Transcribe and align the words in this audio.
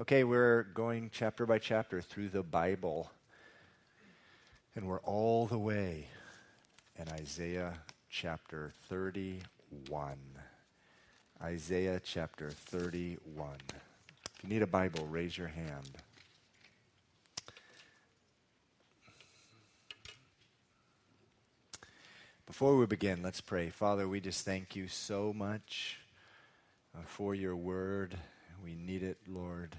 Okay, 0.00 0.22
we're 0.22 0.62
going 0.62 1.10
chapter 1.12 1.44
by 1.44 1.58
chapter 1.58 2.00
through 2.00 2.28
the 2.28 2.44
Bible, 2.44 3.10
and 4.76 4.86
we're 4.86 5.00
all 5.00 5.46
the 5.46 5.58
way 5.58 6.06
in 6.96 7.08
Isaiah 7.08 7.74
chapter 8.08 8.72
31. 8.88 10.16
Isaiah 11.42 12.00
chapter 12.04 12.50
31. 12.50 13.56
If 14.36 14.44
you 14.44 14.48
need 14.48 14.62
a 14.62 14.68
Bible, 14.68 15.04
raise 15.06 15.36
your 15.36 15.48
hand. 15.48 15.90
Before 22.46 22.76
we 22.76 22.86
begin, 22.86 23.20
let's 23.24 23.40
pray. 23.40 23.70
Father, 23.70 24.06
we 24.06 24.20
just 24.20 24.44
thank 24.44 24.76
you 24.76 24.86
so 24.86 25.32
much 25.32 25.98
uh, 26.96 27.02
for 27.04 27.34
your 27.34 27.56
word. 27.56 28.14
We 28.62 28.76
need 28.76 29.02
it, 29.02 29.18
Lord. 29.26 29.74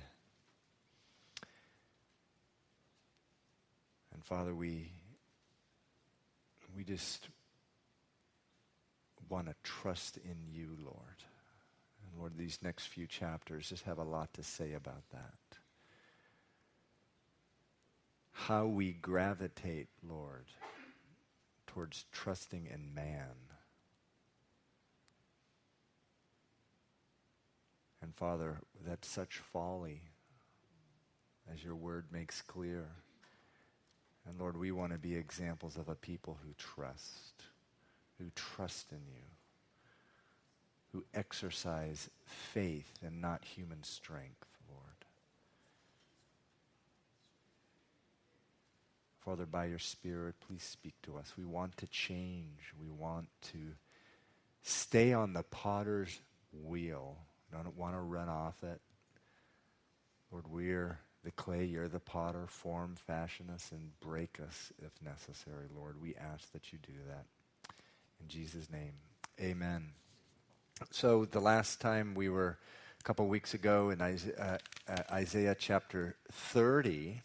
And 4.19 4.25
Father, 4.25 4.53
we 4.53 4.91
we 6.75 6.83
just 6.83 7.29
want 9.29 9.47
to 9.47 9.55
trust 9.63 10.17
in 10.17 10.35
you, 10.51 10.75
Lord. 10.83 11.23
And 12.03 12.19
Lord, 12.19 12.33
these 12.37 12.59
next 12.61 12.87
few 12.87 13.07
chapters 13.07 13.69
just 13.69 13.85
have 13.85 13.97
a 13.97 14.03
lot 14.03 14.33
to 14.33 14.43
say 14.43 14.73
about 14.73 15.09
that. 15.13 15.57
How 18.33 18.65
we 18.65 18.91
gravitate, 18.91 19.87
Lord, 20.05 20.47
towards 21.67 22.03
trusting 22.11 22.65
in 22.65 22.93
man. 22.93 23.37
And 28.01 28.13
Father, 28.13 28.57
that's 28.85 29.07
such 29.07 29.37
folly, 29.37 30.01
as 31.49 31.63
your 31.63 31.75
word 31.75 32.07
makes 32.11 32.41
clear. 32.41 32.89
And 34.29 34.39
Lord, 34.39 34.57
we 34.57 34.71
want 34.71 34.91
to 34.91 34.99
be 34.99 35.15
examples 35.15 35.75
of 35.75 35.89
a 35.89 35.95
people 35.95 36.37
who 36.43 36.53
trust, 36.57 37.43
who 38.19 38.25
trust 38.35 38.91
in 38.91 38.99
you, 39.11 39.23
who 40.93 41.03
exercise 41.15 42.09
faith 42.25 42.99
and 43.03 43.21
not 43.21 43.43
human 43.43 43.81
strength, 43.81 44.45
Lord. 44.69 44.83
Father, 49.25 49.47
by 49.47 49.65
your 49.65 49.79
Spirit, 49.79 50.35
please 50.47 50.63
speak 50.63 50.93
to 51.03 51.17
us. 51.17 51.33
We 51.35 51.45
want 51.45 51.77
to 51.77 51.87
change. 51.87 52.73
We 52.79 52.89
want 52.89 53.29
to 53.51 53.57
stay 54.61 55.11
on 55.11 55.33
the 55.33 55.43
potter's 55.43 56.19
wheel. 56.53 57.17
We 57.51 57.57
don't 57.57 57.75
want 57.75 57.95
to 57.95 57.99
run 57.99 58.29
off 58.29 58.63
it. 58.63 58.79
Lord, 60.31 60.45
we're 60.47 60.99
the 61.23 61.31
clay, 61.31 61.65
you're 61.65 61.87
the 61.87 61.99
potter. 61.99 62.45
Form, 62.47 62.95
fashion 62.95 63.49
us, 63.53 63.71
and 63.71 63.91
break 63.99 64.39
us 64.45 64.71
if 64.79 64.91
necessary, 65.03 65.67
Lord. 65.75 66.01
We 66.01 66.15
ask 66.15 66.51
that 66.53 66.71
you 66.71 66.79
do 66.85 66.93
that. 67.07 67.25
In 68.21 68.27
Jesus' 68.27 68.69
name, 68.69 68.93
amen. 69.39 69.89
So, 70.91 71.25
the 71.25 71.41
last 71.41 71.81
time 71.81 72.15
we 72.15 72.29
were 72.29 72.57
a 72.99 73.03
couple 73.03 73.27
weeks 73.27 73.53
ago 73.53 73.89
in 73.89 74.01
Isaiah, 74.01 74.59
uh, 74.87 74.91
uh, 74.91 75.03
Isaiah 75.11 75.55
chapter 75.57 76.15
30, 76.31 77.21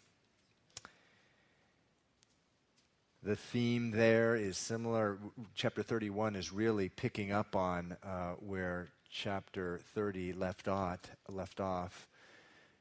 the 3.23 3.35
theme 3.35 3.91
there 3.91 4.35
is 4.35 4.57
similar. 4.57 5.17
Chapter 5.55 5.83
31 5.83 6.35
is 6.35 6.51
really 6.51 6.89
picking 6.89 7.31
up 7.31 7.55
on 7.55 7.95
uh, 8.03 8.33
where 8.39 8.89
chapter 9.09 9.79
30 9.93 10.33
left 10.33 10.67
off. 10.67 10.99
Left 11.29 11.59
off 11.59 12.07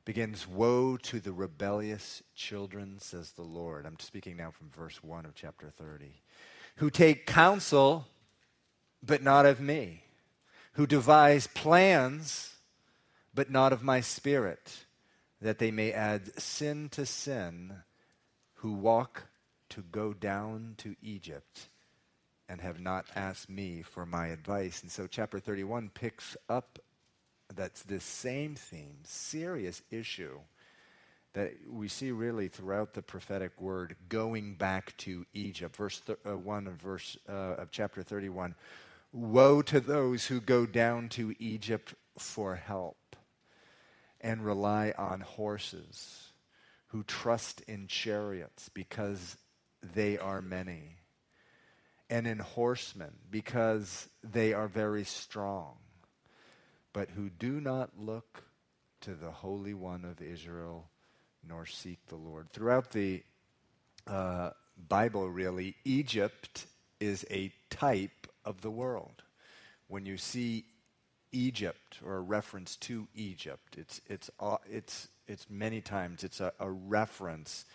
begins 0.04 0.46
Woe 0.46 0.96
to 0.98 1.20
the 1.20 1.32
rebellious 1.32 2.22
children, 2.34 2.98
says 2.98 3.32
the 3.32 3.42
Lord. 3.42 3.86
I'm 3.86 3.98
speaking 3.98 4.36
now 4.36 4.50
from 4.50 4.70
verse 4.70 5.02
1 5.02 5.24
of 5.24 5.34
chapter 5.34 5.70
30. 5.70 6.20
Who 6.76 6.90
take 6.90 7.26
counsel, 7.26 8.06
but 9.02 9.22
not 9.22 9.46
of 9.46 9.60
me. 9.60 10.02
Who 10.72 10.86
devise 10.86 11.46
plans, 11.46 12.54
but 13.34 13.50
not 13.50 13.72
of 13.72 13.82
my 13.82 14.00
spirit, 14.00 14.84
that 15.40 15.58
they 15.58 15.70
may 15.70 15.92
add 15.92 16.38
sin 16.40 16.88
to 16.90 17.06
sin. 17.06 17.72
Who 18.56 18.72
walk 18.72 19.28
to 19.70 19.82
go 19.82 20.12
down 20.12 20.74
to 20.78 20.96
Egypt 21.02 21.68
and 22.48 22.60
have 22.60 22.80
not 22.80 23.06
asked 23.16 23.48
me 23.48 23.82
for 23.82 24.04
my 24.04 24.28
advice. 24.28 24.82
And 24.82 24.90
so, 24.90 25.06
chapter 25.06 25.38
31 25.38 25.90
picks 25.94 26.36
up 26.48 26.78
that's 27.56 27.82
this 27.82 28.04
same 28.04 28.54
theme, 28.54 28.98
serious 29.04 29.82
issue 29.90 30.38
that 31.34 31.52
we 31.68 31.88
see 31.88 32.12
really 32.12 32.48
throughout 32.48 32.94
the 32.94 33.02
prophetic 33.02 33.60
word 33.60 33.96
going 34.08 34.54
back 34.54 34.96
to 34.96 35.26
Egypt. 35.34 35.76
Verse 35.76 36.00
th- 36.00 36.18
uh, 36.26 36.36
1 36.36 36.66
of 36.68 36.74
verse 36.74 37.16
uh, 37.28 37.56
of 37.56 37.70
chapter 37.70 38.02
31. 38.02 38.54
Woe 39.12 39.62
to 39.62 39.80
those 39.80 40.26
who 40.26 40.40
go 40.40 40.64
down 40.64 41.08
to 41.10 41.34
Egypt 41.38 41.94
for 42.18 42.54
help 42.54 43.16
and 44.20 44.44
rely 44.44 44.94
on 44.96 45.20
horses, 45.20 46.30
who 46.88 47.02
trust 47.02 47.60
in 47.62 47.88
chariots 47.88 48.70
because 48.72 49.36
they 49.82 50.16
are 50.16 50.40
many, 50.40 50.96
and 52.08 52.26
in 52.26 52.38
horsemen 52.38 53.12
because 53.30 54.08
they 54.22 54.52
are 54.52 54.68
very 54.68 55.04
strong 55.04 55.76
but 56.94 57.10
who 57.10 57.28
do 57.28 57.60
not 57.60 57.90
look 57.98 58.44
to 59.02 59.14
the 59.14 59.30
Holy 59.30 59.74
One 59.74 60.06
of 60.06 60.22
Israel 60.22 60.88
nor 61.46 61.66
seek 61.66 61.98
the 62.06 62.16
Lord. 62.16 62.50
Throughout 62.50 62.92
the 62.92 63.22
uh, 64.06 64.50
Bible, 64.88 65.28
really, 65.28 65.74
Egypt 65.84 66.66
is 67.00 67.26
a 67.30 67.52
type 67.68 68.28
of 68.46 68.62
the 68.62 68.70
world. 68.70 69.22
When 69.88 70.06
you 70.06 70.16
see 70.16 70.64
Egypt 71.32 71.98
or 72.02 72.16
a 72.16 72.20
reference 72.20 72.76
to 72.76 73.08
Egypt, 73.14 73.76
it's, 73.76 74.00
it's, 74.06 74.30
uh, 74.40 74.56
it's, 74.70 75.08
it's 75.26 75.50
many 75.50 75.82
times 75.82 76.24
it's 76.24 76.40
a, 76.40 76.52
a 76.58 76.70
reference 76.70 77.66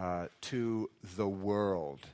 uh, 0.00 0.28
to 0.42 0.88
the 1.16 1.28
world. 1.28 2.06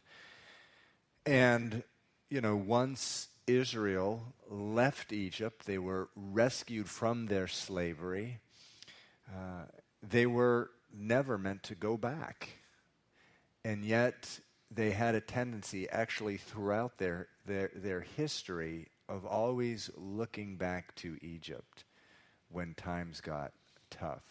And, 1.26 1.84
you 2.30 2.40
know, 2.40 2.56
once 2.56 3.28
Israel 3.48 4.34
left 4.48 5.12
Egypt, 5.12 5.66
they 5.66 5.78
were 5.78 6.08
rescued 6.14 6.88
from 6.88 7.26
their 7.26 7.48
slavery. 7.48 8.40
Uh, 9.28 9.64
they 10.02 10.26
were 10.26 10.70
never 10.92 11.38
meant 11.38 11.62
to 11.64 11.74
go 11.74 11.96
back. 11.96 12.50
And 13.64 13.84
yet, 13.84 14.40
they 14.70 14.90
had 14.90 15.14
a 15.14 15.20
tendency, 15.20 15.88
actually, 15.88 16.36
throughout 16.36 16.98
their, 16.98 17.28
their, 17.46 17.70
their 17.74 18.00
history, 18.00 18.88
of 19.08 19.24
always 19.24 19.90
looking 19.96 20.56
back 20.56 20.94
to 20.96 21.16
Egypt 21.22 21.84
when 22.50 22.74
times 22.74 23.20
got 23.20 23.52
tough. 23.90 24.22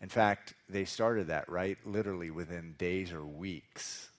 In 0.00 0.08
fact, 0.08 0.54
they 0.68 0.84
started 0.84 1.26
that, 1.28 1.48
right? 1.48 1.78
Literally 1.84 2.30
within 2.30 2.74
days 2.78 3.12
or 3.12 3.24
weeks 3.24 4.10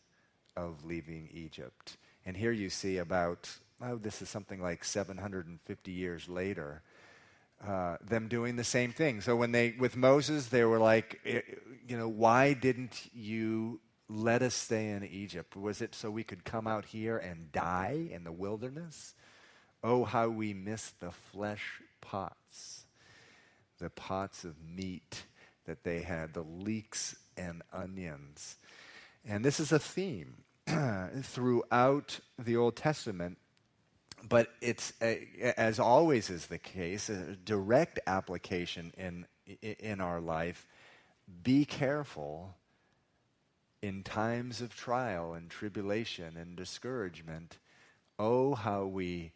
of 0.57 0.83
leaving 0.83 1.29
Egypt. 1.31 1.97
And 2.25 2.35
here 2.35 2.51
you 2.51 2.69
see 2.69 2.97
about 2.97 3.49
oh, 3.81 3.97
this 3.97 4.21
is 4.21 4.29
something 4.29 4.61
like 4.61 4.83
750 4.83 5.91
years 5.91 6.29
later, 6.29 6.81
uh, 7.65 7.97
them 8.01 8.27
doing 8.27 8.55
the 8.55 8.63
same 8.63 8.91
thing. 8.91 9.21
So 9.21 9.35
when 9.35 9.51
they, 9.51 9.75
with 9.77 9.95
Moses, 9.95 10.47
they 10.47 10.63
were 10.63 10.79
like, 10.79 11.19
you 11.87 11.97
know, 11.97 12.07
why 12.07 12.53
didn't 12.53 13.09
you 13.13 13.79
let 14.09 14.41
us 14.41 14.53
stay 14.53 14.89
in 14.89 15.03
Egypt? 15.03 15.55
Was 15.55 15.81
it 15.81 15.95
so 15.95 16.11
we 16.11 16.23
could 16.23 16.43
come 16.43 16.67
out 16.67 16.85
here 16.85 17.17
and 17.17 17.51
die 17.51 18.07
in 18.11 18.23
the 18.23 18.31
wilderness? 18.31 19.13
Oh, 19.83 20.03
how 20.03 20.29
we 20.29 20.53
miss 20.53 20.91
the 20.99 21.11
flesh 21.11 21.81
pots, 22.01 22.85
the 23.79 23.89
pots 23.89 24.43
of 24.43 24.55
meat 24.63 25.23
that 25.65 25.83
they 25.83 26.01
had, 26.01 26.33
the 26.33 26.43
leeks 26.43 27.15
and 27.37 27.61
onions. 27.73 28.57
And 29.27 29.43
this 29.43 29.59
is 29.59 29.71
a 29.71 29.79
theme 29.79 30.43
throughout 31.23 32.19
the 32.37 32.57
Old 32.57 32.75
Testament 32.75 33.37
but 34.27 34.49
it's 34.61 34.93
a, 35.01 35.53
as 35.57 35.79
always 35.79 36.29
is 36.29 36.47
the 36.47 36.57
case 36.57 37.09
a 37.09 37.35
direct 37.35 37.99
application 38.07 38.93
in 38.97 39.25
in 39.61 40.01
our 40.01 40.19
life 40.19 40.65
be 41.43 41.65
careful 41.65 42.55
in 43.81 44.03
times 44.03 44.61
of 44.61 44.75
trial 44.75 45.33
and 45.33 45.49
tribulation 45.49 46.37
and 46.37 46.55
discouragement. 46.55 47.57
Oh 48.17 48.55
how 48.55 48.85
we 48.85 49.31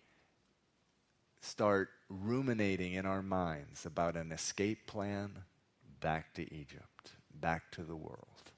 start 1.42 1.90
ruminating 2.10 2.94
in 2.94 3.06
our 3.06 3.22
minds 3.22 3.86
about 3.86 4.16
an 4.16 4.32
escape 4.32 4.88
plan 4.88 5.44
back 6.00 6.34
to 6.34 6.54
Egypt 6.54 7.14
back 7.34 7.72
to 7.72 7.84
the 7.84 7.96
world 7.96 8.52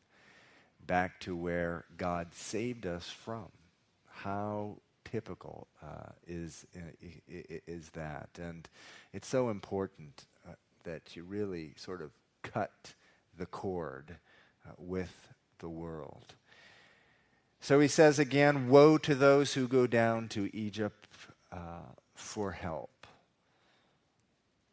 back 0.85 1.19
to 1.21 1.35
where 1.35 1.85
God 1.97 2.33
saved 2.33 2.85
us 2.85 3.09
from. 3.09 3.47
How 4.09 4.77
typical 5.11 5.67
uh, 5.83 6.11
is, 6.27 6.65
is 7.67 7.89
that. 7.89 8.29
And 8.41 8.67
it's 9.13 9.27
so 9.27 9.49
important 9.49 10.25
uh, 10.47 10.53
that 10.83 11.15
you 11.15 11.23
really 11.23 11.73
sort 11.75 12.01
of 12.01 12.11
cut 12.43 12.93
the 13.37 13.45
cord 13.45 14.15
uh, 14.65 14.71
with 14.77 15.33
the 15.59 15.69
world. 15.69 16.35
So 17.59 17.79
he 17.79 17.87
says 17.87 18.17
again, 18.19 18.69
Woe 18.69 18.97
to 18.99 19.13
those 19.13 19.53
who 19.53 19.67
go 19.67 19.85
down 19.85 20.29
to 20.29 20.55
Egypt 20.55 21.07
uh, 21.51 21.91
for 22.15 22.53
help, 22.53 23.05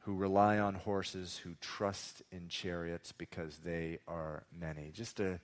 who 0.00 0.14
rely 0.14 0.58
on 0.58 0.75
horses, 0.75 1.38
who 1.44 1.50
trust 1.61 2.23
in 2.32 2.49
chariots 2.49 3.12
because 3.12 3.58
they 3.58 3.99
are 4.06 4.44
many. 4.58 4.90
Just 4.94 5.20
a 5.20 5.40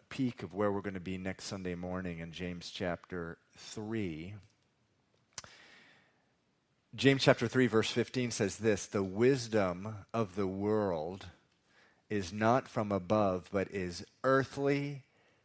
peek 0.00 0.42
of 0.42 0.54
where 0.54 0.72
we're 0.72 0.80
going 0.80 0.94
to 0.94 1.00
be 1.00 1.18
next 1.18 1.44
Sunday 1.44 1.74
morning 1.74 2.18
in 2.20 2.32
James 2.32 2.70
chapter 2.70 3.38
3. 3.56 4.34
James 6.94 7.22
chapter 7.22 7.48
3, 7.48 7.66
verse 7.66 7.90
15 7.90 8.30
says 8.30 8.56
this 8.56 8.86
The 8.86 9.02
wisdom 9.02 9.96
of 10.12 10.36
the 10.36 10.46
world 10.46 11.26
is 12.10 12.32
not 12.32 12.68
from 12.68 12.92
above, 12.92 13.48
but 13.52 13.70
is 13.70 14.04
earthly, 14.24 15.02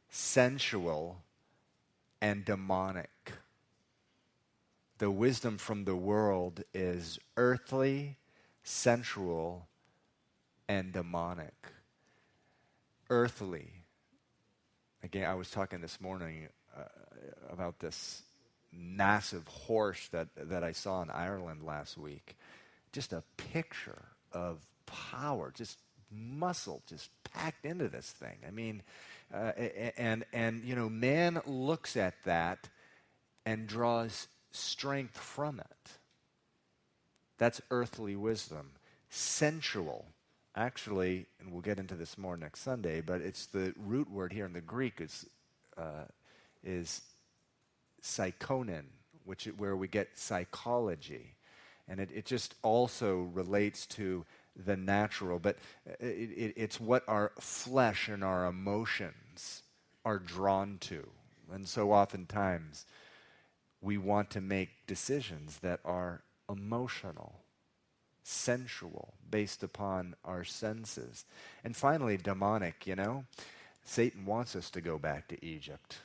sensual, 0.09 1.21
and 2.21 2.43
demonic. 2.43 3.31
The 4.97 5.11
wisdom 5.11 5.57
from 5.57 5.85
the 5.85 5.95
world 5.95 6.63
is 6.73 7.19
earthly, 7.37 8.17
sensual, 8.63 9.67
and 10.67 10.91
demonic. 10.91 11.53
Earthly. 13.09 13.76
Again, 15.07 15.23
I 15.23 15.35
was 15.35 15.49
talking 15.49 15.79
this 15.79 16.01
morning 16.01 16.49
uh, 16.77 16.81
about 17.49 17.79
this 17.79 18.23
massive 18.73 19.47
horse 19.47 20.05
that, 20.09 20.27
that 20.35 20.65
I 20.65 20.73
saw 20.73 21.01
in 21.01 21.09
Ireland 21.09 21.63
last 21.63 21.97
week. 21.97 22.35
Just 22.91 23.13
a 23.13 23.23
picture 23.37 24.03
of 24.33 24.57
power, 24.85 25.53
just 25.55 25.79
muscle, 26.11 26.83
just 26.89 27.09
packed 27.23 27.65
into 27.65 27.87
this 27.87 28.09
thing. 28.09 28.35
I 28.45 28.51
mean, 28.51 28.83
uh, 29.33 29.53
and, 29.95 30.25
and, 30.33 30.65
you 30.65 30.75
know, 30.75 30.89
man 30.89 31.39
looks 31.45 31.95
at 31.95 32.15
that 32.25 32.67
and 33.45 33.65
draws 33.65 34.27
strength 34.51 35.17
from 35.17 35.61
it. 35.61 35.91
That's 37.37 37.61
earthly 37.71 38.17
wisdom. 38.17 38.71
Sensual, 39.09 40.03
actually, 40.57 41.27
and 41.39 41.51
we'll 41.51 41.61
get 41.61 41.79
into 41.79 41.95
this 41.95 42.17
more 42.17 42.35
next 42.35 42.61
Sunday, 42.61 42.99
but 42.99 43.21
it's 43.21 43.45
the 43.45 43.73
root 43.77 44.09
word 44.11 44.33
here 44.33 44.45
in 44.45 44.53
the 44.53 44.61
Greek 44.61 44.99
is, 44.99 45.25
uh, 45.77 46.05
is 46.63 47.01
psychonin, 48.01 48.85
which 49.23 49.47
is 49.47 49.53
where 49.57 49.75
we 49.75 49.87
get 49.87 50.17
psychology. 50.17 51.35
And 51.87 51.99
it, 51.99 52.09
it 52.13 52.25
just 52.25 52.55
also 52.63 53.29
relates 53.33 53.85
to 53.87 54.25
the 54.65 54.75
natural, 54.75 55.39
but 55.39 55.57
it, 55.99 56.05
it, 56.05 56.53
it's 56.57 56.79
what 56.79 57.03
our 57.07 57.31
flesh 57.39 58.09
and 58.09 58.23
our 58.23 58.47
emotions 58.47 59.61
are 60.03 60.19
drawn 60.19 60.77
to. 60.79 61.07
And 61.53 61.67
so 61.67 61.93
oftentimes 61.93 62.85
we 63.81 63.97
want 63.97 64.31
to 64.31 64.41
make 64.41 64.69
decisions 64.87 65.59
that 65.59 65.79
are 65.85 66.23
emotional, 66.49 67.35
sensual, 68.27 69.13
based 69.29 69.63
upon 69.63 70.15
our 70.25 70.43
senses. 70.43 71.25
And 71.63 71.75
finally, 71.75 72.17
demonic, 72.17 72.85
you 72.85 72.95
know? 72.95 73.25
Satan 73.83 74.25
wants 74.25 74.55
us 74.55 74.69
to 74.71 74.81
go 74.81 74.97
back 74.97 75.29
to 75.29 75.45
Egypt 75.45 75.97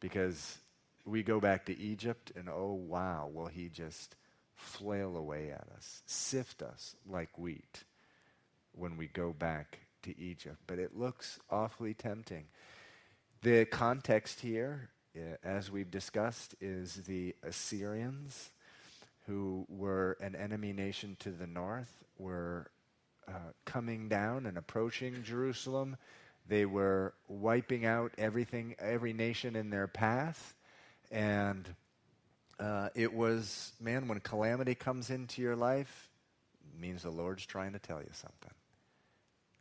because 0.00 0.58
we 1.06 1.22
go 1.22 1.40
back 1.40 1.66
to 1.66 1.78
Egypt, 1.78 2.32
and 2.36 2.48
oh, 2.48 2.72
wow, 2.72 3.30
will 3.32 3.46
he 3.46 3.68
just 3.68 4.16
flail 4.54 5.16
away 5.16 5.50
at 5.50 5.66
us, 5.76 6.02
sift 6.06 6.62
us 6.62 6.94
like 7.08 7.38
wheat 7.38 7.84
when 8.72 8.96
we 8.96 9.06
go 9.06 9.32
back 9.32 9.78
to 10.02 10.18
Egypt. 10.18 10.58
But 10.66 10.78
it 10.78 10.96
looks 10.96 11.38
awfully 11.50 11.94
tempting. 11.94 12.44
The 13.42 13.64
context 13.64 14.40
here, 14.40 14.90
eh, 15.14 15.36
as 15.42 15.70
we've 15.70 15.90
discussed, 15.90 16.54
is 16.60 16.96
the 17.06 17.34
Assyrians, 17.42 18.50
who 19.26 19.66
were 19.68 20.16
an 20.20 20.34
enemy 20.34 20.72
nation 20.72 21.16
to 21.20 21.30
the 21.30 21.46
north, 21.46 21.90
were 22.18 22.70
uh, 23.28 23.32
coming 23.64 24.08
down 24.08 24.46
and 24.46 24.56
approaching 24.56 25.22
Jerusalem. 25.24 25.96
They 26.48 26.64
were 26.64 27.12
wiping 27.28 27.84
out 27.84 28.12
everything, 28.18 28.76
every 28.78 29.12
nation 29.12 29.56
in 29.56 29.70
their 29.70 29.88
path. 29.88 30.54
And 31.10 31.68
uh, 32.60 32.90
it 32.94 33.12
was, 33.12 33.72
man, 33.80 34.06
when 34.08 34.20
calamity 34.20 34.74
comes 34.74 35.10
into 35.10 35.42
your 35.42 35.56
life, 35.56 36.08
means 36.78 37.02
the 37.02 37.10
Lord's 37.10 37.44
trying 37.46 37.72
to 37.72 37.78
tell 37.78 37.98
you 37.98 38.10
something. 38.12 38.54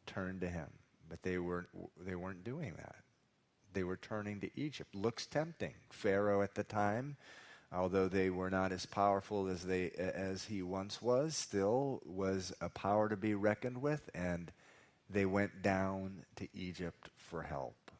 Turn 0.05 0.39
to 0.41 0.47
Him. 0.47 0.67
But 1.09 1.23
they 1.23 1.37
weren't, 1.37 1.67
they 2.05 2.15
weren't 2.15 2.43
doing 2.43 2.73
that. 2.77 2.95
They 3.73 3.83
were 3.83 3.97
turning 3.97 4.39
to 4.41 4.49
Egypt. 4.55 4.95
Looks 4.95 5.25
tempting. 5.25 5.73
Pharaoh 5.89 6.41
at 6.41 6.55
the 6.55 6.63
time, 6.63 7.17
although 7.71 8.07
they 8.07 8.29
were 8.29 8.49
not 8.49 8.71
as 8.71 8.85
powerful 8.85 9.47
as, 9.47 9.63
they, 9.63 9.91
as 9.91 10.45
he 10.45 10.61
once 10.61 11.01
was, 11.01 11.35
still 11.35 12.01
was 12.05 12.53
a 12.61 12.69
power 12.69 13.09
to 13.09 13.17
be 13.17 13.33
reckoned 13.33 13.81
with, 13.81 14.09
and 14.13 14.51
they 15.09 15.25
went 15.25 15.61
down 15.61 16.25
to 16.35 16.47
Egypt 16.53 17.09
for 17.17 17.43
help. 17.43 17.91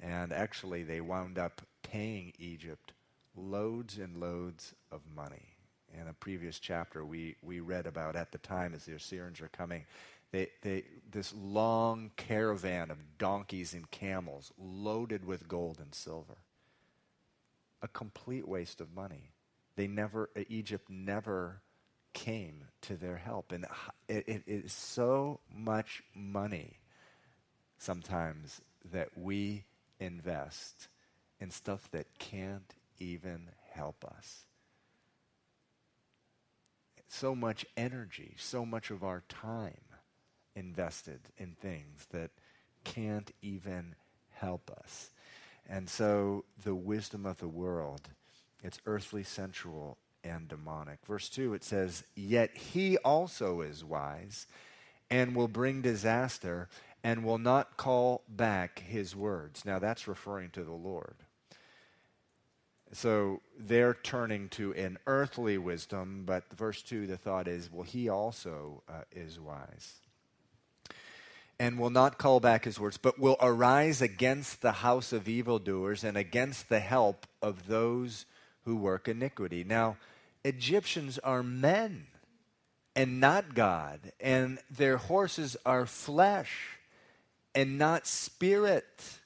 And 0.00 0.32
actually, 0.32 0.82
they 0.82 1.00
wound 1.00 1.38
up 1.38 1.62
paying 1.82 2.32
Egypt 2.38 2.92
loads 3.36 3.98
and 3.98 4.18
loads 4.18 4.74
of 4.90 5.00
money. 5.14 5.54
In 5.94 6.08
a 6.08 6.12
previous 6.12 6.58
chapter, 6.58 7.04
we, 7.04 7.36
we 7.42 7.60
read 7.60 7.86
about 7.86 8.16
at 8.16 8.32
the 8.32 8.38
time 8.38 8.74
as 8.74 8.84
the 8.84 8.94
Assyrians 8.94 9.40
are 9.40 9.48
coming, 9.48 9.86
they, 10.32 10.48
they, 10.62 10.84
this 11.10 11.32
long 11.34 12.10
caravan 12.16 12.90
of 12.90 12.98
donkeys 13.18 13.72
and 13.72 13.90
camels 13.90 14.52
loaded 14.58 15.24
with 15.24 15.48
gold 15.48 15.78
and 15.80 15.94
silver. 15.94 16.36
A 17.82 17.88
complete 17.88 18.48
waste 18.48 18.80
of 18.80 18.94
money. 18.94 19.32
They 19.76 19.86
never, 19.86 20.30
Egypt 20.48 20.88
never 20.88 21.60
came 22.12 22.64
to 22.82 22.96
their 22.96 23.16
help. 23.16 23.52
And 23.52 23.66
it, 24.08 24.24
it 24.26 24.42
is 24.46 24.72
so 24.72 25.40
much 25.54 26.02
money 26.14 26.78
sometimes 27.78 28.60
that 28.92 29.10
we 29.16 29.64
invest 30.00 30.88
in 31.40 31.50
stuff 31.50 31.90
that 31.90 32.06
can't 32.18 32.74
even 32.98 33.50
help 33.72 34.04
us. 34.04 34.46
So 37.08 37.34
much 37.34 37.66
energy, 37.76 38.34
so 38.38 38.64
much 38.64 38.90
of 38.90 39.04
our 39.04 39.22
time 39.28 39.74
invested 40.54 41.20
in 41.36 41.52
things 41.52 42.06
that 42.10 42.30
can't 42.84 43.30
even 43.42 43.94
help 44.30 44.70
us. 44.70 45.10
And 45.68 45.88
so 45.88 46.44
the 46.62 46.74
wisdom 46.74 47.26
of 47.26 47.38
the 47.38 47.48
world, 47.48 48.08
it's 48.62 48.80
earthly, 48.86 49.22
sensual, 49.22 49.98
and 50.22 50.48
demonic. 50.48 50.98
Verse 51.06 51.28
2, 51.28 51.54
it 51.54 51.64
says, 51.64 52.04
Yet 52.14 52.56
he 52.56 52.96
also 52.98 53.60
is 53.60 53.84
wise 53.84 54.46
and 55.10 55.34
will 55.34 55.48
bring 55.48 55.82
disaster 55.82 56.68
and 57.02 57.24
will 57.24 57.38
not 57.38 57.76
call 57.76 58.22
back 58.28 58.80
his 58.80 59.14
words. 59.14 59.64
Now 59.64 59.78
that's 59.78 60.08
referring 60.08 60.50
to 60.50 60.64
the 60.64 60.72
Lord. 60.72 61.14
So 62.92 63.40
they're 63.58 63.94
turning 63.94 64.48
to 64.50 64.72
an 64.74 64.98
earthly 65.06 65.58
wisdom, 65.58 66.22
but 66.24 66.44
verse 66.56 66.82
2, 66.82 67.06
the 67.06 67.16
thought 67.16 67.48
is, 67.48 67.70
well, 67.70 67.82
he 67.82 68.08
also 68.08 68.82
uh, 68.88 69.02
is 69.12 69.40
wise. 69.40 70.00
And 71.58 71.78
will 71.78 71.90
not 71.90 72.18
call 72.18 72.38
back 72.38 72.64
his 72.64 72.78
words, 72.78 72.98
but 72.98 73.18
will 73.18 73.38
arise 73.40 74.02
against 74.02 74.60
the 74.60 74.72
house 74.72 75.12
of 75.12 75.26
evildoers 75.28 76.04
and 76.04 76.16
against 76.16 76.68
the 76.68 76.80
help 76.80 77.26
of 77.40 77.66
those 77.66 78.26
who 78.64 78.76
work 78.76 79.08
iniquity. 79.08 79.64
Now, 79.64 79.96
Egyptians 80.44 81.18
are 81.18 81.42
men 81.42 82.06
and 82.94 83.20
not 83.20 83.54
God, 83.54 84.12
and 84.20 84.58
their 84.70 84.96
horses 84.96 85.56
are 85.64 85.86
flesh 85.86 86.78
and 87.54 87.78
not 87.78 88.06
spirit. 88.06 89.20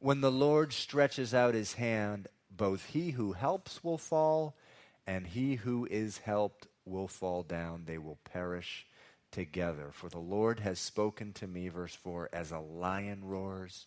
When 0.00 0.20
the 0.20 0.32
Lord 0.32 0.72
stretches 0.72 1.34
out 1.34 1.54
his 1.54 1.74
hand, 1.74 2.28
both 2.50 2.86
he 2.86 3.12
who 3.12 3.32
helps 3.32 3.82
will 3.82 3.98
fall, 3.98 4.56
and 5.06 5.26
he 5.26 5.56
who 5.56 5.86
is 5.90 6.18
helped 6.18 6.66
will 6.84 7.08
fall 7.08 7.42
down. 7.42 7.84
They 7.86 7.98
will 7.98 8.18
perish 8.24 8.86
together. 9.30 9.90
For 9.92 10.08
the 10.08 10.18
Lord 10.18 10.60
has 10.60 10.78
spoken 10.78 11.32
to 11.34 11.46
me, 11.46 11.68
verse 11.68 11.94
4, 11.94 12.30
as 12.32 12.52
a 12.52 12.58
lion 12.58 13.20
roars 13.24 13.86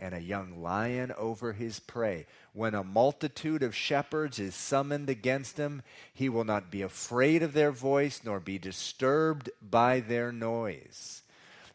and 0.00 0.14
a 0.14 0.20
young 0.20 0.62
lion 0.62 1.12
over 1.18 1.52
his 1.52 1.78
prey. 1.78 2.26
When 2.54 2.74
a 2.74 2.82
multitude 2.82 3.62
of 3.62 3.76
shepherds 3.76 4.38
is 4.38 4.54
summoned 4.54 5.10
against 5.10 5.58
him, 5.58 5.82
he 6.14 6.28
will 6.28 6.44
not 6.44 6.70
be 6.70 6.82
afraid 6.82 7.42
of 7.42 7.52
their 7.52 7.70
voice, 7.70 8.22
nor 8.24 8.40
be 8.40 8.58
disturbed 8.58 9.50
by 9.60 10.00
their 10.00 10.32
noise. 10.32 11.22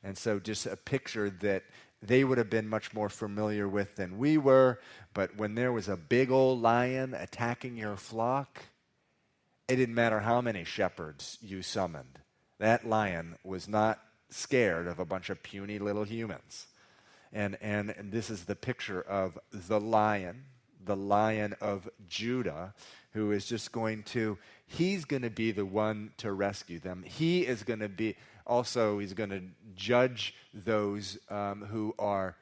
And 0.03 0.17
so, 0.17 0.39
just 0.39 0.65
a 0.65 0.75
picture 0.75 1.29
that 1.41 1.63
they 2.01 2.23
would 2.23 2.37
have 2.37 2.49
been 2.49 2.67
much 2.67 2.93
more 2.93 3.09
familiar 3.09 3.67
with 3.67 3.95
than 3.95 4.17
we 4.17 4.37
were. 4.37 4.79
But 5.13 5.37
when 5.37 5.55
there 5.55 5.71
was 5.71 5.87
a 5.87 5.97
big 5.97 6.31
old 6.31 6.61
lion 6.61 7.13
attacking 7.13 7.77
your 7.77 7.95
flock, 7.95 8.63
it 9.67 9.77
didn't 9.77 9.95
matter 9.95 10.19
how 10.19 10.41
many 10.41 10.63
shepherds 10.63 11.37
you 11.41 11.61
summoned. 11.61 12.19
That 12.59 12.87
lion 12.87 13.35
was 13.43 13.67
not 13.67 13.99
scared 14.29 14.87
of 14.87 14.99
a 14.99 15.05
bunch 15.05 15.29
of 15.29 15.43
puny 15.43 15.79
little 15.79 16.03
humans. 16.03 16.67
And, 17.33 17.57
and, 17.61 17.89
and 17.91 18.11
this 18.11 18.29
is 18.29 18.45
the 18.45 18.55
picture 18.55 19.01
of 19.01 19.37
the 19.51 19.79
lion, 19.79 20.45
the 20.83 20.95
lion 20.95 21.55
of 21.59 21.89
Judah, 22.07 22.73
who 23.11 23.31
is 23.31 23.45
just 23.45 23.71
going 23.71 24.03
to, 24.03 24.37
he's 24.67 25.05
going 25.05 25.21
to 25.23 25.29
be 25.29 25.51
the 25.51 25.65
one 25.65 26.11
to 26.17 26.31
rescue 26.31 26.79
them. 26.79 27.03
He 27.03 27.45
is 27.45 27.63
going 27.63 27.79
to 27.79 27.89
be, 27.89 28.15
also, 28.47 28.99
he's 28.99 29.13
going 29.13 29.31
to 29.31 29.41
judge 29.75 30.33
those 30.53 31.17
um, 31.29 31.61
who 31.61 31.93
are 31.99 32.35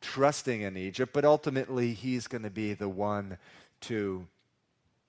trusting 0.00 0.62
in 0.62 0.76
Egypt, 0.76 1.12
but 1.14 1.24
ultimately, 1.24 1.94
he's 1.94 2.26
going 2.26 2.42
to 2.42 2.50
be 2.50 2.74
the 2.74 2.88
one 2.88 3.38
to 3.82 4.26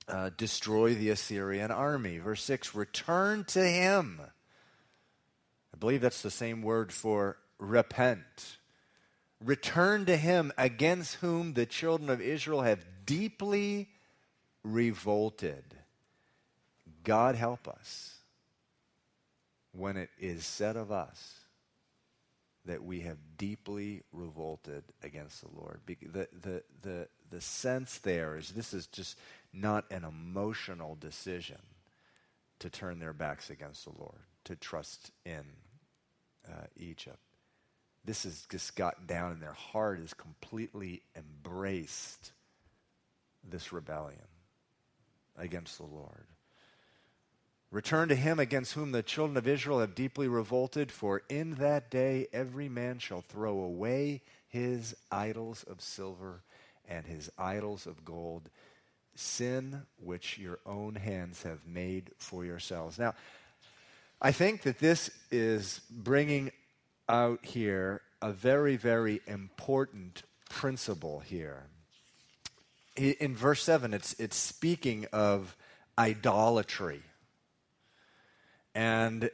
uh, 0.08 0.30
destroy 0.38 0.94
the 0.94 1.10
Assyrian 1.10 1.72
army. 1.72 2.20
Verse 2.20 2.44
6 2.44 2.76
Return 2.76 3.44
to 3.46 3.64
him. 3.64 4.22
I 5.76 5.78
believe 5.78 6.00
that's 6.00 6.22
the 6.22 6.32
same 6.32 6.62
word 6.62 6.94
for 6.94 7.36
repent. 7.60 8.60
Return 9.44 10.06
to 10.06 10.16
him 10.16 10.54
against 10.58 11.16
whom 11.16 11.54
the 11.54 11.66
children 11.66 12.10
of 12.10 12.22
Israel 12.22 12.62
have 12.62 12.86
deeply 13.06 13.90
revolted. 14.64 15.66
God 17.04 17.36
help 17.36 17.68
us 17.68 18.20
when 19.74 19.98
it 19.98 20.10
is 20.18 20.46
said 20.46 20.78
of 20.78 20.94
us 20.94 21.42
that 22.64 22.82
we 22.82 23.02
have 23.02 23.18
deeply 23.38 24.04
revolted 24.14 24.86
against 25.04 25.42
the 25.42 25.50
Lord. 25.54 25.82
The, 25.88 25.98
the, 26.42 26.64
the, 26.84 27.08
the 27.30 27.42
sense 27.42 27.98
there 27.98 28.38
is 28.38 28.52
this 28.52 28.74
is 28.74 28.88
just 28.88 29.20
not 29.52 29.92
an 29.92 30.06
emotional 30.06 30.96
decision 30.96 31.60
to 32.60 32.70
turn 32.70 33.00
their 33.00 33.12
backs 33.12 33.50
against 33.50 33.84
the 33.84 33.92
Lord, 34.00 34.22
to 34.46 34.56
trust 34.56 35.12
in 35.26 35.44
uh, 36.50 36.66
Egypt. 36.78 37.20
This 38.04 38.24
has 38.24 38.46
just 38.50 38.76
got 38.76 39.08
down 39.08 39.32
in 39.32 39.40
their 39.40 39.54
heart, 39.54 40.00
has 40.00 40.14
completely 40.14 41.02
embraced 41.16 42.32
this 43.50 43.74
rebellion 43.74 44.20
against 45.38 45.78
the 45.78 45.86
Lord. 45.86 46.26
Return 47.72 48.10
to 48.10 48.16
him 48.16 48.40
against 48.40 48.74
whom 48.74 48.92
the 48.92 49.04
children 49.04 49.38
of 49.38 49.48
Israel 49.48 49.80
have 49.80 49.96
deeply 49.96 50.28
revolted, 50.28 50.92
for 50.92 51.24
in 51.30 51.56
that 51.56 51.90
day 51.90 52.28
every 52.32 52.70
man 52.70 53.00
shall 53.00 53.22
throw 53.22 53.60
away 53.60 54.22
his 54.48 54.96
idols 55.12 55.64
of 55.64 55.82
silver 55.82 56.44
and 56.88 57.06
his 57.06 57.30
idols 57.38 57.88
of 57.88 58.06
gold, 58.06 58.50
sin 59.16 59.82
which 59.98 60.38
your 60.38 60.60
own 60.66 60.96
hands 60.96 61.44
have 61.44 61.66
made 61.66 62.12
for 62.18 62.46
yourselves. 62.46 63.00
Now, 63.00 63.16
I 64.22 64.32
think 64.32 64.62
that 64.64 64.80
this 64.80 65.10
is 65.30 65.82
bringing 65.90 66.52
out 67.08 67.46
here 67.46 68.02
a 68.22 68.32
very, 68.32 68.76
very 68.76 69.22
important 69.28 70.24
principle 70.50 71.20
here. 71.20 71.68
In 72.96 73.36
verse 73.36 73.62
7, 73.62 73.94
it's, 73.94 74.14
it's 74.20 74.38
speaking 74.38 75.06
of 75.12 75.56
idolatry. 75.98 77.02
And 78.74 79.30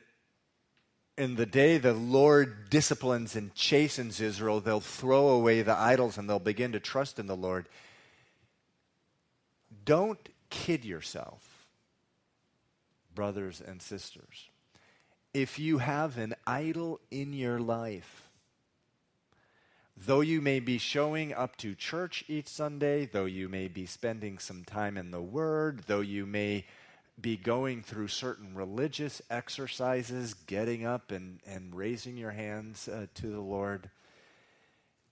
in 1.17 1.35
the 1.35 1.45
day 1.45 1.77
the 1.77 1.93
Lord 1.93 2.69
disciplines 2.69 3.35
and 3.35 3.53
chastens 3.53 4.19
Israel, 4.19 4.59
they'll 4.59 4.79
throw 4.79 5.29
away 5.29 5.61
the 5.61 5.77
idols 5.77 6.17
and 6.17 6.29
they'll 6.29 6.39
begin 6.39 6.71
to 6.71 6.79
trust 6.79 7.19
in 7.19 7.27
the 7.27 7.35
Lord. 7.35 7.69
Don't 9.85 10.29
kid 10.49 10.83
yourself, 10.83 11.67
brothers 13.13 13.61
and 13.65 13.81
sisters. 13.81 14.50
If 15.33 15.59
you 15.59 15.77
have 15.77 16.17
an 16.17 16.35
idol 16.45 16.99
in 17.09 17.31
your 17.31 17.57
life, 17.57 18.29
though 19.95 20.19
you 20.19 20.41
may 20.41 20.59
be 20.59 20.77
showing 20.77 21.33
up 21.33 21.55
to 21.57 21.73
church 21.73 22.25
each 22.27 22.49
Sunday, 22.49 23.05
though 23.05 23.25
you 23.25 23.47
may 23.47 23.69
be 23.69 23.85
spending 23.85 24.39
some 24.39 24.65
time 24.65 24.97
in 24.97 25.11
the 25.11 25.21
Word, 25.21 25.83
though 25.87 26.01
you 26.01 26.25
may 26.25 26.65
be 27.19 27.37
going 27.37 27.81
through 27.81 28.09
certain 28.09 28.55
religious 28.55 29.21
exercises, 29.29 30.33
getting 30.33 30.85
up 30.85 31.11
and, 31.11 31.39
and 31.45 31.73
raising 31.73 32.17
your 32.17 32.31
hands 32.31 32.89
uh, 32.89 33.05
to 33.15 33.27
the 33.27 33.39
Lord, 33.39 33.89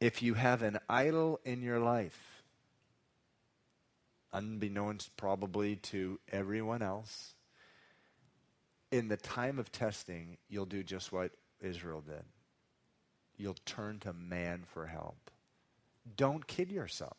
if 0.01 0.21
you 0.21 0.33
have 0.33 0.63
an 0.63 0.79
idol 0.89 1.39
in 1.45 1.61
your 1.61 1.79
life, 1.79 2.43
unbeknownst 4.33 5.15
probably 5.15 5.77
to 5.77 6.19
everyone 6.29 6.81
else, 6.81 7.35
in 8.91 9.07
the 9.07 9.17
time 9.17 9.59
of 9.59 9.71
testing, 9.71 10.37
you'll 10.49 10.65
do 10.65 10.83
just 10.83 11.11
what 11.11 11.31
Israel 11.61 12.01
did. 12.01 12.23
You'll 13.37 13.57
turn 13.65 13.99
to 13.99 14.13
man 14.13 14.63
for 14.73 14.87
help. 14.87 15.31
Don't 16.17 16.45
kid 16.47 16.71
yourself 16.71 17.17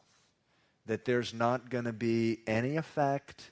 that 0.86 1.04
there's 1.04 1.32
not 1.32 1.70
going 1.70 1.84
to 1.84 1.92
be 1.92 2.40
any 2.46 2.76
effect 2.76 3.50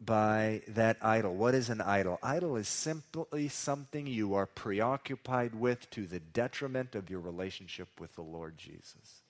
by 0.00 0.62
that 0.68 0.96
idol. 1.02 1.34
What 1.34 1.54
is 1.54 1.68
an 1.68 1.80
idol? 1.80 2.18
Idol 2.22 2.56
is 2.56 2.68
simply 2.68 3.48
something 3.48 4.06
you 4.06 4.34
are 4.34 4.46
preoccupied 4.46 5.54
with 5.54 5.88
to 5.90 6.06
the 6.06 6.20
detriment 6.20 6.94
of 6.94 7.10
your 7.10 7.20
relationship 7.20 7.88
with 8.00 8.14
the 8.14 8.22
Lord 8.22 8.56
Jesus. 8.56 9.22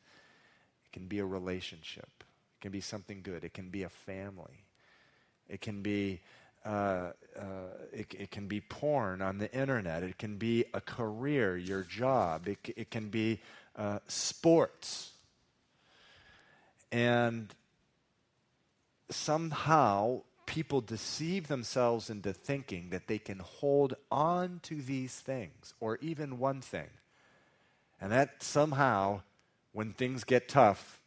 It 0.86 0.92
can 0.92 1.08
be 1.08 1.18
a 1.18 1.26
relationship, 1.26 2.08
it 2.18 2.60
can 2.60 2.70
be 2.70 2.80
something 2.80 3.20
good, 3.22 3.44
it 3.44 3.52
can 3.52 3.68
be 3.68 3.82
a 3.82 3.88
family, 3.88 4.64
it 5.48 5.60
can 5.60 5.82
be. 5.82 6.20
Uh, 6.64 7.12
uh, 7.38 7.42
it, 7.92 8.14
it, 8.18 8.30
can 8.30 8.46
be 8.46 8.60
porn 8.60 9.22
on 9.22 9.38
the 9.38 9.50
internet. 9.54 10.02
It 10.02 10.18
can 10.18 10.36
be 10.36 10.66
a 10.74 10.80
career, 10.80 11.56
your 11.56 11.82
job. 11.82 12.48
It, 12.48 12.58
it 12.76 12.90
can 12.90 13.08
be 13.08 13.40
uh, 13.76 14.00
sports. 14.08 15.12
And 16.92 17.54
somehow 19.08 20.22
people 20.46 20.80
deceive 20.80 21.48
themselves 21.48 22.10
into 22.10 22.32
thinking 22.32 22.90
that 22.90 23.06
they 23.06 23.18
can 23.18 23.38
hold 23.38 23.94
on 24.10 24.60
to 24.64 24.82
these 24.82 25.14
things 25.14 25.74
or 25.80 25.96
even 26.02 26.38
one 26.38 26.60
thing. 26.60 26.88
And 28.00 28.10
that 28.12 28.42
somehow, 28.42 29.22
when 29.72 29.92
things 29.92 30.24
get 30.24 30.48
tough, 30.48 31.00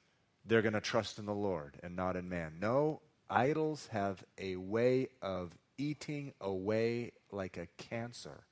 they're 0.46 0.62
going 0.62 0.74
to 0.74 0.82
trust 0.82 1.20
in 1.20 1.26
the 1.26 1.34
Lord 1.34 1.78
and 1.84 1.96
not 1.96 2.16
in 2.16 2.30
man. 2.30 2.54
No, 2.60 3.02
idols 3.34 3.88
have 3.92 4.24
a 4.38 4.56
way 4.56 5.10
of 5.22 5.52
eating 5.78 6.34
away 6.40 7.12
like 7.32 7.58
a 7.58 7.68
cancer 7.78 8.44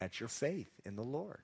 at 0.00 0.20
your 0.20 0.28
faith 0.28 0.70
in 0.84 0.96
the 0.96 1.02
Lord. 1.02 1.40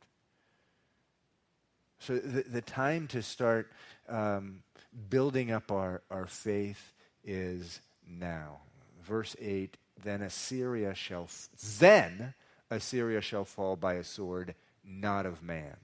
So 1.99 2.17
the, 2.17 2.43
the 2.43 2.61
time 2.61 3.07
to 3.09 3.23
start 3.23 3.71
um, 4.09 4.63
building 5.09 5.53
up 5.53 5.71
our, 5.71 6.03
our 6.11 6.27
faith 6.27 6.93
is 7.25 7.81
now 8.07 8.59
verse 9.03 9.37
8 9.41 9.77
then 10.03 10.23
Assyria 10.23 10.95
shall 10.95 11.25
f- 11.25 11.49
then 11.79 12.35
Assyria 12.71 13.21
shall 13.21 13.45
fall 13.45 13.77
by 13.77 13.95
a 13.95 14.05
sword 14.05 14.55
not 14.85 15.27
of 15.27 15.43
man 15.43 15.77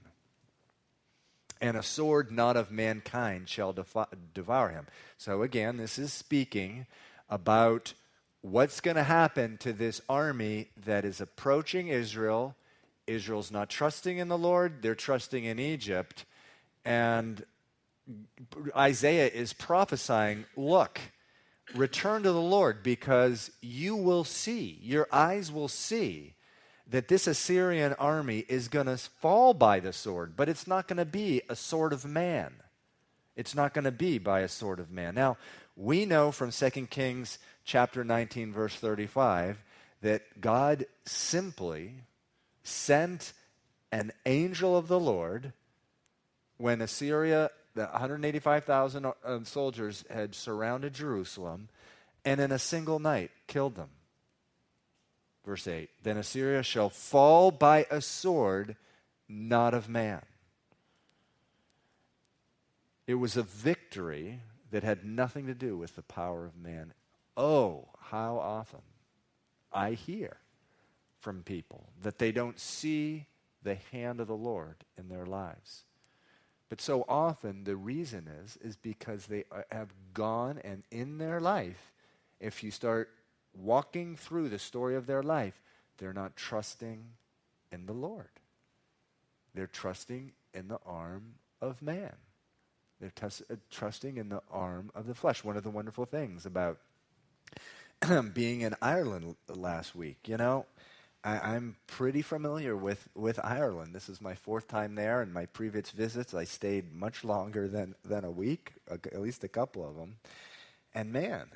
and 1.61 1.77
a 1.77 1.83
sword 1.83 2.31
not 2.31 2.57
of 2.57 2.71
mankind 2.71 3.49
shall 3.49 3.75
devour 4.35 4.71
him. 4.71 4.87
So 5.17 5.43
again 5.43 5.77
this 5.77 5.99
is 5.99 6.12
speaking 6.12 6.87
about 7.29 7.93
what's 8.41 8.81
going 8.81 8.97
to 8.97 9.03
happen 9.03 9.59
to 9.59 9.73
this 9.73 10.00
army 10.09 10.69
that 10.85 11.05
is 11.05 11.21
approaching 11.21 11.88
Israel. 11.88 12.55
Israel's 13.07 13.50
not 13.50 13.69
trusting 13.71 14.19
in 14.19 14.29
the 14.29 14.38
Lord 14.38 14.83
they're 14.83 14.95
trusting 14.95 15.45
in 15.45 15.59
Egypt. 15.59 16.25
And 16.85 17.45
Isaiah 18.77 19.29
is 19.29 19.53
prophesying 19.53 20.47
look 20.57 21.00
return 21.75 22.23
to 22.23 22.33
the 22.33 22.41
Lord 22.41 22.83
because 22.83 23.50
you 23.61 23.97
will 23.97 24.25
see, 24.25 24.79
your 24.83 25.07
eyes 25.12 25.53
will 25.53 25.69
see 25.69 26.35
that 26.88 27.09
this 27.09 27.26
Assyrian 27.26 27.92
army 27.95 28.45
is 28.49 28.68
going 28.68 28.87
to 28.87 28.97
fall 28.97 29.54
by 29.54 29.80
the 29.80 29.92
sword, 29.92 30.35
but 30.37 30.49
it's 30.49 30.66
not 30.66 30.88
going 30.88 30.97
to 30.97 31.04
be 31.04 31.42
a 31.49 31.57
sword 31.57 31.92
of 31.92 32.04
man. 32.04 32.54
It's 33.37 33.54
not 33.54 33.75
going 33.75 33.85
to 33.85 33.92
be 33.92 34.18
by 34.18 34.40
a 34.40 34.49
sword 34.49 34.80
of 34.80 34.90
man. 34.90 35.14
Now, 35.14 35.37
we 35.76 36.07
know 36.07 36.33
from 36.33 36.50
2 36.50 36.71
Kings 36.87 37.38
chapter 37.64 38.02
19 38.02 38.52
verse 38.52 38.75
35 38.75 39.62
that 40.00 40.40
God 40.40 40.87
simply 41.04 41.95
sent 42.62 43.33
an 43.92 44.12
angel 44.26 44.76
of 44.76 44.88
the 44.88 44.99
Lord 44.99 45.52
when 46.57 46.80
Assyria 46.80 47.50
the 47.75 47.85
185,000 47.85 49.07
uh, 49.07 49.45
soldiers 49.45 50.04
had 50.11 50.35
surrounded 50.35 50.95
Jerusalem 50.95 51.68
and 52.25 52.40
in 52.40 52.50
a 52.50 52.59
single 52.59 52.99
night 52.99 53.30
killed 53.47 53.76
them. 53.76 53.90
Verse 55.49 55.67
8 55.67 55.88
Then 56.02 56.19
Assyria 56.19 56.62
shall 56.62 56.90
fall 56.90 57.50
by 57.50 57.87
a 57.90 58.02
sword, 58.02 58.76
not 59.31 59.73
of 59.73 59.88
man. 59.88 60.21
It 63.07 63.14
was 63.14 63.35
a 63.35 63.43
victory 63.43 64.40
that 64.71 64.83
had 64.83 65.07
nothing 65.07 65.47
to 65.47 65.55
do 65.55 65.78
with 65.78 65.97
the 65.97 66.02
power 66.02 66.45
of 66.45 66.55
man. 66.55 66.93
Oh, 67.35 67.88
how 67.99 68.37
often 68.37 68.83
I 69.73 69.93
hear 69.93 70.37
from 71.19 71.43
people 71.45 71.88
that 72.02 72.19
they 72.19 72.31
don't 72.31 72.61
see 72.61 73.25
the 73.62 73.76
hand 73.90 74.21
of 74.21 74.26
the 74.26 74.37
Lord 74.37 74.85
in 74.99 75.09
their 75.09 75.25
lives. 75.25 75.85
But 76.69 76.83
so 76.83 77.07
often 77.09 77.64
the 77.64 77.76
reason 77.76 78.28
is 78.45 78.59
is 78.59 78.76
because 78.76 79.25
they 79.25 79.45
uh, 79.50 79.62
have 79.71 79.95
gone 80.12 80.61
and 80.62 80.83
in 80.90 81.17
their 81.17 81.40
life, 81.40 81.95
if 82.38 82.62
you 82.62 82.71
start 82.71 83.09
walking 83.59 84.17
through 84.17 84.49
the 84.49 84.59
story 84.59 84.95
of 84.95 85.07
their 85.07 85.23
life, 85.23 85.61
they're 85.99 86.12
not 86.12 86.37
trusting 86.37 87.05
in 87.73 87.87
the 87.87 87.93
Lord. 87.93 88.29
They're 89.55 89.67
trusting 89.67 90.33
in 90.55 90.69
the 90.69 90.79
arm 90.87 91.35
of 91.61 91.83
man. 91.83 92.15
They're 93.00 93.12
uh, 93.23 93.55
trusting 93.71 94.17
in 94.17 94.29
the 94.29 94.43
arm 94.50 94.91
of 94.95 95.07
the 95.07 95.15
flesh. 95.15 95.45
One 95.45 95.57
of 95.57 95.62
the 95.62 95.71
wonderful 95.71 96.05
things 96.05 96.47
about 96.47 96.79
being 98.35 98.62
in 98.62 98.75
Ireland 98.83 99.37
last 99.49 99.95
week, 99.95 100.19
you 100.27 100.37
know, 100.37 100.67
I, 101.25 101.57
am 101.57 101.77
pretty 101.87 102.23
familiar 102.23 102.77
with, 102.77 103.09
with 103.15 103.41
Ireland. 103.43 103.95
This 103.95 104.09
is 104.09 104.21
my 104.21 104.35
fourth 104.35 104.69
time 104.69 104.95
there, 104.95 105.21
and 105.21 105.33
my 105.33 105.47
previous 105.47 105.91
visits, 105.91 106.33
I 106.33 106.45
stayed 106.45 106.95
much 106.95 107.25
longer 107.25 107.69
than, 107.69 107.95
than 108.05 108.25
a 108.25 108.31
week, 108.31 108.75
at 108.91 109.21
least 109.21 109.45
a 109.45 109.49
couple 109.49 109.88
of 109.88 109.97
them. 109.97 110.17
And 110.95 111.12
man, 111.12 111.49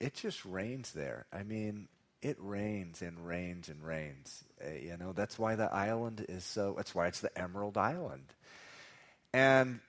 it 0.00 0.14
just 0.14 0.44
rains 0.44 0.92
there. 0.92 1.26
I 1.32 1.42
mean, 1.42 1.88
it 2.22 2.36
rains 2.40 3.02
and 3.02 3.26
rains 3.26 3.68
and 3.68 3.84
rains. 3.84 4.44
Uh, 4.64 4.70
you 4.72 4.96
know, 4.96 5.12
that's 5.12 5.38
why 5.38 5.56
the 5.56 5.72
island 5.72 6.24
is 6.28 6.44
so, 6.44 6.74
that's 6.76 6.94
why 6.94 7.06
it's 7.06 7.20
the 7.20 7.36
Emerald 7.38 7.76
Island. 7.76 8.24
And 9.32 9.80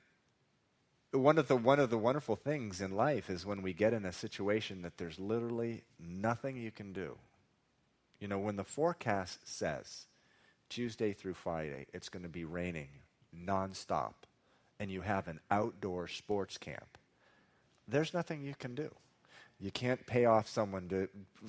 one 1.12 1.38
of 1.38 1.48
the 1.48 1.56
one 1.56 1.80
of 1.80 1.90
the 1.90 1.98
wonderful 1.98 2.36
things 2.36 2.82
in 2.82 2.92
life 2.92 3.30
is 3.30 3.46
when 3.46 3.62
we 3.62 3.74
get 3.74 3.94
in 3.94 4.06
a 4.06 4.12
situation 4.12 4.82
that 4.82 4.98
there's 4.98 5.20
literally 5.20 5.84
nothing 6.00 6.58
you 6.58 6.72
can 6.72 6.94
do. 6.94 7.18
You 8.20 8.28
know, 8.28 8.40
when 8.40 8.56
the 8.56 8.64
forecast 8.64 9.48
says 9.48 10.08
Tuesday 10.70 11.14
through 11.14 11.36
Friday 11.36 11.86
it's 11.94 12.10
going 12.10 12.24
to 12.24 12.30
be 12.30 12.44
raining 12.44 12.90
nonstop 13.36 14.14
and 14.80 14.92
you 14.92 15.02
have 15.02 15.28
an 15.28 15.40
outdoor 15.50 16.08
sports 16.08 16.58
camp, 16.58 16.98
there's 17.88 18.14
nothing 18.14 18.42
you 18.42 18.56
can 18.58 18.76
do. 18.76 18.92
You 19.60 19.72
can't 19.72 20.06
pay 20.06 20.26
off 20.26 20.48
someone 20.48 20.90
to 20.90 21.08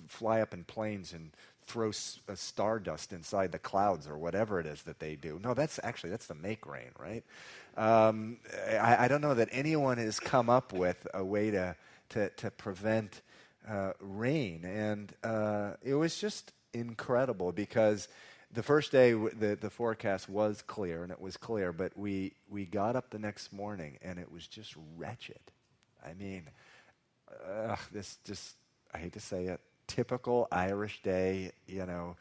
fly 0.09 0.41
up 0.41 0.55
in 0.55 0.65
planes 0.65 1.13
and 1.13 1.33
throw 1.67 1.89
s- 1.89 2.21
stardust 2.35 3.13
inside 3.13 3.53
the 3.53 3.59
clouds 3.59 4.07
or 4.07 4.17
whatever 4.17 4.61
it 4.61 4.67
is 4.67 4.83
that 4.83 5.01
they 5.01 5.17
do. 5.17 5.41
No, 5.43 5.55
that's 5.55 5.81
actually 5.83 6.11
that's 6.11 6.27
the 6.27 6.35
make 6.35 6.67
rain, 6.67 6.91
right? 6.99 7.25
Um, 7.77 8.39
I, 8.71 9.05
I, 9.05 9.09
don't 9.09 9.21
know 9.21 9.35
that 9.35 9.49
anyone 9.53 9.99
has 9.99 10.19
come 10.19 10.49
up 10.49 10.73
with 10.73 11.07
a 11.13 11.25
way 11.25 11.51
to 11.51 11.77
to, 12.11 12.31
to 12.31 12.51
prevent 12.53 13.21
uh, 13.69 13.93
rain, 14.01 14.65
and 14.65 15.13
uh, 15.23 15.73
it 15.83 15.95
was 15.95 16.17
just 16.17 16.53
incredible 16.73 17.53
because 17.53 18.09
the 18.53 18.63
first 18.63 18.93
day 18.93 19.13
the, 19.13 19.59
the 19.61 19.69
forecast 19.69 20.29
was 20.29 20.63
clear 20.63 21.03
and 21.03 21.13
it 21.13 21.21
was 21.21 21.37
clear, 21.37 21.73
but 21.73 21.97
we 21.99 22.33
we 22.49 22.65
got 22.65 22.97
up 22.97 23.11
the 23.11 23.19
next 23.19 23.53
morning 23.53 23.99
and 24.03 24.19
it 24.19 24.31
was 24.31 24.47
just 24.47 24.75
wretched. 24.97 25.41
I 26.05 26.15
mean, 26.15 26.49
uh, 27.49 27.77
this 27.93 28.19
just 28.25 28.57
I 28.95 28.99
hate 28.99 29.13
to 29.15 29.21
say 29.21 29.47
it, 29.47 29.61
typical 29.87 30.49
Irish 30.51 31.03
day, 31.03 31.53
you 31.67 31.87
know, 31.87 32.17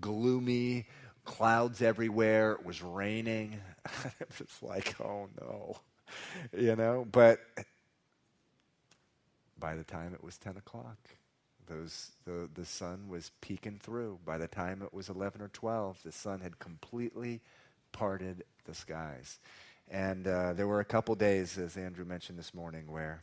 gloomy, 0.00 0.86
clouds 1.24 1.82
everywhere, 1.82 2.52
it 2.52 2.64
was 2.64 2.82
raining. 2.82 3.60
it 4.20 4.28
was 4.38 4.62
like, 4.62 5.00
oh 5.00 5.28
no, 5.40 5.76
you 6.56 6.76
know, 6.76 7.06
but 7.10 7.40
by 9.58 9.74
the 9.74 9.84
time 9.84 10.14
it 10.14 10.24
was 10.24 10.38
10 10.38 10.56
o'clock, 10.56 10.96
those, 11.68 12.10
the, 12.24 12.48
the 12.54 12.64
sun 12.64 13.08
was 13.08 13.30
peeking 13.40 13.78
through. 13.80 14.18
By 14.24 14.38
the 14.38 14.48
time 14.48 14.82
it 14.82 14.92
was 14.92 15.08
11 15.08 15.40
or 15.40 15.48
12, 15.48 16.02
the 16.04 16.12
sun 16.12 16.40
had 16.40 16.58
completely 16.58 17.40
parted 17.92 18.44
the 18.64 18.74
skies. 18.74 19.38
And 19.88 20.26
uh, 20.26 20.54
there 20.54 20.66
were 20.66 20.80
a 20.80 20.84
couple 20.84 21.14
days, 21.14 21.58
as 21.58 21.76
Andrew 21.76 22.04
mentioned 22.04 22.38
this 22.38 22.54
morning, 22.54 22.90
where 22.90 23.22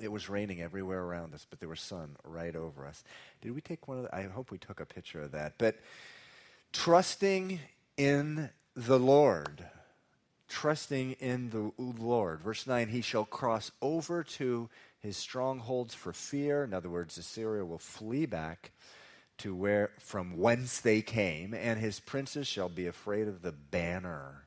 it 0.00 0.10
was 0.10 0.28
raining 0.28 0.60
everywhere 0.60 1.02
around 1.02 1.34
us, 1.34 1.46
but 1.48 1.60
there 1.60 1.68
was 1.68 1.80
sun 1.80 2.16
right 2.24 2.54
over 2.54 2.86
us. 2.86 3.04
Did 3.40 3.54
we 3.54 3.60
take 3.60 3.86
one 3.86 3.98
of 3.98 4.04
the, 4.04 4.14
I 4.14 4.22
hope 4.24 4.50
we 4.50 4.58
took 4.58 4.80
a 4.80 4.86
picture 4.86 5.20
of 5.22 5.32
that. 5.32 5.54
But 5.58 5.76
trusting 6.72 7.60
in 7.96 8.50
the 8.74 8.98
Lord. 8.98 9.64
Trusting 10.48 11.12
in 11.20 11.50
the 11.50 11.72
Lord. 11.78 12.40
Verse 12.42 12.66
9, 12.66 12.88
he 12.88 13.00
shall 13.00 13.24
cross 13.24 13.70
over 13.80 14.22
to 14.24 14.68
his 14.98 15.16
strongholds 15.16 15.94
for 15.94 16.12
fear. 16.12 16.64
In 16.64 16.74
other 16.74 16.90
words, 16.90 17.16
Assyria 17.18 17.64
will 17.64 17.78
flee 17.78 18.26
back 18.26 18.72
to 19.38 19.54
where 19.54 19.90
from 19.98 20.36
whence 20.38 20.80
they 20.80 21.02
came, 21.02 21.54
and 21.54 21.78
his 21.80 21.98
princes 22.00 22.46
shall 22.46 22.68
be 22.68 22.86
afraid 22.86 23.26
of 23.26 23.42
the 23.42 23.52
banner 23.52 24.43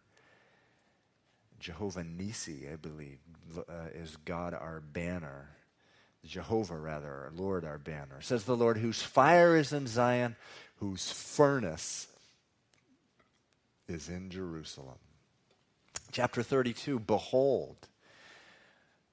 Jehovah 1.60 2.04
Nisi, 2.04 2.68
I 2.72 2.76
believe, 2.76 3.20
uh, 3.58 3.90
is 3.94 4.18
God 4.26 4.54
our 4.54 4.82
banner. 4.82 5.50
Jehovah, 6.26 6.78
rather, 6.78 7.08
our 7.08 7.32
Lord 7.34 7.64
our 7.64 7.78
banner. 7.78 8.22
Says 8.22 8.44
the 8.44 8.56
Lord, 8.56 8.78
whose 8.78 9.02
fire 9.02 9.56
is 9.56 9.72
in 9.72 9.88
Zion, 9.88 10.36
whose 10.78 11.12
furnace 11.12 12.08
is 13.88 14.10
in 14.10 14.30
Jerusalem. 14.30 14.98
Chapter 16.12 16.44
32 16.44 17.00
Behold, 17.00 17.88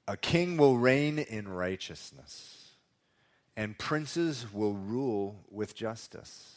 a 0.07 0.16
king 0.16 0.57
will 0.57 0.76
reign 0.76 1.18
in 1.18 1.48
righteousness, 1.48 2.72
and 3.57 3.78
princes 3.78 4.46
will 4.52 4.74
rule 4.74 5.44
with 5.50 5.74
justice. 5.74 6.53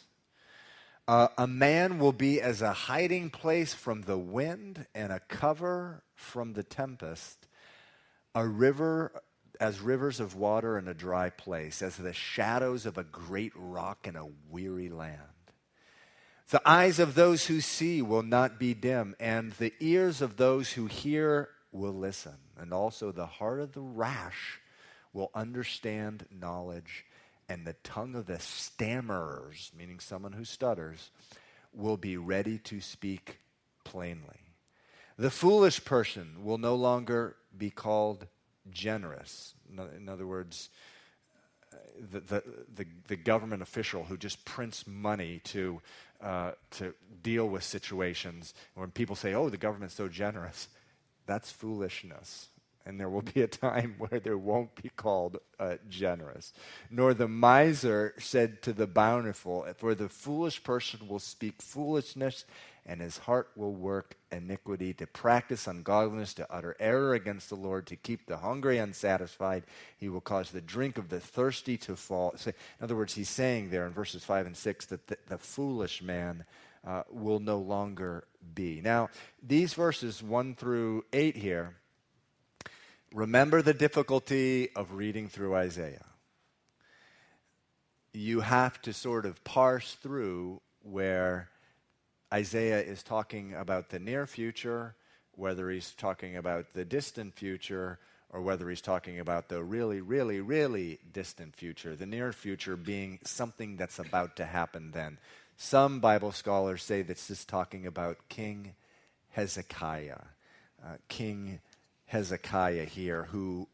Uh, 1.07 1.29
a 1.37 1.47
man 1.47 1.99
will 1.99 2.11
be 2.11 2.41
as 2.41 2.61
a 2.61 2.73
hiding 2.73 3.29
place 3.29 3.73
from 3.73 4.01
the 4.01 4.17
wind 4.17 4.85
and 4.93 5.11
a 5.13 5.21
cover 5.21 6.03
from 6.15 6.51
the 6.51 6.63
tempest, 6.63 7.47
a 8.35 8.45
river 8.45 9.23
as 9.59 9.79
rivers 9.79 10.19
of 10.19 10.35
water 10.35 10.77
in 10.77 10.87
a 10.87 10.93
dry 10.93 11.29
place, 11.29 11.81
as 11.81 11.95
the 11.95 12.13
shadows 12.13 12.85
of 12.85 12.97
a 12.97 13.05
great 13.05 13.53
rock 13.55 14.05
in 14.05 14.17
a 14.17 14.27
weary 14.49 14.89
land. 14.89 15.21
The 16.49 16.61
eyes 16.67 16.99
of 16.99 17.15
those 17.15 17.45
who 17.45 17.61
see 17.61 18.01
will 18.01 18.23
not 18.23 18.59
be 18.59 18.73
dim, 18.73 19.15
and 19.19 19.53
the 19.53 19.73
ears 19.79 20.21
of 20.21 20.37
those 20.37 20.73
who 20.73 20.87
hear 20.87 21.49
will 21.71 21.93
listen. 21.93 22.35
And 22.57 22.73
also 22.73 23.11
the 23.11 23.25
heart 23.25 23.61
of 23.61 23.73
the 23.73 23.81
rash 23.81 24.59
will 25.13 25.31
understand 25.33 26.25
knowledge 26.31 27.05
and 27.49 27.65
the 27.65 27.75
tongue 27.83 28.15
of 28.15 28.25
the 28.25 28.39
stammerers, 28.39 29.71
meaning 29.77 29.99
someone 29.99 30.33
who 30.33 30.43
stutters, 30.43 31.11
will 31.73 31.97
be 31.97 32.17
ready 32.17 32.57
to 32.59 32.81
speak 32.81 33.39
plainly. 33.83 34.41
The 35.17 35.31
foolish 35.31 35.83
person 35.83 36.43
will 36.43 36.57
no 36.57 36.75
longer 36.75 37.35
be 37.57 37.69
called 37.69 38.27
generous. 38.69 39.55
In 39.95 40.09
other 40.09 40.27
words, 40.27 40.69
the, 42.11 42.19
the, 42.19 42.43
the, 42.75 42.85
the 43.07 43.15
government 43.15 43.61
official 43.61 44.03
who 44.03 44.17
just 44.17 44.45
prints 44.45 44.85
money 44.85 45.41
to, 45.45 45.81
uh, 46.21 46.51
to 46.71 46.93
deal 47.23 47.47
with 47.47 47.63
situations. 47.63 48.53
When 48.75 48.91
people 48.91 49.15
say, 49.15 49.33
oh, 49.33 49.49
the 49.49 49.57
government's 49.57 49.95
so 49.95 50.07
generous, 50.07 50.67
that's 51.25 51.51
foolishness 51.51 52.49
and 52.87 52.97
there 52.97 53.09
will 53.09 53.21
be 53.21 53.41
a 53.41 53.47
time 53.47 53.95
where 53.99 54.19
there 54.19 54.37
won't 54.37 54.73
be 54.81 54.89
called 54.89 55.37
uh, 55.59 55.75
generous. 55.89 56.53
Nor 56.89 57.13
the 57.13 57.27
miser 57.27 58.13
said 58.17 58.61
to 58.61 58.71
the 58.71 58.87
bountiful, 58.87 59.67
For 59.77 59.93
the 59.93 60.07
foolish 60.07 60.63
person 60.63 61.07
will 61.07 61.19
speak 61.19 61.61
foolishness, 61.61 62.45
and 62.85 63.01
his 63.01 63.17
heart 63.17 63.49
will 63.57 63.73
work 63.73 64.15
iniquity, 64.31 64.93
to 64.93 65.05
practice 65.05 65.67
ungodliness, 65.67 66.33
to 66.35 66.51
utter 66.51 66.77
error 66.79 67.13
against 67.13 67.49
the 67.49 67.55
Lord, 67.55 67.85
to 67.87 67.97
keep 67.97 68.25
the 68.25 68.37
hungry 68.37 68.77
unsatisfied. 68.77 69.63
He 69.97 70.07
will 70.07 70.21
cause 70.21 70.51
the 70.51 70.61
drink 70.61 70.97
of 70.97 71.09
the 71.09 71.19
thirsty 71.19 71.77
to 71.79 71.97
fall. 71.97 72.35
So, 72.37 72.51
in 72.51 72.83
other 72.83 72.95
words, 72.95 73.13
he's 73.13 73.29
saying 73.29 73.69
there 73.69 73.85
in 73.85 73.91
verses 73.91 74.23
5 74.23 74.45
and 74.45 74.55
6 74.55 74.85
that 74.85 75.07
the, 75.07 75.17
the 75.27 75.37
foolish 75.37 76.01
man 76.01 76.45
uh, 76.85 77.03
will 77.11 77.41
no 77.41 77.57
longer 77.57 78.23
be. 78.55 78.79
Now, 78.81 79.09
these 79.43 79.73
verses 79.73 80.23
1 80.23 80.55
through 80.55 81.03
8 81.11 81.35
here 81.35 81.75
Remember 83.17 83.63
the 83.63 83.73
difficulty 83.73 84.69
of 84.75 84.93
reading 84.93 85.27
through 85.27 85.55
Isaiah. 85.55 86.05
You 88.13 88.41
have 88.41 88.79
to 88.83 88.93
sort 88.93 89.25
of 89.25 89.43
parse 89.43 89.95
through 89.95 90.61
where 90.83 91.49
Isaiah 92.31 92.79
is 92.79 93.01
talking 93.01 93.55
about 93.55 93.89
the 93.89 93.97
near 93.97 94.27
future, 94.27 94.93
whether 95.31 95.71
he's 95.71 95.95
talking 95.95 96.37
about 96.37 96.75
the 96.75 96.85
distant 96.85 97.33
future, 97.33 97.97
or 98.29 98.43
whether 98.43 98.69
he's 98.69 98.81
talking 98.81 99.19
about 99.19 99.49
the 99.49 99.63
really, 99.63 99.99
really, 99.99 100.39
really 100.39 100.99
distant 101.11 101.55
future, 101.55 101.95
the 101.95 102.05
near 102.05 102.31
future 102.31 102.75
being 102.75 103.17
something 103.23 103.77
that's 103.77 103.97
about 103.97 104.35
to 104.35 104.45
happen 104.45 104.91
then. 104.91 105.17
Some 105.55 106.01
Bible 106.01 106.33
scholars 106.33 106.83
say 106.83 107.01
that's 107.01 107.29
just 107.29 107.49
talking 107.49 107.87
about 107.87 108.29
King 108.29 108.75
Hezekiah, 109.31 110.21
uh, 110.85 110.97
King 111.07 111.61
Hezekiah 112.07 112.85
here, 112.85 113.23
who 113.31 113.67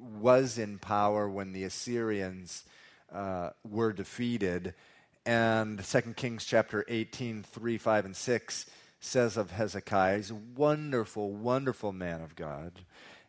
was 0.00 0.58
in 0.58 0.78
power 0.78 1.28
when 1.28 1.52
the 1.52 1.64
Assyrians 1.64 2.64
uh, 3.12 3.50
were 3.64 3.92
defeated 3.92 4.74
And 5.26 5.84
2 5.84 6.00
Kings 6.16 6.44
chapter 6.44 6.84
18, 6.88 7.42
3, 7.42 7.78
5, 7.78 8.04
and 8.06 8.16
6 8.16 8.66
says 9.00 9.36
of 9.36 9.50
Hezekiah, 9.50 10.16
he's 10.16 10.30
a 10.30 10.34
wonderful, 10.34 11.32
wonderful 11.32 11.92
man 11.92 12.20
of 12.22 12.36
God. 12.36 12.72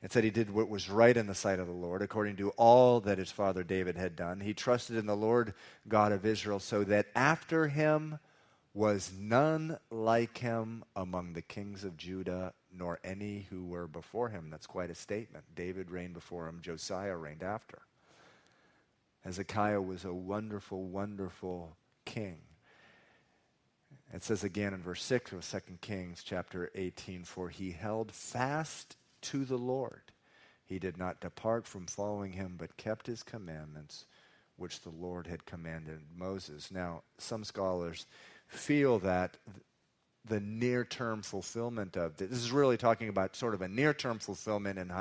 It 0.02 0.12
said 0.12 0.24
he 0.24 0.30
did 0.32 0.50
what 0.50 0.70
was 0.70 0.90
right 0.90 1.16
in 1.16 1.28
the 1.28 1.36
sight 1.36 1.60
of 1.60 1.68
the 1.68 1.74
Lord, 1.74 2.02
according 2.02 2.38
to 2.38 2.50
all 2.52 3.02
that 3.02 3.18
his 3.18 3.32
father 3.32 3.64
David 3.64 3.98
had 3.98 4.16
done. 4.16 4.40
He 4.40 4.54
trusted 4.54 4.96
in 4.98 5.06
the 5.06 5.16
Lord 5.16 5.54
God 5.88 6.12
of 6.12 6.26
Israel, 6.26 6.60
so 6.60 6.84
that 6.86 7.08
after 7.16 7.68
him 7.68 8.20
was 8.74 9.12
none 9.18 9.78
like 9.92 10.38
him 10.40 10.84
among 10.96 11.34
the 11.34 11.42
kings 11.42 11.84
of 11.84 11.98
Judah, 11.98 12.54
nor 12.76 13.00
any 13.04 13.48
who 13.50 13.66
were 13.66 13.88
before 13.88 14.30
him. 14.30 14.50
That's 14.50 14.68
quite 14.68 14.90
a 14.90 14.96
statement. 14.96 15.46
David 15.56 15.92
reigned 15.92 16.14
before 16.14 16.48
him, 16.48 16.60
Josiah 16.62 17.16
reigned 17.16 17.44
after. 17.44 17.80
Hezekiah 19.24 19.82
was 19.82 20.04
a 20.04 20.14
wonderful, 20.14 20.84
wonderful 20.84 21.76
king. 22.06 22.40
It 24.14 24.24
says 24.24 24.44
again 24.44 24.74
in 24.74 24.82
verse 24.82 25.04
6 25.04 25.32
of 25.32 25.50
2 25.50 25.60
Kings 25.82 26.24
chapter 26.24 26.70
18 26.76 27.24
For 27.24 27.50
he 27.50 27.72
held 27.72 28.12
fast 28.12 28.98
to 29.22 29.46
the 29.46 29.58
Lord. 29.58 30.12
He 30.66 30.80
did 30.80 30.98
not 30.98 31.22
depart 31.22 31.68
from 31.68 31.86
following 31.86 32.34
him, 32.34 32.56
but 32.58 32.78
kept 32.78 33.08
his 33.08 33.24
commandments, 33.24 34.06
which 34.56 34.82
the 34.82 34.90
Lord 34.90 35.28
had 35.28 35.46
commanded 35.46 36.00
Moses. 36.16 36.72
Now, 36.72 37.04
some 37.18 37.44
scholars 37.44 38.06
feel 38.48 39.00
that 39.00 39.38
the 40.26 40.40
near 40.40 40.86
term 40.86 41.22
fulfillment 41.22 41.98
of 41.98 42.18
this, 42.18 42.30
this 42.30 42.40
is 42.40 42.52
really 42.52 42.78
talking 42.78 43.10
about 43.10 43.36
sort 43.36 43.54
of 43.54 43.62
a 43.62 43.68
near 43.68 43.94
term 43.94 44.20
fulfillment 44.20 44.78
in, 44.80 44.92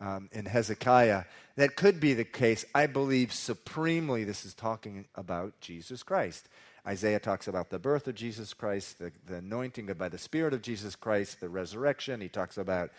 um, 0.00 0.28
in 0.32 0.46
Hezekiah. 0.46 1.24
That 1.56 1.76
could 1.76 2.00
be 2.00 2.14
the 2.14 2.24
case. 2.24 2.64
I 2.74 2.86
believe 2.86 3.32
supremely 3.32 4.24
this 4.24 4.44
is 4.44 4.54
talking 4.54 5.06
about 5.14 5.60
Jesus 5.60 6.02
Christ. 6.02 6.48
Isaiah 6.86 7.20
talks 7.20 7.46
about 7.46 7.70
the 7.70 7.78
birth 7.78 8.08
of 8.08 8.14
Jesus 8.14 8.54
Christ, 8.54 8.98
the, 8.98 9.12
the 9.26 9.36
anointing 9.36 9.86
by 9.98 10.08
the 10.08 10.18
Spirit 10.18 10.54
of 10.54 10.62
Jesus 10.62 10.96
Christ, 10.96 11.40
the 11.40 11.48
resurrection. 11.48 12.20
He 12.20 12.28
talks 12.28 12.56
about 12.56 12.90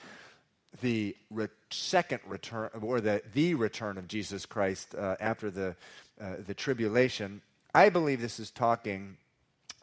the 0.82 1.16
re- 1.30 1.48
second 1.70 2.20
return, 2.28 2.70
or 2.82 3.02
the, 3.02 3.22
the 3.34 3.56
return 3.56 3.98
of 3.98 4.08
Jesus 4.08 4.46
Christ 4.46 4.96
uh, 4.96 5.16
after 5.20 5.50
the, 5.50 5.76
uh, 6.20 6.36
the 6.46 6.54
tribulation. 6.54 7.42
I 7.74 7.90
believe 7.90 8.22
this 8.22 8.40
is 8.40 8.52
talking, 8.52 9.18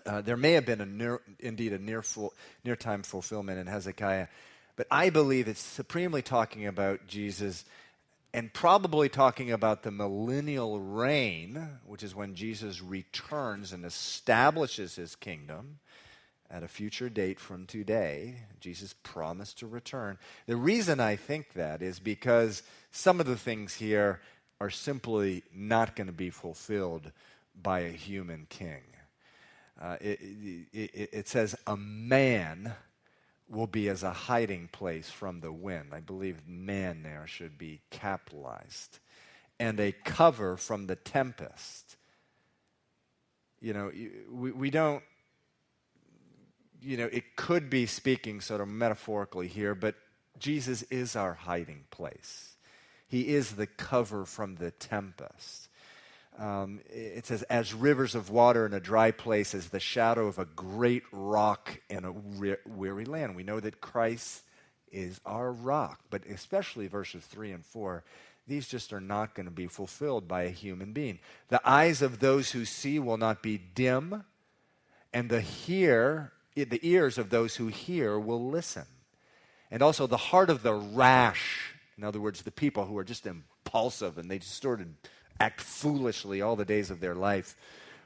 uh, 0.07 0.21
there 0.21 0.37
may 0.37 0.53
have 0.53 0.67
been 0.67 0.81
a 0.81 0.87
near, 0.87 1.21
indeed 1.41 1.73
a 1.73 1.79
near, 1.79 2.03
full, 2.03 2.33
near 2.65 2.77
time 2.77 3.03
fulfillment 3.03 3.59
in 3.59 3.67
Hezekiah, 3.67 4.29
but 4.77 4.87
I 4.91 5.11
believe 5.11 5.49
it's 5.49 5.61
supremely 5.61 6.23
talking 6.23 6.67
about 6.67 7.07
Jesus 7.07 7.65
and 8.33 8.53
probably 8.53 9.09
talking 9.09 9.51
about 9.51 9.83
the 9.83 9.91
millennial 9.91 10.79
reign, 10.79 11.81
which 11.87 12.03
is 12.03 12.15
when 12.15 12.35
Jesus 12.35 12.83
returns 12.83 13.73
and 13.73 13.85
establishes 13.85 14.97
his 14.97 15.17
kingdom 15.17 15.79
at 16.51 16.63
a 16.63 16.69
future 16.69 17.09
date 17.09 17.41
from 17.41 17.67
today. 17.67 18.37
Jesus 18.61 18.95
promised 19.03 19.59
to 19.59 19.67
return. 19.67 20.19
The 20.47 20.57
reason 20.57 21.01
I 21.01 21.17
think 21.17 21.55
that 21.55 21.83
is 21.83 21.99
because 21.99 22.63
some 22.91 23.21
of 23.21 23.27
the 23.27 23.37
things 23.37 23.75
here 23.75 24.21
are 24.61 24.71
simply 24.71 25.43
not 25.55 25.97
going 25.97 26.07
to 26.07 26.13
be 26.13 26.31
fulfilled 26.31 27.13
by 27.61 27.81
a 27.81 27.91
human 27.91 28.47
king. 28.49 28.83
Uh, 29.81 29.97
it, 30.01 30.19
it, 30.73 31.11
it, 31.13 31.29
says, 31.29 31.55
a 31.67 31.77
man 31.77 32.75
will 33.49 33.67
be 33.67 33.89
as 33.89 34.03
a 34.03 34.13
hiding 34.13 34.69
place 34.73 35.09
from 35.09 35.41
the 35.41 35.53
wind. 35.53 35.91
I 35.93 36.01
believe 36.01 36.47
man 36.47 37.03
there 37.03 37.27
should 37.27 37.57
be 37.57 37.81
capitalized. 37.91 38.99
And 39.61 39.79
a 39.79 39.93
cover 40.05 40.57
from 40.57 40.87
the 40.87 40.97
tempest. 40.97 41.97
You 43.61 43.73
know, 43.73 43.93
we, 44.31 44.53
we 44.53 44.71
don't, 44.71 45.03
you 46.81 46.97
know, 46.97 47.09
it 47.13 47.37
could 47.37 47.71
be 47.71 47.87
speaking 47.87 48.41
sort 48.41 48.61
of 48.61 48.69
metaphorically 48.69 49.49
here, 49.49 49.75
but 49.75 49.95
Jesus 50.39 50.83
is 50.85 51.17
our 51.17 51.35
hiding 51.35 51.85
place. 51.91 52.57
He 53.09 53.29
is 53.29 53.53
the 53.53 53.67
cover 53.67 54.25
from 54.25 54.57
the 54.57 54.71
tempest. 54.71 55.68
Um, 56.39 56.81
it 56.89 57.27
says, 57.27 57.43
as 57.45 57.75
rivers 57.75 58.15
of 58.15 58.31
water 58.31 58.65
in 58.65 58.73
a 58.73 58.79
dry 58.79 59.11
place, 59.11 59.55
as 59.55 59.69
the 59.69 59.81
shadow 59.81 60.29
of 60.29 60.39
a 60.39 60.45
great 60.45 61.03
rock 61.11 61.81
in 61.91 62.05
a 62.05 62.13
weary 62.13 63.05
land. 63.05 63.35
We 63.35 63.43
know 63.43 63.59
that 63.59 63.81
Christ 63.81 64.45
is 64.93 65.21
our 65.27 65.51
rock, 65.51 66.01
but 66.11 66.25
especially 66.27 66.87
verses 66.87 67.25
3 67.25 67.51
and 67.53 67.67
4, 67.67 68.05
these 68.47 68.69
just 68.69 68.93
are 68.93 69.01
not 69.01 69.35
going 69.35 69.47
to 69.47 69.53
be 69.53 69.67
fulfilled 69.67 70.29
by 70.29 70.45
a 70.45 70.51
human 70.51 70.93
being. 70.93 71.19
The 71.49 71.61
eyes 71.69 72.03
of 72.03 72.21
those 72.21 72.53
who 72.53 72.65
see 72.65 73.01
will 73.01 73.19
not 73.19 73.43
be 73.43 73.59
dim, 73.59 74.25
and 75.13 75.29
the 75.29 75.41
hear, 75.41 76.33
the 76.55 76.81
ears 76.83 77.19
of 77.19 77.31
those 77.31 77.57
who 77.57 77.67
hear 77.67 78.19
will 78.19 78.49
listen. 78.49 78.87
And 79.71 79.83
also 79.83 80.07
the 80.07 80.17
heart 80.17 80.51
of 80.51 80.63
the 80.63 80.75
rash, 80.75 81.75
in 81.99 82.05
other 82.05 82.21
words, 82.21 82.43
the 82.43 82.51
people 82.51 82.87
who 82.87 82.97
are 82.97 83.05
just 83.05 83.27
impulsive 83.27 84.19
and 84.19 84.31
they 84.31 84.39
of 84.39 84.97
act 85.41 85.61
foolishly 85.61 86.43
all 86.43 86.57
the 86.57 86.65
days 86.65 86.91
of 86.91 87.01
their 87.01 87.15
life. 87.15 87.57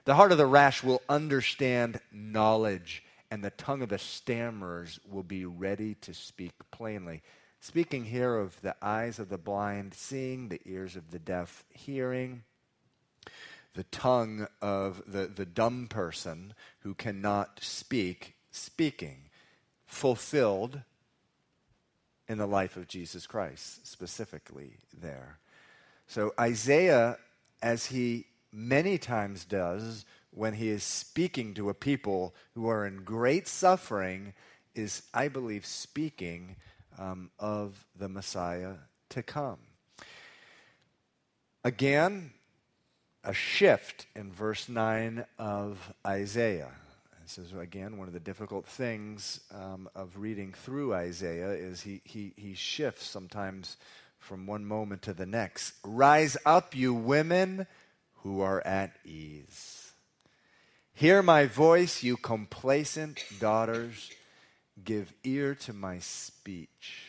The 0.05 0.15
heart 0.15 0.33
of 0.33 0.39
the 0.39 0.47
rash 0.47 0.83
will 0.83 1.03
understand 1.09 2.01
knowledge, 2.11 3.05
and 3.31 3.43
the 3.43 3.51
tongue 3.51 3.83
of 3.83 3.89
the 3.89 3.99
stammerers 3.99 4.99
will 5.09 5.23
be 5.23 5.45
ready 5.45 5.95
to 6.03 6.13
speak 6.13 6.53
plainly. 6.71 7.23
Speaking 7.61 8.05
here 8.05 8.37
of 8.37 8.61
the 8.61 8.75
eyes 8.83 9.19
of 9.19 9.29
the 9.29 9.39
blind 9.39 9.95
seeing, 9.95 10.49
the 10.49 10.61
ears 10.67 10.97
of 10.97 11.13
the 11.13 11.21
deaf 11.21 11.65
hearing, 11.71 12.43
the 13.75 13.85
tongue 13.85 14.49
of 14.61 15.03
the, 15.07 15.27
the 15.27 15.47
dumb 15.47 15.87
person 15.89 16.55
who 16.81 16.95
cannot 16.95 17.61
speak 17.63 18.35
speaking, 18.51 19.31
fulfilled 19.87 20.81
in 22.29 22.39
the 22.39 22.47
life 22.47 22.77
of 22.77 22.89
Jesus 22.89 23.27
Christ, 23.27 23.87
specifically 23.87 24.79
there. 24.93 25.39
So 26.13 26.35
Isaiah, 26.39 27.17
as 27.63 27.87
he 27.87 28.27
many 28.53 28.99
times 28.99 29.47
does 29.47 30.05
when 30.31 30.53
he 30.53 30.69
is 30.69 30.85
speaking 30.85 31.55
to 31.55 31.71
a 31.71 31.75
people 31.75 32.35
who 32.55 32.69
are 32.69 32.87
in 32.87 33.03
great 33.03 33.49
suffering, 33.49 34.35
is, 34.75 35.05
I 35.15 35.29
believe, 35.29 35.65
speaking 35.65 36.57
um, 36.99 37.31
of 37.39 37.87
the 37.99 38.11
Messiah 38.11 38.75
to 39.09 39.23
come. 39.23 39.57
Again, 41.65 42.33
a 43.25 43.33
shift 43.33 44.05
in 44.15 44.31
verse 44.35 44.69
9 44.69 45.25
of 45.39 45.95
Isaiah. 46.07 46.73
This 47.23 47.39
is, 47.39 47.55
again, 47.55 47.97
one 47.97 48.07
of 48.07 48.13
the 48.13 48.21
difficult 48.21 48.67
things 48.67 49.41
um, 49.51 49.89
of 49.95 50.19
reading 50.19 50.53
through 50.53 50.93
Isaiah 50.93 51.53
is 51.53 51.81
he, 51.81 52.03
he, 52.05 52.35
he 52.37 52.53
shifts 52.53 53.07
sometimes 53.07 53.79
from 54.23 54.47
one 54.47 54.65
moment 54.65 55.03
to 55.03 55.13
the 55.13 55.27
next. 55.27 55.75
Rise 55.83 56.37
up, 56.47 56.77
you 56.77 56.95
women 56.95 57.67
who 58.23 58.41
are 58.41 58.65
at 58.65 58.93
ease. 59.05 59.93
Hear 60.95 61.23
my 61.23 61.47
voice, 61.47 62.05
you 62.05 62.17
complacent 62.17 63.25
daughters. 63.41 64.11
Give 64.83 65.13
ear 65.25 65.57
to 65.57 65.73
my 65.73 65.99
speech. 65.99 67.09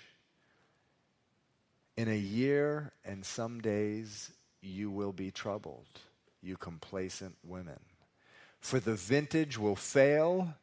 In 1.95 2.10
a 2.10 2.17
year 2.17 2.91
and 3.06 3.23
some 3.23 3.62
days 3.62 4.32
you 4.62 4.89
will 4.89 5.13
be 5.13 5.30
troubled, 5.30 5.99
you 6.41 6.58
complacent 6.58 7.36
women. 7.45 7.80
For 8.60 8.80
the 8.80 8.95
vintage 8.95 9.60
will 9.60 9.76
fail 9.76 10.56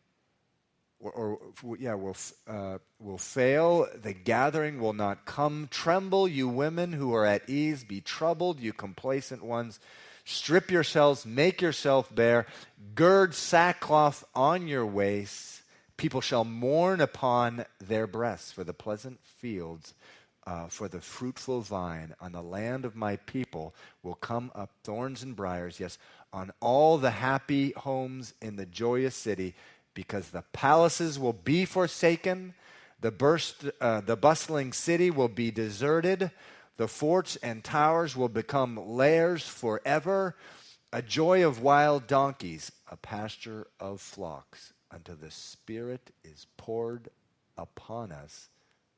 or, 1.00 1.38
or 1.62 1.76
yeah, 1.78 1.94
will, 1.94 2.16
uh, 2.46 2.78
will 2.98 3.18
fail. 3.18 3.86
The 4.02 4.12
gathering 4.12 4.80
will 4.80 4.92
not 4.92 5.24
come. 5.24 5.68
Tremble, 5.70 6.28
you 6.28 6.48
women 6.48 6.92
who 6.92 7.14
are 7.14 7.24
at 7.24 7.48
ease. 7.48 7.84
Be 7.84 8.00
troubled, 8.00 8.60
you 8.60 8.72
complacent 8.72 9.42
ones. 9.42 9.80
Strip 10.24 10.70
yourselves, 10.70 11.24
make 11.24 11.62
yourself 11.62 12.14
bare. 12.14 12.46
Gird 12.94 13.34
sackcloth 13.34 14.24
on 14.34 14.68
your 14.68 14.86
waists. 14.86 15.62
People 15.96 16.20
shall 16.20 16.44
mourn 16.44 17.00
upon 17.00 17.64
their 17.80 18.06
breasts 18.06 18.52
for 18.52 18.64
the 18.64 18.72
pleasant 18.72 19.20
fields, 19.22 19.92
uh, 20.46 20.66
for 20.68 20.88
the 20.88 21.00
fruitful 21.00 21.62
vine. 21.62 22.14
On 22.20 22.32
the 22.32 22.42
land 22.42 22.84
of 22.84 22.96
my 22.96 23.16
people 23.16 23.74
will 24.02 24.14
come 24.14 24.50
up 24.54 24.70
thorns 24.84 25.22
and 25.22 25.34
briers. 25.34 25.80
Yes, 25.80 25.98
on 26.32 26.52
all 26.60 26.96
the 26.96 27.10
happy 27.10 27.72
homes 27.72 28.34
in 28.40 28.56
the 28.56 28.66
joyous 28.66 29.14
city 29.14 29.54
because 30.00 30.30
the 30.30 30.44
palaces 30.54 31.18
will 31.18 31.34
be 31.34 31.66
forsaken, 31.66 32.54
the, 33.02 33.10
burst, 33.10 33.66
uh, 33.82 34.00
the 34.00 34.16
bustling 34.16 34.72
city 34.72 35.10
will 35.10 35.28
be 35.28 35.50
deserted, 35.50 36.30
the 36.78 36.88
forts 36.88 37.36
and 37.42 37.62
towers 37.62 38.16
will 38.16 38.30
become 38.30 38.78
lairs 38.78 39.46
forever, 39.46 40.34
a 40.90 41.02
joy 41.02 41.46
of 41.46 41.60
wild 41.60 42.06
donkeys, 42.06 42.72
a 42.90 42.96
pasture 42.96 43.66
of 43.78 44.00
flocks, 44.00 44.72
until 44.90 45.16
the 45.16 45.30
Spirit 45.30 46.12
is 46.24 46.46
poured 46.56 47.10
upon 47.58 48.10
us 48.10 48.48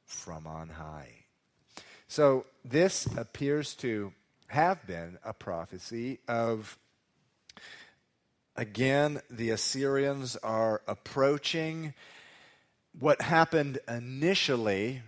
from 0.07 0.47
on 0.47 0.69
high. 0.69 1.25
So, 2.07 2.47
this 2.65 3.07
appears 3.17 3.75
to 3.77 4.13
have 4.47 4.87
been 4.87 5.19
a 5.25 5.33
prophecy 5.33 6.21
of 6.29 6.79
Again, 8.55 9.21
the 9.31 9.49
Assyrians 9.49 10.37
are 10.37 10.83
approaching. 10.87 11.95
What 12.99 13.23
happened 13.23 13.79
initially, 13.89 15.01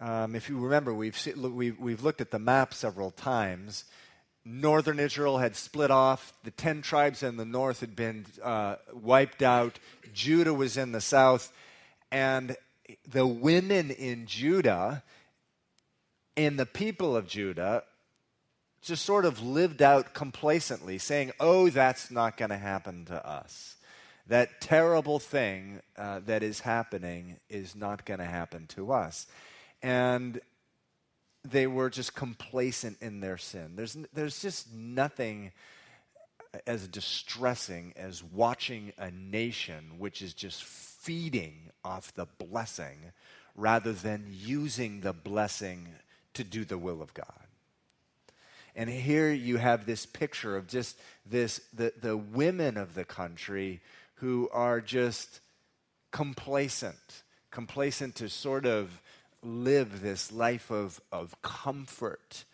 um, 0.00 0.34
if 0.34 0.48
you 0.48 0.58
remember, 0.58 0.92
we've, 0.92 1.16
see, 1.16 1.32
we've, 1.32 1.78
we've 1.78 2.02
looked 2.02 2.20
at 2.20 2.32
the 2.32 2.40
map 2.40 2.74
several 2.74 3.12
times. 3.12 3.84
Northern 4.44 4.98
Israel 4.98 5.38
had 5.38 5.54
split 5.54 5.92
off. 5.92 6.32
The 6.42 6.50
ten 6.50 6.82
tribes 6.82 7.22
in 7.22 7.36
the 7.36 7.44
north 7.44 7.80
had 7.80 7.94
been 7.94 8.26
uh, 8.42 8.76
wiped 8.92 9.42
out. 9.42 9.78
Judah 10.12 10.54
was 10.54 10.76
in 10.76 10.90
the 10.90 11.00
south. 11.00 11.52
And 12.10 12.56
the 13.06 13.26
women 13.28 13.92
in 13.92 14.26
Judah 14.26 15.04
and 16.36 16.58
the 16.58 16.66
people 16.66 17.16
of 17.16 17.28
Judah 17.28 17.84
just 18.82 19.04
sort 19.04 19.24
of 19.24 19.42
lived 19.42 19.82
out 19.82 20.14
complacently, 20.14 20.98
saying, 20.98 21.32
Oh, 21.40 21.68
that's 21.68 22.10
not 22.10 22.36
going 22.36 22.50
to 22.50 22.58
happen 22.58 23.04
to 23.06 23.26
us. 23.26 23.76
That 24.28 24.60
terrible 24.60 25.18
thing 25.18 25.80
uh, 25.96 26.20
that 26.26 26.42
is 26.42 26.60
happening 26.60 27.38
is 27.48 27.74
not 27.74 28.04
going 28.04 28.20
to 28.20 28.26
happen 28.26 28.66
to 28.68 28.92
us. 28.92 29.26
And 29.82 30.40
they 31.44 31.66
were 31.66 31.88
just 31.88 32.14
complacent 32.14 32.98
in 33.00 33.20
their 33.20 33.38
sin. 33.38 33.72
There's, 33.74 33.96
there's 34.12 34.40
just 34.40 34.72
nothing 34.72 35.52
as 36.66 36.88
distressing 36.88 37.92
as 37.96 38.22
watching 38.22 38.92
a 38.98 39.10
nation 39.10 39.98
which 39.98 40.22
is 40.22 40.34
just 40.34 40.64
feeding 40.64 41.70
off 41.84 42.14
the 42.14 42.26
blessing 42.26 43.12
rather 43.54 43.92
than 43.92 44.26
using 44.28 45.00
the 45.00 45.12
blessing 45.12 45.88
to 46.34 46.44
do 46.44 46.64
the 46.64 46.78
will 46.78 47.02
of 47.02 47.12
God. 47.14 47.47
And 48.78 48.88
here 48.88 49.32
you 49.32 49.56
have 49.56 49.86
this 49.86 50.06
picture 50.06 50.56
of 50.56 50.68
just 50.68 50.96
this 51.26 51.60
the, 51.74 51.92
the 52.00 52.16
women 52.16 52.76
of 52.76 52.94
the 52.94 53.04
country 53.04 53.80
who 54.14 54.48
are 54.52 54.80
just 54.80 55.40
complacent, 56.12 57.24
complacent 57.50 58.14
to 58.14 58.28
sort 58.28 58.66
of 58.66 59.02
live 59.42 60.00
this 60.00 60.30
life 60.30 60.70
of, 60.70 61.00
of 61.10 61.34
comfort. 61.42 62.44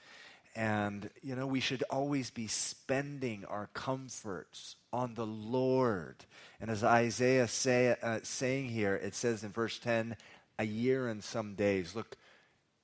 And, 0.57 1.11
you 1.23 1.37
know, 1.37 1.47
we 1.47 1.61
should 1.61 1.85
always 1.91 2.31
be 2.31 2.47
spending 2.47 3.45
our 3.45 3.69
comforts 3.75 4.77
on 4.95 5.17
the 5.17 5.27
Lord. 5.27 6.17
And 6.59 6.71
as 6.71 6.83
Isaiah 6.83 7.49
say, 7.49 7.97
uh, 8.03 8.21
saying 8.23 8.71
here, 8.71 8.97
it 8.97 9.15
says 9.15 9.45
in 9.45 9.51
verse 9.51 9.79
10, 9.79 10.17
a 10.59 10.65
year 10.65 11.07
and 11.07 11.23
some 11.23 11.55
days. 11.55 11.95
Look, 11.95 12.17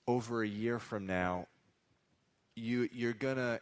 over 0.07 0.43
a 0.43 0.49
year 0.49 0.79
from 0.79 1.07
now, 1.07 1.47
you, 2.61 2.89
you're 2.93 3.13
gonna 3.13 3.61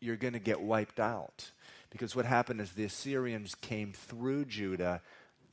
you're 0.00 0.16
gonna 0.16 0.38
get 0.38 0.60
wiped 0.60 1.00
out 1.00 1.50
because 1.90 2.14
what 2.14 2.24
happened 2.24 2.60
is 2.60 2.72
the 2.72 2.84
Assyrians 2.84 3.54
came 3.54 3.92
through 3.92 4.44
Judah. 4.46 5.00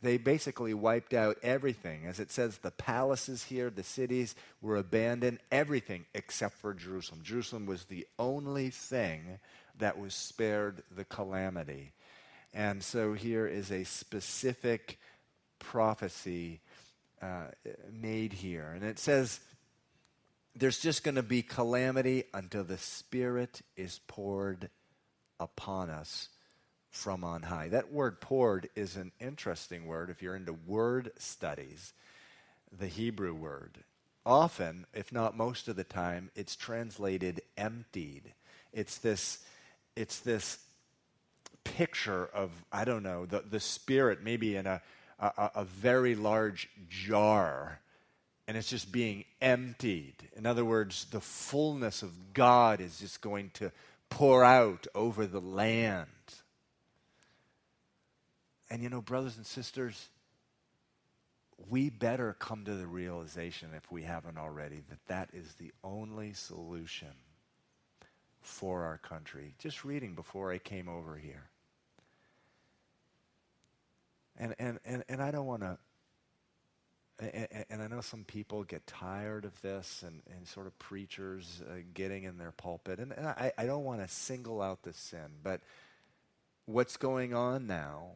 They 0.02 0.18
basically 0.18 0.74
wiped 0.74 1.14
out 1.14 1.38
everything. 1.42 2.06
As 2.06 2.20
it 2.20 2.32
says, 2.32 2.58
the 2.58 2.72
palaces 2.72 3.44
here, 3.44 3.70
the 3.70 3.84
cities 3.84 4.36
were 4.62 4.76
abandoned, 4.76 5.40
everything 5.52 6.06
except 6.14 6.56
for 6.56 6.74
Jerusalem. 6.74 7.22
Jerusalem 7.24 7.66
was 7.66 7.86
the 7.86 8.06
only 8.20 8.70
thing 8.70 9.40
that 9.80 9.98
was 9.98 10.14
spared 10.14 10.84
the 10.96 11.06
calamity. 11.06 11.94
And 12.54 12.84
so 12.84 13.14
here 13.14 13.48
is 13.48 13.72
a 13.72 13.84
specific 13.84 15.00
prophecy 15.60 16.62
uh, 17.22 17.48
made 17.92 18.34
here. 18.34 18.72
And 18.76 18.84
it 18.84 19.00
says, 19.00 19.40
there's 20.56 20.80
just 20.80 21.04
going 21.04 21.16
to 21.16 21.24
be 21.24 21.42
calamity 21.42 22.24
until 22.34 22.64
the 22.64 22.78
Spirit 22.78 23.62
is 23.76 24.00
poured 24.08 24.70
upon 25.40 25.90
us 25.90 26.30
from 26.90 27.26
on 27.26 27.44
high. 27.44 27.68
That 27.68 27.92
word 27.92 28.22
poured 28.22 28.70
is 28.76 28.96
an 28.96 29.12
interesting 29.20 29.86
word 29.86 30.10
if 30.10 30.22
you're 30.22 30.36
into 30.36 30.54
word 30.54 31.12
studies, 31.18 31.94
the 32.78 32.88
Hebrew 32.88 33.34
word. 33.34 33.80
Often, 34.26 34.86
if 34.94 35.12
not 35.12 35.38
most 35.38 35.68
of 35.68 35.76
the 35.76 35.84
time, 35.84 36.32
it's 36.36 36.56
translated 36.56 37.42
emptied. 37.58 38.34
It's 38.72 38.98
this, 38.98 39.40
it's 39.96 40.20
this 40.20 40.58
picture 41.66 42.30
of, 42.34 42.50
I 42.72 42.86
don't 42.86 43.04
know, 43.04 43.26
the, 43.26 43.44
the 43.48 43.60
Spirit 43.60 44.24
maybe 44.24 44.56
in 44.56 44.66
a, 44.66 44.82
a, 45.20 45.52
a 45.56 45.66
very 45.66 46.16
large 46.16 46.70
jar 46.90 47.82
and 48.48 48.56
it's 48.56 48.70
just 48.70 48.92
being 48.92 49.26
emptied. 49.42 50.16
In 50.36 50.46
other 50.46 50.64
words, 50.64 51.06
the 51.12 51.20
fullness 51.20 52.04
of 52.04 52.34
God 52.34 52.80
is 52.80 53.00
just 53.00 53.22
going 53.22 53.50
to 53.56 53.72
pour 54.10 54.44
out 54.44 54.86
over 54.94 55.26
the 55.26 55.42
land. 55.42 56.08
And 58.70 58.84
you 58.84 58.90
know, 58.90 59.02
brothers 59.02 59.38
and 59.38 59.46
sisters, 59.46 60.10
we 61.70 61.90
better 61.90 62.36
come 62.38 62.66
to 62.66 62.76
the 62.76 62.88
realization, 62.88 63.70
if 63.76 63.92
we 63.92 64.04
haven't 64.04 64.38
already, 64.38 64.84
that 64.90 65.08
that 65.08 65.30
is 65.34 65.54
the 65.56 65.72
only 65.84 66.34
solution 66.34 67.14
for 68.42 68.84
our 68.84 68.98
country. 68.98 69.56
Just 69.58 69.84
reading 69.84 70.14
before 70.14 70.52
I 70.52 70.60
came 70.60 70.88
over 70.88 71.16
here. 71.18 71.50
And, 74.38 74.54
and, 74.60 74.80
and, 74.86 75.04
and 75.08 75.22
I 75.22 75.32
don't 75.32 75.46
want 75.46 75.62
to 75.62 75.78
and, 77.20 77.66
and, 77.70 77.82
I 77.82 77.88
know 77.88 78.02
some 78.02 78.26
people 78.26 78.64
get 78.64 78.86
tired 78.88 79.46
of 79.46 79.62
this 79.62 80.04
and, 80.06 80.22
and 80.36 80.48
sort 80.48 80.68
of 80.68 80.78
preachers 80.80 81.62
uh, 81.70 81.76
getting 81.94 82.24
in 82.24 82.38
their 82.38 82.52
pulpit. 82.52 83.00
And, 83.00 83.14
and 83.14 83.28
I, 83.28 83.54
I 83.58 83.66
don't 83.66 83.86
want 83.86 84.02
to 84.02 84.08
single 84.08 84.62
out 84.62 84.84
the 84.84 84.92
sin, 84.92 85.28
but 85.42 85.62
what's 86.66 86.98
going 86.98 87.34
on 87.34 87.68
now 87.68 88.10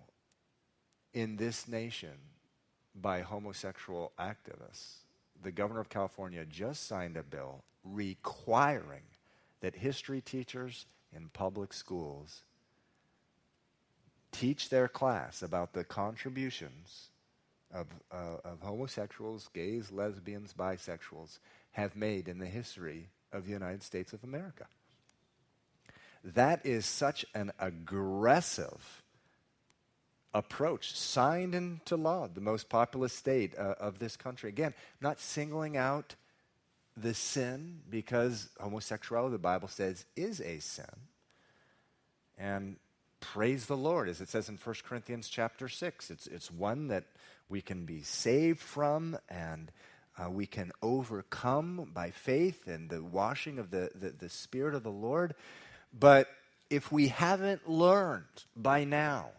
in 1.13 1.37
this 1.37 1.67
nation 1.67 2.17
by 2.93 3.21
homosexual 3.21 4.11
activists, 4.19 5.03
the 5.41 5.51
governor 5.51 5.79
of 5.79 5.89
California 5.89 6.45
just 6.45 6.87
signed 6.87 7.15
a 7.15 7.23
bill 7.23 7.63
requiring 7.83 9.03
that 9.61 9.75
history 9.75 10.21
teachers 10.21 10.85
in 11.15 11.29
public 11.29 11.73
schools 11.73 12.43
teach 14.31 14.69
their 14.69 14.87
class 14.87 15.41
about 15.41 15.73
the 15.73 15.83
contributions 15.83 17.09
of, 17.73 17.87
uh, 18.11 18.37
of 18.43 18.61
homosexuals, 18.61 19.49
gays, 19.53 19.91
lesbians, 19.91 20.53
bisexuals 20.53 21.39
have 21.71 21.95
made 21.95 22.27
in 22.27 22.39
the 22.39 22.45
history 22.45 23.09
of 23.31 23.45
the 23.45 23.51
United 23.51 23.83
States 23.83 24.13
of 24.13 24.23
America. 24.23 24.65
That 26.23 26.65
is 26.65 26.85
such 26.85 27.25
an 27.33 27.51
aggressive 27.59 29.03
approach, 30.33 30.95
signed 30.95 31.55
into 31.55 31.95
law, 31.95 32.27
the 32.27 32.41
most 32.41 32.69
populous 32.69 33.13
state 33.13 33.57
uh, 33.57 33.75
of 33.79 33.99
this 33.99 34.15
country. 34.15 34.49
Again, 34.49 34.73
not 35.01 35.19
singling 35.19 35.77
out 35.77 36.15
the 36.97 37.13
sin 37.13 37.79
because 37.89 38.49
homosexuality, 38.59 39.33
the 39.33 39.39
Bible 39.39 39.69
says, 39.69 40.05
is 40.15 40.41
a 40.41 40.59
sin. 40.59 40.85
And 42.37 42.77
praise 43.19 43.65
the 43.65 43.77
Lord, 43.77 44.09
as 44.09 44.21
it 44.21 44.29
says 44.29 44.49
in 44.49 44.57
1 44.57 44.75
Corinthians 44.83 45.29
chapter 45.29 45.67
6. 45.67 46.11
It's, 46.11 46.27
it's 46.27 46.51
one 46.51 46.87
that 46.87 47.05
we 47.49 47.61
can 47.61 47.85
be 47.85 48.01
saved 48.01 48.59
from 48.59 49.17
and 49.29 49.71
uh, 50.17 50.29
we 50.29 50.45
can 50.45 50.71
overcome 50.81 51.91
by 51.93 52.11
faith 52.11 52.67
and 52.67 52.89
the 52.89 53.03
washing 53.03 53.57
of 53.59 53.71
the, 53.71 53.89
the, 53.95 54.09
the 54.09 54.29
Spirit 54.29 54.75
of 54.75 54.83
the 54.83 54.91
Lord. 54.91 55.33
But 55.97 56.27
if 56.69 56.91
we 56.91 57.07
haven't 57.07 57.69
learned 57.69 58.25
by 58.55 58.83
now 58.83 59.29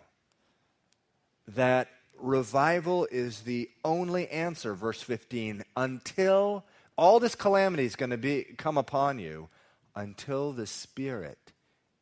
that 1.48 1.88
revival 2.18 3.06
is 3.10 3.40
the 3.40 3.68
only 3.84 4.28
answer, 4.28 4.74
verse 4.74 5.02
15, 5.02 5.64
until 5.76 6.64
all 6.96 7.20
this 7.20 7.34
calamity 7.34 7.84
is 7.84 7.96
going 7.96 8.10
to 8.10 8.18
be 8.18 8.44
come 8.56 8.78
upon 8.78 9.18
you, 9.18 9.48
until 9.94 10.52
the 10.52 10.66
Spirit 10.66 11.49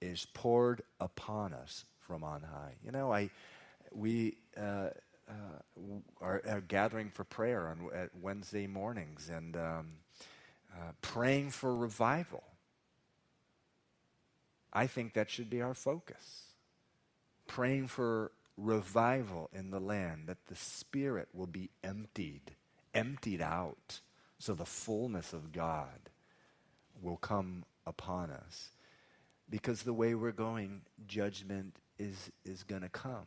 is 0.01 0.27
poured 0.35 0.83
upon 1.01 1.53
us 1.53 1.85
from 2.01 2.25
on 2.25 2.43
high. 2.43 2.75
You 2.85 2.93
know, 2.93 3.13
I 3.13 3.31
we 3.93 4.37
uh, 4.57 4.91
uh, 5.29 5.33
are, 6.21 6.43
are, 6.49 6.61
gathering 6.61 7.11
for 7.11 7.25
prayer 7.25 7.69
on 7.69 7.89
at 7.95 8.11
Wednesday 8.21 8.67
mornings 8.67 9.31
and 9.35 9.57
um, 9.57 9.87
uh, 10.75 10.93
praying 11.03 11.51
for 11.51 11.75
revival. 11.75 12.43
I 14.73 14.87
think 14.87 15.15
that 15.15 15.31
should 15.31 15.51
be 15.51 15.63
our 15.63 15.75
focus. 15.75 16.45
Praying 17.47 17.89
for 17.89 18.31
revival 18.57 19.49
in 19.53 19.71
the 19.71 19.81
land, 19.81 20.25
that 20.27 20.47
the 20.47 20.57
Spirit 20.57 21.29
will 21.33 21.47
be 21.47 21.71
emptied, 21.83 22.53
emptied 22.95 23.41
out, 23.41 24.01
so 24.39 24.55
the 24.55 24.67
fullness 24.67 25.33
of 25.33 25.53
God 25.53 26.11
will 27.01 27.17
come 27.17 27.65
upon 27.87 28.31
us. 28.31 28.71
Because 29.51 29.83
the 29.83 29.93
way 29.93 30.15
we're 30.15 30.33
going, 30.33 30.83
judgment 31.07 31.77
is, 31.99 32.31
is 32.45 32.63
going 32.63 32.83
to 32.83 32.89
come. 32.89 33.27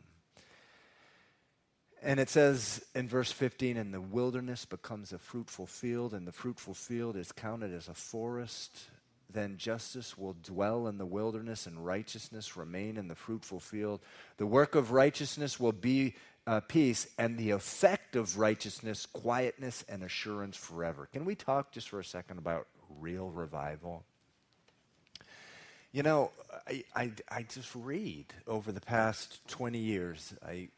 And 2.02 2.18
it 2.18 2.28
says 2.28 2.84
in 2.94 3.08
verse 3.08 3.30
15, 3.30 3.76
and 3.76 3.94
the 3.94 4.00
wilderness 4.00 4.64
becomes 4.64 5.12
a 5.12 5.18
fruitful 5.18 5.66
field, 5.66 6.14
and 6.14 6.26
the 6.26 6.32
fruitful 6.32 6.74
field 6.74 7.16
is 7.16 7.30
counted 7.30 7.72
as 7.72 7.88
a 7.88 7.94
forest. 7.94 8.88
then 9.32 9.56
justice 9.56 10.18
will 10.18 10.36
dwell 10.42 10.88
in 10.88 10.98
the 10.98 11.06
wilderness, 11.06 11.66
and 11.66 11.86
righteousness 11.86 12.56
remain 12.56 12.96
in 12.96 13.08
the 13.08 13.14
fruitful 13.14 13.60
field. 13.60 14.00
The 14.36 14.46
work 14.46 14.74
of 14.74 14.90
righteousness 14.90 15.58
will 15.60 15.72
be 15.72 16.16
uh, 16.46 16.60
peace, 16.60 17.06
and 17.18 17.38
the 17.38 17.50
effect 17.50 18.16
of 18.16 18.36
righteousness, 18.36 19.06
quietness 19.06 19.84
and 19.88 20.02
assurance 20.02 20.56
forever. 20.56 21.08
Can 21.12 21.24
we 21.24 21.36
talk 21.36 21.70
just 21.70 21.88
for 21.88 22.00
a 22.00 22.04
second 22.04 22.38
about 22.38 22.66
real 23.00 23.30
revival? 23.30 24.04
You 25.94 26.02
know, 26.02 26.30
I, 26.66 26.84
I, 26.96 27.12
I 27.28 27.42
just 27.42 27.68
read 27.74 28.24
over 28.46 28.72
the 28.72 28.80
past 28.80 29.46
20 29.48 29.76
years. 29.76 30.32
I 30.42 30.68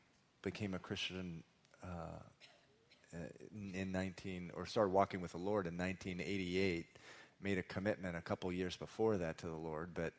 became 0.42 0.74
a 0.74 0.80
Christian 0.80 1.44
uh, 1.84 3.18
in 3.72 3.92
19, 3.92 4.50
or 4.56 4.66
started 4.66 4.90
walking 4.90 5.20
with 5.20 5.30
the 5.30 5.38
Lord 5.38 5.68
in 5.68 5.78
1988. 5.78 6.86
Made 7.40 7.58
a 7.58 7.62
commitment 7.62 8.16
a 8.16 8.22
couple 8.22 8.50
years 8.50 8.76
before 8.76 9.16
that 9.18 9.38
to 9.38 9.46
the 9.46 9.54
Lord, 9.54 9.90
but 9.94 10.14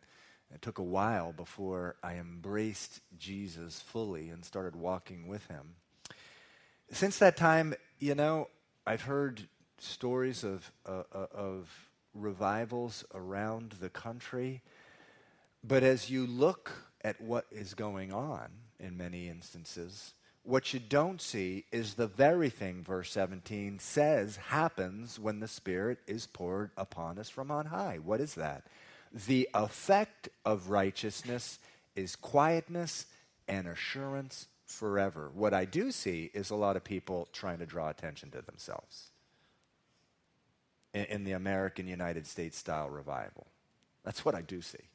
it 0.53 0.61
took 0.61 0.77
a 0.77 0.83
while 0.83 1.33
before 1.33 1.97
I 2.01 2.13
embraced 2.13 3.01
Jesus 3.19 3.81
fully 3.81 4.29
and 4.29 4.45
started 4.45 4.77
walking 4.77 5.27
with 5.27 5.45
him. 5.47 5.75
Since 6.89 7.19
that 7.19 7.35
time, 7.35 7.73
you 7.99 8.15
know, 8.15 8.47
I've 8.87 9.01
heard 9.01 9.41
stories 9.77 10.45
of, 10.45 10.71
uh, 10.85 11.03
uh, 11.13 11.25
of 11.33 11.89
revivals 12.13 13.03
around 13.13 13.75
the 13.81 13.89
country. 13.89 14.61
But 15.67 15.83
as 15.83 16.11
you 16.11 16.27
look 16.27 16.71
at 17.01 17.19
what 17.19 17.45
is 17.51 17.73
going 17.73 18.13
on 18.13 18.49
in 18.79 18.97
many 18.97 19.29
instances, 19.29 20.13
what 20.43 20.73
you 20.73 20.79
don't 20.79 21.19
see 21.19 21.65
is 21.71 21.95
the 21.95 22.05
very 22.05 22.51
thing 22.51 22.83
verse 22.83 23.11
17 23.11 23.79
says 23.79 24.35
happens 24.35 25.19
when 25.19 25.39
the 25.39 25.47
Spirit 25.47 25.97
is 26.05 26.27
poured 26.27 26.69
upon 26.77 27.17
us 27.17 27.29
from 27.29 27.49
on 27.49 27.65
high. 27.65 27.97
What 28.03 28.21
is 28.21 28.35
that? 28.35 28.65
The 29.11 29.49
effect 29.55 30.29
of 30.45 30.69
righteousness 30.69 31.57
is 31.95 32.15
quietness 32.15 33.07
and 33.47 33.67
assurance 33.67 34.47
forever. 34.67 35.31
What 35.33 35.55
I 35.55 35.65
do 35.65 35.91
see 35.91 36.29
is 36.33 36.51
a 36.51 36.55
lot 36.55 36.75
of 36.75 36.83
people 36.83 37.27
trying 37.33 37.57
to 37.57 37.65
draw 37.65 37.89
attention 37.89 38.29
to 38.31 38.43
themselves 38.43 39.09
in, 40.93 41.05
in 41.05 41.23
the 41.23 41.31
American 41.31 41.87
United 41.87 42.27
States 42.27 42.57
style 42.57 42.89
revival. 42.89 43.47
That's 44.03 44.23
what 44.23 44.35
I 44.35 44.41
do 44.41 44.61
see. 44.61 44.89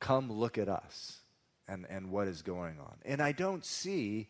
Come 0.00 0.30
look 0.30 0.58
at 0.58 0.68
us 0.68 1.20
and, 1.68 1.86
and 1.88 2.10
what 2.10 2.28
is 2.28 2.42
going 2.42 2.78
on. 2.78 2.94
And 3.04 3.20
I 3.22 3.32
don't 3.32 3.64
see 3.64 4.28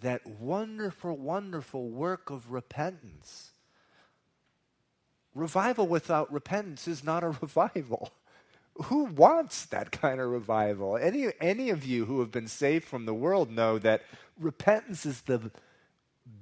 that 0.00 0.26
wonderful, 0.26 1.16
wonderful 1.16 1.88
work 1.88 2.30
of 2.30 2.52
repentance. 2.52 3.50
Revival 5.34 5.86
without 5.86 6.32
repentance 6.32 6.86
is 6.86 7.02
not 7.02 7.24
a 7.24 7.28
revival 7.40 8.12
who 8.84 9.04
wants 9.04 9.66
that 9.66 9.90
kind 9.90 10.20
of 10.20 10.30
revival? 10.30 10.96
Any, 10.96 11.28
any 11.40 11.70
of 11.70 11.84
you 11.84 12.04
who 12.04 12.20
have 12.20 12.30
been 12.30 12.48
saved 12.48 12.84
from 12.84 13.06
the 13.06 13.14
world 13.14 13.50
know 13.50 13.78
that 13.78 14.02
repentance 14.38 15.04
is 15.04 15.22
the 15.22 15.50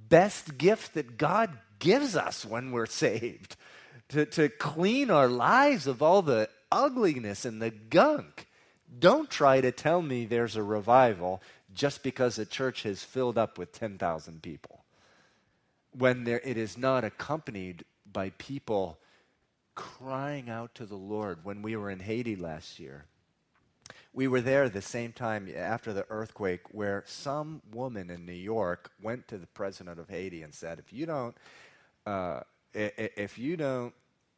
best 0.09 0.59
gift 0.59 0.94
that 0.94 1.16
God 1.16 1.59
gives 1.79 2.16
us 2.16 2.44
when 2.44 2.72
we're 2.72 2.87
saved 2.87 3.57
to, 4.09 4.26
to 4.26 4.48
clean 4.48 5.11
our 5.11 5.29
lives 5.29 5.87
of 5.87 6.02
all 6.02 6.22
the 6.22 6.48
ugliness 6.70 7.44
and 7.44 7.61
the 7.61 7.70
gunk. 7.70 8.45
Don't 8.98 9.30
try 9.30 9.61
to 9.61 9.72
tell 9.72 10.00
me 10.00 10.24
there's 10.24 10.56
a 10.56 10.62
revival 10.62 11.42
just 11.74 12.02
because 12.02 12.38
a 12.38 12.46
church 12.46 12.85
has 12.85 13.02
filled 13.02 13.37
up 13.37 13.59
with 13.59 13.72
10,000 13.72 14.42
people 14.42 14.85
when 15.98 16.24
there, 16.24 16.40
it 16.44 16.56
is 16.56 16.76
not 16.76 17.04
accompanied 17.04 17.85
by 18.11 18.30
people 18.38 18.98
crying 19.74 20.48
out 20.48 20.74
to 20.74 20.87
the 20.87 20.96
Lord 20.96 21.44
when 21.44 21.62
we 21.62 21.76
were 21.76 21.90
in 21.90 22.00
Haiti 22.00 22.37
last 22.37 22.78
year. 22.78 23.06
We 24.12 24.28
were 24.28 24.40
there 24.40 24.68
the 24.68 24.82
same 24.82 25.12
time 25.12 25.48
after 25.54 25.92
the 25.92 26.06
earthquake 26.09 26.62
where 26.72 27.04
some 27.06 27.61
woman 27.72 28.11
in 28.11 28.24
New 28.24 28.32
York 28.32 28.90
went 29.02 29.28
to 29.28 29.38
the 29.38 29.46
president 29.46 30.00
of 30.00 30.09
Haiti 30.09 30.42
and 30.42 30.54
said, 30.54 30.78
if 30.78 30.92
you 30.92 31.06
don't, 31.06 31.37
uh, 32.06 32.40
if 32.72 33.38
you 33.38 33.56
don't 33.56 33.92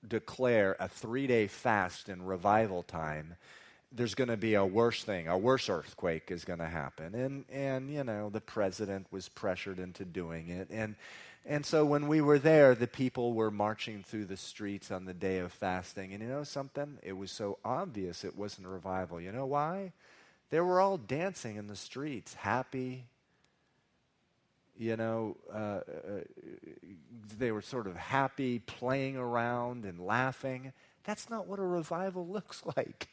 declare 0.06 0.76
a 0.80 0.88
three 0.88 1.26
day 1.26 1.46
fast 1.46 2.08
in 2.08 2.24
revival 2.24 2.82
time, 2.82 3.36
there's 3.90 4.14
going 4.14 4.28
to 4.28 4.36
be 4.36 4.54
a 4.54 4.64
worse 4.64 5.02
thing, 5.02 5.28
a 5.28 5.38
worse 5.38 5.68
earthquake 5.68 6.30
is 6.30 6.44
going 6.44 6.58
to 6.58 6.66
happen. 6.66 7.14
And, 7.14 7.44
and, 7.50 7.90
you 7.90 8.04
know, 8.04 8.28
the 8.28 8.40
president 8.40 9.06
was 9.10 9.28
pressured 9.28 9.78
into 9.78 10.04
doing 10.04 10.48
it. 10.48 10.68
And, 10.70 10.94
and 11.46 11.64
so 11.64 11.84
when 11.86 12.06
we 12.06 12.20
were 12.20 12.38
there, 12.38 12.74
the 12.74 12.86
people 12.86 13.32
were 13.32 13.50
marching 13.50 14.02
through 14.02 14.26
the 14.26 14.36
streets 14.36 14.90
on 14.90 15.06
the 15.06 15.14
day 15.14 15.38
of 15.38 15.52
fasting. 15.52 16.12
And 16.12 16.22
you 16.22 16.28
know 16.28 16.44
something? 16.44 16.98
It 17.02 17.14
was 17.14 17.30
so 17.30 17.58
obvious 17.64 18.24
it 18.24 18.36
wasn't 18.36 18.66
a 18.66 18.70
revival. 18.70 19.20
You 19.20 19.32
know 19.32 19.46
why? 19.46 19.92
They 20.50 20.60
were 20.60 20.80
all 20.80 20.98
dancing 20.98 21.56
in 21.56 21.66
the 21.66 21.76
streets, 21.76 22.34
happy. 22.34 23.04
You 24.76 24.96
know, 24.96 25.36
uh, 25.52 25.56
uh, 25.56 25.80
they 27.38 27.50
were 27.50 27.62
sort 27.62 27.86
of 27.86 27.96
happy, 27.96 28.60
playing 28.60 29.16
around 29.16 29.84
and 29.84 29.98
laughing. 29.98 30.72
That's 31.04 31.28
not 31.30 31.46
what 31.46 31.58
a 31.58 31.64
revival 31.64 32.26
looks 32.30 32.62
like 32.76 33.08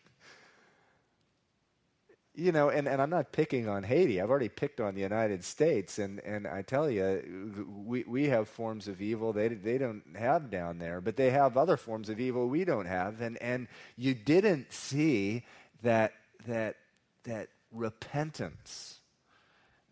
you 2.36 2.52
know, 2.52 2.70
and, 2.70 2.88
and 2.88 3.02
I'm 3.02 3.10
not 3.10 3.32
picking 3.32 3.70
on 3.70 3.84
Haiti. 3.84 4.20
I've 4.20 4.30
already 4.30 4.50
picked 4.50 4.80
on 4.82 4.94
the 4.94 5.02
United 5.02 5.44
States, 5.44 6.00
and, 6.00 6.20
and 6.22 6.46
I 6.48 6.62
tell 6.62 6.90
you, 6.90 7.66
we, 7.86 8.04
we 8.08 8.28
have 8.28 8.50
forms 8.50 8.88
of 8.88 9.02
evil 9.02 9.32
they, 9.32 9.48
they 9.48 9.78
don't 9.78 10.04
have 10.18 10.50
down 10.50 10.78
there, 10.78 11.02
but 11.02 11.16
they 11.16 11.30
have 11.30 11.58
other 11.58 11.78
forms 11.78 12.10
of 12.10 12.20
evil 12.20 12.48
we 12.48 12.66
don't 12.66 12.88
have. 12.88 13.22
And, 13.22 13.42
and 13.42 13.68
you 13.98 14.14
didn't 14.14 14.74
see 14.74 15.44
that, 15.84 16.14
that, 16.46 16.76
that 17.24 17.48
repentance, 17.72 19.00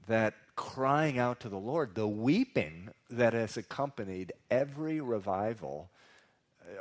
that 0.08 0.34
crying 0.56 1.18
out 1.18 1.40
to 1.42 1.50
the 1.50 1.58
Lord, 1.58 1.96
the 1.96 2.08
weeping 2.08 2.90
that 3.10 3.34
has 3.34 3.58
accompanied 3.58 4.34
every 4.52 5.00
revival 5.02 5.90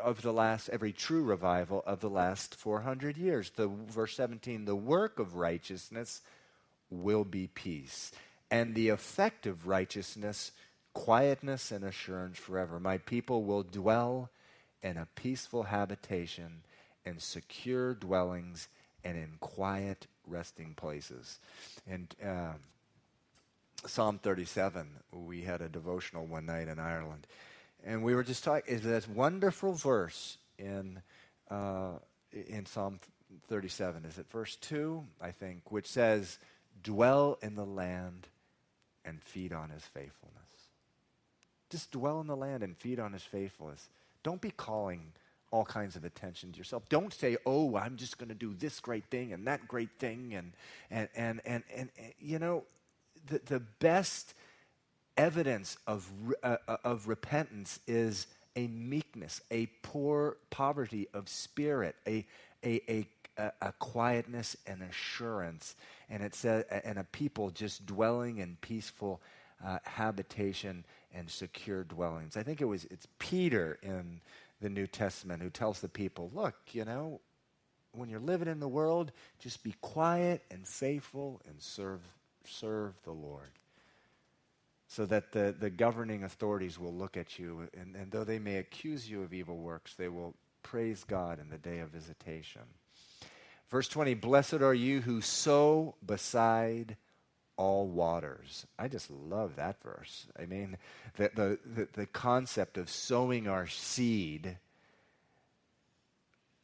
of 0.02 0.22
the 0.22 0.32
last, 0.32 0.68
every 0.68 0.92
true 0.92 1.22
revival 1.22 1.82
of 1.86 2.00
the 2.00 2.10
last 2.10 2.54
400 2.54 3.16
years. 3.16 3.50
The 3.50 3.68
verse 3.68 4.14
17, 4.16 4.64
the 4.64 4.76
work 4.76 5.18
of 5.18 5.36
righteousness 5.36 6.22
will 6.90 7.24
be 7.24 7.46
peace, 7.46 8.12
and 8.50 8.74
the 8.74 8.90
effect 8.90 9.46
of 9.46 9.66
righteousness, 9.66 10.52
quietness 10.92 11.72
and 11.72 11.84
assurance 11.84 12.38
forever. 12.38 12.78
My 12.78 12.98
people 12.98 13.44
will 13.44 13.62
dwell 13.62 14.30
in 14.82 14.96
a 14.96 15.08
peaceful 15.14 15.62
habitation, 15.64 16.62
in 17.06 17.18
secure 17.18 17.94
dwellings, 17.94 18.68
and 19.04 19.16
in 19.16 19.30
quiet 19.40 20.06
resting 20.26 20.74
places. 20.74 21.38
And 21.88 22.14
uh, 22.24 22.52
Psalm 23.86 24.18
37, 24.22 24.88
we 25.12 25.42
had 25.42 25.60
a 25.60 25.68
devotional 25.68 26.26
one 26.26 26.46
night 26.46 26.68
in 26.68 26.78
Ireland 26.78 27.26
and 27.84 28.02
we 28.02 28.14
were 28.14 28.22
just 28.22 28.44
talking, 28.44 28.72
is 28.72 28.82
this 28.82 29.08
wonderful 29.08 29.74
verse 29.74 30.38
in, 30.58 31.00
uh, 31.50 31.92
in 32.32 32.66
Psalm 32.66 33.00
37. 33.48 34.04
Is 34.04 34.18
it 34.18 34.26
verse 34.30 34.56
2, 34.56 35.04
I 35.20 35.30
think, 35.30 35.70
which 35.70 35.86
says, 35.86 36.38
Dwell 36.82 37.38
in 37.42 37.54
the 37.54 37.64
land 37.64 38.28
and 39.04 39.22
feed 39.22 39.52
on 39.52 39.70
his 39.70 39.82
faithfulness. 39.82 40.32
Just 41.70 41.90
dwell 41.90 42.20
in 42.20 42.26
the 42.26 42.36
land 42.36 42.62
and 42.62 42.76
feed 42.76 43.00
on 43.00 43.12
his 43.12 43.22
faithfulness. 43.22 43.88
Don't 44.22 44.40
be 44.40 44.50
calling 44.50 45.12
all 45.50 45.64
kinds 45.64 45.96
of 45.96 46.04
attention 46.04 46.52
to 46.52 46.58
yourself. 46.58 46.88
Don't 46.88 47.12
say, 47.12 47.36
oh, 47.46 47.76
I'm 47.76 47.96
just 47.96 48.18
going 48.18 48.28
to 48.28 48.34
do 48.34 48.54
this 48.54 48.80
great 48.80 49.04
thing 49.10 49.32
and 49.32 49.46
that 49.46 49.68
great 49.68 49.90
thing. 49.98 50.34
And, 50.34 50.52
and, 50.90 51.08
and, 51.14 51.40
and, 51.44 51.62
and 51.74 51.90
you 52.18 52.38
know, 52.38 52.64
the, 53.26 53.40
the 53.46 53.60
best 53.60 54.34
evidence 55.16 55.76
of, 55.86 56.08
uh, 56.42 56.56
uh, 56.68 56.76
of 56.84 57.08
repentance 57.08 57.80
is 57.86 58.26
a 58.56 58.66
meekness, 58.66 59.40
a 59.50 59.66
poor 59.82 60.36
poverty 60.50 61.08
of 61.14 61.28
spirit, 61.28 61.96
a, 62.06 62.26
a, 62.64 63.06
a, 63.38 63.52
a, 63.60 63.72
quietness 63.78 64.56
and 64.66 64.82
assurance, 64.82 65.74
and 66.10 66.22
it 66.22 66.34
says, 66.34 66.64
and 66.84 66.98
a 66.98 67.04
people 67.04 67.50
just 67.50 67.86
dwelling 67.86 68.38
in 68.38 68.56
peaceful 68.60 69.20
uh, 69.64 69.78
habitation 69.84 70.84
and 71.14 71.30
secure 71.30 71.84
dwellings. 71.84 72.36
I 72.36 72.42
think 72.42 72.60
it 72.60 72.66
was 72.66 72.84
it's 72.86 73.06
Peter 73.18 73.78
in 73.82 74.20
the 74.60 74.68
New 74.68 74.86
Testament 74.86 75.42
who 75.42 75.50
tells 75.50 75.80
the 75.80 75.88
people, 75.88 76.30
look, 76.34 76.54
you 76.72 76.84
know, 76.84 77.20
when 77.92 78.08
you're 78.08 78.20
living 78.20 78.48
in 78.48 78.60
the 78.60 78.68
world, 78.68 79.12
just 79.38 79.62
be 79.62 79.74
quiet 79.80 80.42
and 80.50 80.66
faithful 80.66 81.40
and 81.48 81.60
serve 81.60 82.00
serve 82.44 82.94
the 83.04 83.12
Lord 83.12 83.50
so 84.92 85.06
that 85.06 85.32
the, 85.32 85.54
the 85.58 85.70
governing 85.70 86.22
authorities 86.22 86.78
will 86.78 86.92
look 86.92 87.16
at 87.16 87.38
you, 87.38 87.68
and, 87.80 87.96
and 87.96 88.10
though 88.10 88.24
they 88.24 88.38
may 88.38 88.56
accuse 88.56 89.08
you 89.08 89.22
of 89.22 89.32
evil 89.32 89.56
works, 89.56 89.94
they 89.94 90.08
will 90.08 90.34
praise 90.62 91.02
God 91.02 91.40
in 91.40 91.48
the 91.48 91.56
day 91.56 91.78
of 91.78 91.88
visitation. 91.88 92.60
Verse 93.70 93.88
20 93.88 94.12
Blessed 94.14 94.60
are 94.60 94.74
you 94.74 95.00
who 95.00 95.22
sow 95.22 95.94
beside 96.04 96.98
all 97.56 97.88
waters. 97.88 98.66
I 98.78 98.88
just 98.88 99.10
love 99.10 99.56
that 99.56 99.82
verse. 99.82 100.26
I 100.38 100.44
mean, 100.44 100.76
the, 101.16 101.30
the, 101.34 101.58
the, 101.64 101.88
the 101.94 102.06
concept 102.06 102.76
of 102.76 102.90
sowing 102.90 103.48
our 103.48 103.66
seed 103.66 104.58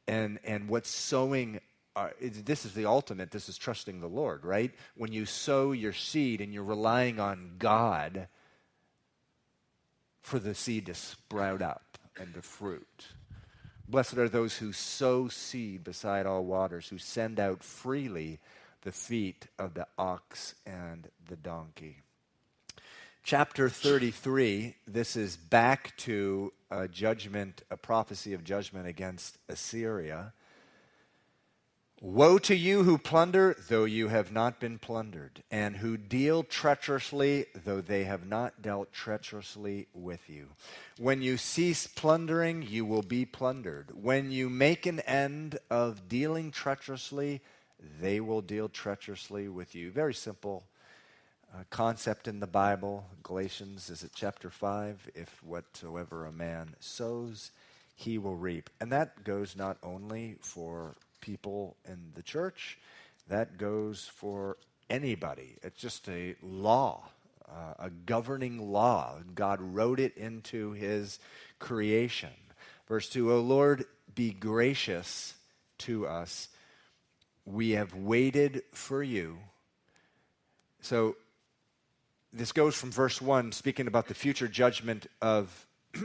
And, 0.07 0.39
and 0.45 0.69
what's 0.69 0.91
sowing, 0.91 1.61
uh, 1.99 2.11
this 2.21 2.65
is 2.65 2.75
the 2.75 2.87
ultimate, 2.87 3.33
this 3.33 3.49
is 3.49 3.59
trusting 3.59 4.01
the 4.01 4.07
Lord, 4.07 4.45
right? 4.45 4.71
When 4.97 5.13
you 5.13 5.27
sow 5.27 5.73
your 5.73 5.93
seed 5.93 6.41
and 6.41 6.55
you're 6.55 6.63
relying 6.63 7.19
on 7.19 7.57
God 7.59 8.29
for 10.23 10.39
the 10.39 10.55
seed 10.55 10.87
to 10.87 10.95
sprout 10.95 11.61
up 11.61 11.99
and 12.17 12.33
to 12.35 12.43
fruit. 12.43 13.07
Blessed 13.89 14.19
are 14.19 14.29
those 14.29 14.59
who 14.59 14.73
sow 14.73 15.27
seed 15.27 15.83
beside 15.83 16.25
all 16.25 16.45
waters, 16.45 16.89
who 16.89 16.99
send 16.99 17.41
out 17.41 17.65
freely 17.65 18.39
the 18.83 18.93
feet 18.93 19.49
of 19.59 19.75
the 19.75 19.87
ox 19.99 20.55
and 20.67 21.09
the 21.29 21.37
donkey. 21.37 21.97
Chapter 23.25 23.69
33, 23.69 24.77
this 24.87 25.17
is 25.17 25.37
back 25.37 25.97
to 25.99 26.53
a 26.71 26.87
judgment, 26.87 27.63
a 27.71 27.77
prophecy 27.77 28.35
of 28.35 28.45
judgment 28.45 28.87
against 28.87 29.37
Assyria. 29.49 30.33
Woe 32.01 32.39
to 32.39 32.55
you 32.55 32.85
who 32.85 32.97
plunder, 32.97 33.57
though 33.69 33.85
you 33.85 34.07
have 34.07 34.31
not 34.31 34.61
been 34.61 34.79
plundered, 34.79 35.43
and 35.51 35.75
who 35.75 35.97
deal 35.97 36.45
treacherously, 36.45 37.47
though 37.65 37.81
they 37.81 38.05
have 38.05 38.25
not 38.25 38.63
dealt 38.63 38.93
treacherously 38.93 39.89
with 39.93 40.31
you. 40.31 40.47
When 40.99 41.23
you 41.23 41.37
cease 41.37 41.89
plundering, 41.89 42.63
you 42.63 42.85
will 42.85 43.03
be 43.03 43.25
plundered. 43.25 43.91
When 44.01 44.31
you 44.31 44.49
make 44.49 44.87
an 44.87 45.01
end 45.01 45.59
of 45.71 46.09
dealing 46.09 46.53
treacherously, 46.53 47.41
they 48.01 48.21
will 48.21 48.43
deal 48.43 48.69
treacherously 48.69 49.49
with 49.49 49.75
you. 49.75 49.91
Very 49.91 50.15
simple 50.15 50.63
uh, 51.53 51.65
concept 51.69 52.29
in 52.29 52.39
the 52.39 52.47
Bible. 52.47 53.07
Galatians, 53.25 53.91
is 53.91 54.05
it 54.05 54.13
chapter 54.15 54.51
5? 54.51 55.11
If 55.17 55.43
whatsoever 55.43 56.27
a 56.27 56.33
man 56.33 56.77
sows, 56.79 57.51
he 57.97 58.19
will 58.19 58.37
reap. 58.37 58.71
And 58.81 58.93
that 58.93 59.25
goes 59.25 59.57
not 59.57 59.79
only 59.83 60.37
for 60.41 60.95
people 61.21 61.77
in 61.87 62.13
the 62.15 62.23
church, 62.23 62.79
that 63.29 63.59
goes 63.59 64.11
for 64.15 64.57
anybody. 64.89 65.57
It's 65.63 65.81
just 65.81 66.09
a 66.09 66.35
law, 66.43 67.09
uh, 67.49 67.75
a 67.79 67.91
governing 67.91 68.73
law. 68.73 69.17
God 69.35 69.61
wrote 69.61 70.01
it 70.01 70.17
into 70.17 70.73
his 70.73 71.19
creation. 71.59 72.31
Verse 72.87 73.09
2 73.09 73.33
O 73.33 73.41
Lord, 73.41 73.85
be 74.15 74.31
gracious 74.33 75.35
to 75.79 76.07
us. 76.07 76.49
We 77.45 77.71
have 77.71 77.95
waited 77.95 78.63
for 78.73 79.03
you. 79.03 79.39
So 80.81 81.17
this 82.33 82.53
goes 82.53 82.75
from 82.77 82.91
verse 82.91 83.21
1, 83.21 83.53
speaking 83.53 83.87
about 83.87 84.09
the 84.09 84.15
future 84.15 84.49
judgment 84.49 85.07
of. 85.21 85.67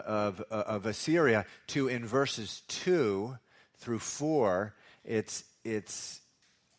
Of, 0.00 0.42
uh, 0.50 0.54
of 0.54 0.86
Assyria 0.86 1.46
to 1.68 1.88
in 1.88 2.06
verses 2.06 2.62
2 2.68 3.36
through 3.76 3.98
4, 3.98 4.74
it's, 5.04 5.44
it's 5.64 6.20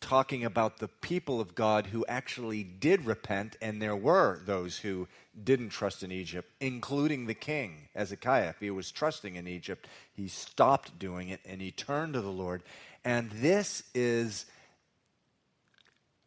talking 0.00 0.44
about 0.44 0.78
the 0.78 0.88
people 0.88 1.40
of 1.40 1.54
God 1.54 1.86
who 1.86 2.04
actually 2.06 2.62
did 2.62 3.06
repent, 3.06 3.56
and 3.62 3.80
there 3.80 3.96
were 3.96 4.40
those 4.44 4.76
who 4.76 5.08
didn't 5.42 5.70
trust 5.70 6.02
in 6.02 6.12
Egypt, 6.12 6.50
including 6.60 7.26
the 7.26 7.34
king, 7.34 7.88
Hezekiah. 7.94 8.50
If 8.50 8.60
he 8.60 8.70
was 8.70 8.90
trusting 8.90 9.36
in 9.36 9.48
Egypt, 9.48 9.88
he 10.12 10.28
stopped 10.28 10.98
doing 10.98 11.30
it 11.30 11.40
and 11.44 11.60
he 11.60 11.70
turned 11.70 12.14
to 12.14 12.20
the 12.20 12.28
Lord. 12.28 12.62
And 13.04 13.30
this 13.30 13.82
is 13.94 14.46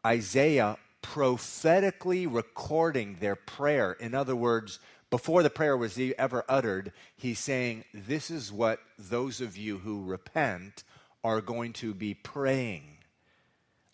Isaiah 0.05 0.77
prophetically 1.01 2.27
recording 2.27 3.17
their 3.19 3.35
prayer. 3.35 3.93
In 3.93 4.13
other 4.13 4.35
words, 4.35 4.79
before 5.09 5.41
the 5.41 5.49
prayer 5.49 5.77
was 5.77 5.97
ever 6.17 6.43
uttered, 6.49 6.91
he's 7.15 7.39
saying, 7.39 7.85
This 7.93 8.29
is 8.29 8.51
what 8.51 8.79
those 8.99 9.39
of 9.39 9.55
you 9.55 9.77
who 9.77 10.03
repent 10.03 10.83
are 11.23 11.41
going 11.41 11.73
to 11.73 11.93
be 11.93 12.13
praying. 12.13 12.97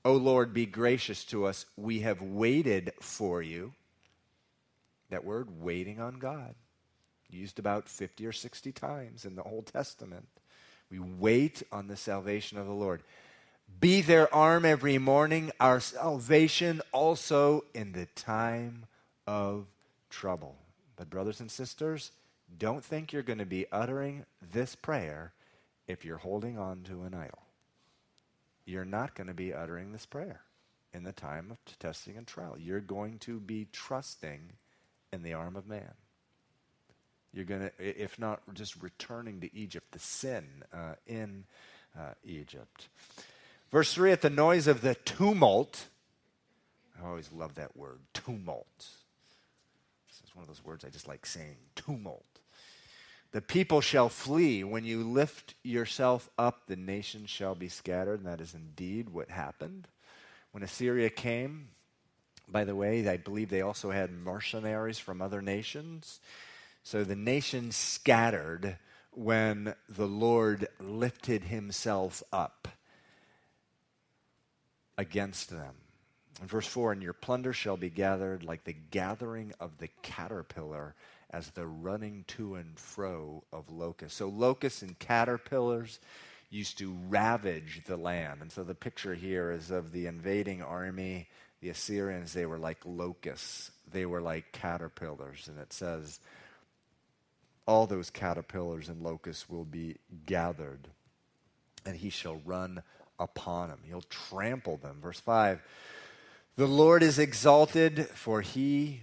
O 0.06 0.14
Lord, 0.14 0.54
be 0.54 0.66
gracious 0.66 1.24
to 1.26 1.46
us. 1.46 1.66
We 1.78 2.00
have 2.00 2.22
waited 2.22 2.92
for 3.00 3.42
you. 3.42 3.74
That 5.10 5.24
word, 5.24 5.62
waiting 5.62 6.00
on 6.00 6.16
God, 6.16 6.56
used 7.30 7.60
about 7.60 7.88
50 7.88 8.26
or 8.26 8.32
60 8.32 8.72
times 8.72 9.26
in 9.26 9.36
the 9.36 9.44
Old 9.44 9.68
Testament. 9.68 10.28
We 10.90 11.00
wait 11.00 11.64
on 11.72 11.88
the 11.88 11.96
salvation 11.96 12.58
of 12.58 12.66
the 12.66 12.74
Lord. 12.74 13.04
Be 13.80 14.02
their 14.02 14.34
arm 14.34 14.66
every 14.66 14.98
morning, 14.98 15.52
our 15.60 15.80
salvation 15.80 16.82
also 16.92 17.64
in 17.74 17.94
the 17.94 18.08
time 18.16 18.86
of 19.26 19.66
trouble. 20.10 20.58
But, 21.04 21.10
brothers 21.10 21.42
and 21.42 21.52
sisters, 21.52 22.14
don't 22.58 22.82
think 22.82 23.12
you're 23.12 23.24
going 23.24 23.40
to 23.40 23.46
be 23.46 23.66
uttering 23.74 24.24
this 24.54 24.74
prayer 24.74 25.34
if 25.86 26.06
you're 26.06 26.16
holding 26.16 26.58
on 26.58 26.84
to 26.84 27.04
an 27.04 27.14
idol. 27.14 27.44
You're 28.64 28.86
not 28.86 29.14
going 29.14 29.28
to 29.28 29.34
be 29.34 29.54
uttering 29.54 29.92
this 29.92 30.06
prayer 30.06 30.44
in 30.94 31.04
the 31.04 31.12
time 31.12 31.52
of 31.52 31.58
testing 31.78 32.16
and 32.16 32.26
trial. 32.26 32.56
You're 32.58 32.80
going 32.80 33.20
to 33.20 33.42
be 33.42 33.68
trusting 33.74 34.54
in 35.12 35.24
the 35.24 35.34
arm 35.34 35.58
of 35.58 35.68
man. 35.68 35.92
You're 37.34 37.44
going 37.44 37.70
to, 37.70 37.72
if 37.78 38.18
not 38.18 38.40
just 38.54 38.82
returning 38.82 39.42
to 39.42 39.54
Egypt, 39.54 39.92
the 39.92 40.00
sin 40.00 40.64
uh, 40.74 40.94
in 41.06 41.44
uh, 42.00 42.14
Egypt. 42.24 42.88
Verse 43.74 43.94
3 43.94 44.14
at 44.14 44.22
the 44.22 44.30
noise 44.30 44.68
of 44.68 44.80
the 44.80 44.96
tumult, 44.96 45.88
I 46.98 47.06
always 47.06 47.30
love 47.30 47.56
that 47.56 47.76
word, 47.76 48.00
tumult 48.14 48.88
one 50.34 50.44
of 50.44 50.48
those 50.48 50.64
words 50.64 50.84
I 50.84 50.90
just 50.90 51.08
like 51.08 51.26
saying 51.26 51.58
tumult. 51.76 52.26
The 53.32 53.42
people 53.42 53.82
shall 53.82 54.10
flee. 54.10 54.64
When 54.64 54.86
you 54.86 55.04
lift 55.04 55.56
yourself 55.64 56.30
up, 56.38 56.68
the 56.68 56.76
nations 56.76 57.32
shall 57.32 57.56
be 57.56 57.68
scattered. 57.68 58.20
And 58.20 58.28
that 58.28 58.42
is 58.42 58.54
indeed 58.54 59.10
what 59.10 59.30
happened. 59.30 59.88
When 60.52 60.62
Assyria 60.62 61.10
came, 61.10 61.70
by 62.48 62.64
the 62.64 62.76
way, 62.76 63.08
I 63.08 63.18
believe 63.18 63.50
they 63.50 63.62
also 63.62 63.90
had 63.90 64.12
mercenaries 64.12 65.00
from 65.00 65.22
other 65.22 65.42
nations. 65.42 66.20
So 66.84 67.04
the 67.04 67.16
nations 67.16 67.76
scattered 67.76 68.78
when 69.12 69.74
the 69.90 70.08
Lord 70.08 70.68
lifted 70.80 71.46
himself 71.46 72.22
up 72.32 72.68
against 74.98 75.50
them. 75.50 75.74
Verse 76.42 76.68
4, 76.68 76.94
and 76.94 77.04
your 77.04 77.14
plunder 77.14 77.54
shall 77.54 77.78
be 77.78 77.90
gathered 77.90 78.44
like 78.44 78.64
the 78.64 78.76
gathering 78.92 79.54
of 79.60 79.78
the 79.78 79.90
caterpillar 80.02 80.96
as 81.30 81.50
the 81.52 81.66
running 81.66 82.26
to 82.28 82.56
and 82.56 82.78
fro 82.78 83.44
of 83.52 83.70
locusts. 83.72 84.18
So, 84.18 84.30
locusts 84.30 84.82
and 84.82 84.98
caterpillars 84.98 86.00
used 86.50 86.78
to 86.80 86.96
ravage 87.08 87.84
the 87.86 87.98
land. 87.98 88.42
And 88.42 88.52
so, 88.52 88.64
the 88.64 88.76
picture 88.76 89.16
here 89.16 89.52
is 89.52 89.72
of 89.72 89.92
the 89.92 90.08
invading 90.08 90.62
army. 90.62 91.28
The 91.62 91.70
Assyrians, 91.70 92.34
they 92.34 92.46
were 92.46 92.58
like 92.58 92.80
locusts, 92.84 93.72
they 93.92 94.06
were 94.06 94.22
like 94.22 94.52
caterpillars. 94.52 95.48
And 95.48 95.58
it 95.60 95.72
says, 95.72 96.20
all 97.66 97.88
those 97.88 98.10
caterpillars 98.10 98.90
and 98.90 99.02
locusts 99.02 99.50
will 99.50 99.66
be 99.66 99.98
gathered, 100.26 100.88
and 101.86 101.96
he 101.96 102.10
shall 102.10 102.42
run 102.46 102.84
upon 103.20 103.70
them. 103.70 103.80
He'll 103.86 104.02
trample 104.02 104.78
them. 104.78 104.98
Verse 105.02 105.20
5 105.20 105.62
the 106.56 106.68
Lord 106.68 107.02
is 107.02 107.18
exalted, 107.18 108.08
for 108.10 108.42
he 108.42 109.02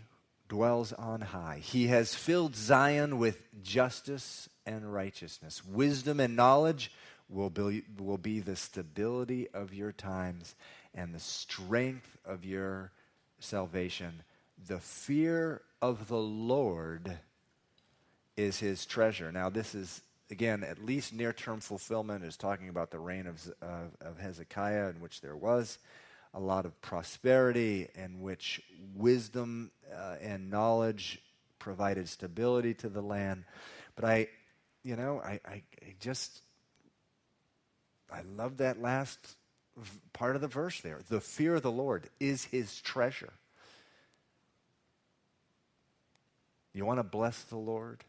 dwells 0.49 0.93
on 0.93 1.21
high. 1.21 1.61
He 1.63 1.89
has 1.89 2.15
filled 2.15 2.55
Zion 2.55 3.19
with 3.19 3.41
justice 3.63 4.49
and 4.67 4.93
righteousness. 4.93 5.65
Wisdom 5.65 6.21
and 6.21 6.37
knowledge 6.37 6.93
will 7.29 7.51
be, 7.51 7.83
will 7.99 8.19
be 8.19 8.41
the 8.41 8.57
stability 8.57 9.49
of 9.51 9.75
your 9.75 9.93
times 9.93 10.55
and 10.95 11.15
the 11.15 11.21
strength 11.21 12.19
of 12.25 12.45
your 12.45 12.93
salvation. 13.39 14.23
The 14.69 14.81
fear 14.81 15.63
of 15.81 16.09
the 16.09 16.19
Lord 16.19 17.19
is 18.37 18.59
his 18.59 18.87
treasure. 18.87 19.33
Now, 19.33 19.49
this 19.49 19.75
is, 19.75 20.03
again, 20.31 20.63
at 20.65 20.85
least 20.85 21.13
near 21.13 21.33
term 21.33 21.61
fulfillment, 21.61 22.25
is 22.25 22.37
talking 22.37 22.69
about 22.69 22.91
the 22.91 22.99
reign 22.99 23.27
of, 23.27 23.53
uh, 23.63 23.89
of 24.01 24.19
Hezekiah, 24.19 24.89
in 24.91 25.01
which 25.01 25.21
there 25.21 25.37
was 25.37 25.79
a 26.33 26.41
lot 26.41 26.65
of 26.65 26.81
prosperity, 26.81 27.89
in 27.95 28.21
which 28.21 28.63
wisdom 28.95 29.71
uh, 29.93 30.17
and 30.21 30.51
knowledge 30.51 31.21
provided 31.59 32.09
stability 32.09 32.75
to 32.75 32.89
the 32.89 33.03
land. 33.03 33.45
But 33.97 34.05
I, 34.05 34.29
you 34.83 34.97
know, 34.97 35.21
I, 35.25 35.41
I, 35.45 35.63
I 35.83 35.95
just, 35.99 36.41
I 38.13 38.23
love 38.37 38.59
that 38.59 38.81
last 38.81 39.19
part 40.13 40.37
of 40.37 40.43
the 40.43 40.49
verse 40.49 40.81
there. 40.81 41.01
The 41.09 41.21
fear 41.21 41.57
of 41.57 41.63
the 41.63 41.73
Lord 41.73 42.09
is 42.21 42.45
his 42.45 42.81
treasure. 42.81 43.33
You 46.73 46.85
want 46.85 47.01
to 47.01 47.05
bless 47.05 47.43
the 47.43 47.57
Lord? 47.57 48.05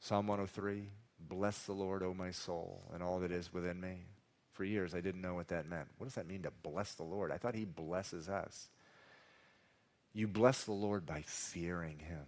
Psalm 0.00 0.26
103 0.26 0.88
Bless 1.28 1.62
the 1.64 1.72
Lord, 1.72 2.02
O 2.02 2.14
my 2.14 2.30
soul, 2.30 2.82
and 2.94 3.02
all 3.02 3.20
that 3.20 3.30
is 3.30 3.52
within 3.52 3.80
me 3.80 4.06
for 4.60 4.64
years, 4.66 4.94
I 4.94 5.00
didn't 5.00 5.22
know 5.22 5.32
what 5.32 5.48
that 5.48 5.66
meant. 5.66 5.88
What 5.96 6.04
does 6.04 6.16
that 6.16 6.28
mean 6.28 6.42
to 6.42 6.50
bless 6.50 6.92
the 6.92 7.02
Lord? 7.02 7.32
I 7.32 7.38
thought 7.38 7.54
He 7.54 7.64
blesses 7.64 8.28
us. 8.28 8.68
You 10.12 10.28
bless 10.28 10.64
the 10.64 10.72
Lord 10.72 11.06
by 11.06 11.22
fearing 11.26 11.98
Him. 11.98 12.26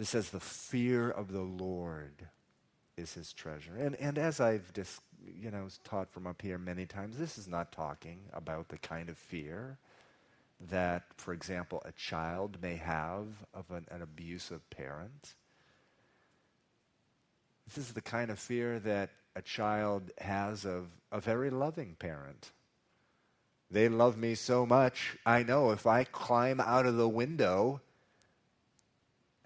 It 0.00 0.06
says, 0.06 0.30
the 0.30 0.40
fear 0.40 1.08
of 1.08 1.30
the 1.30 1.42
Lord 1.42 2.26
is 2.96 3.14
his 3.14 3.32
treasure. 3.32 3.76
And, 3.78 3.94
and 4.00 4.18
as 4.18 4.40
I've 4.40 4.72
dis, 4.72 4.98
you 5.40 5.52
know, 5.52 5.68
taught 5.84 6.10
from 6.10 6.26
up 6.26 6.42
here 6.42 6.58
many 6.58 6.84
times, 6.86 7.16
this 7.16 7.38
is 7.38 7.46
not 7.46 7.70
talking 7.70 8.18
about 8.32 8.68
the 8.68 8.78
kind 8.78 9.08
of 9.08 9.16
fear 9.16 9.78
that, 10.70 11.04
for 11.18 11.32
example, 11.32 11.82
a 11.84 11.92
child 11.92 12.58
may 12.60 12.74
have 12.74 13.26
of 13.54 13.70
an, 13.70 13.86
an 13.92 14.02
abusive 14.02 14.68
parent. 14.70 15.34
This 17.74 17.86
is 17.86 17.92
the 17.92 18.00
kind 18.00 18.32
of 18.32 18.38
fear 18.40 18.80
that 18.80 19.10
a 19.36 19.42
child 19.42 20.10
has 20.18 20.64
of 20.64 20.88
a 21.12 21.20
very 21.20 21.50
loving 21.50 21.94
parent. 22.00 22.50
They 23.70 23.88
love 23.88 24.16
me 24.16 24.34
so 24.34 24.66
much, 24.66 25.16
I 25.24 25.44
know 25.44 25.70
if 25.70 25.86
I 25.86 26.02
climb 26.02 26.58
out 26.58 26.84
of 26.84 26.96
the 26.96 27.08
window 27.08 27.80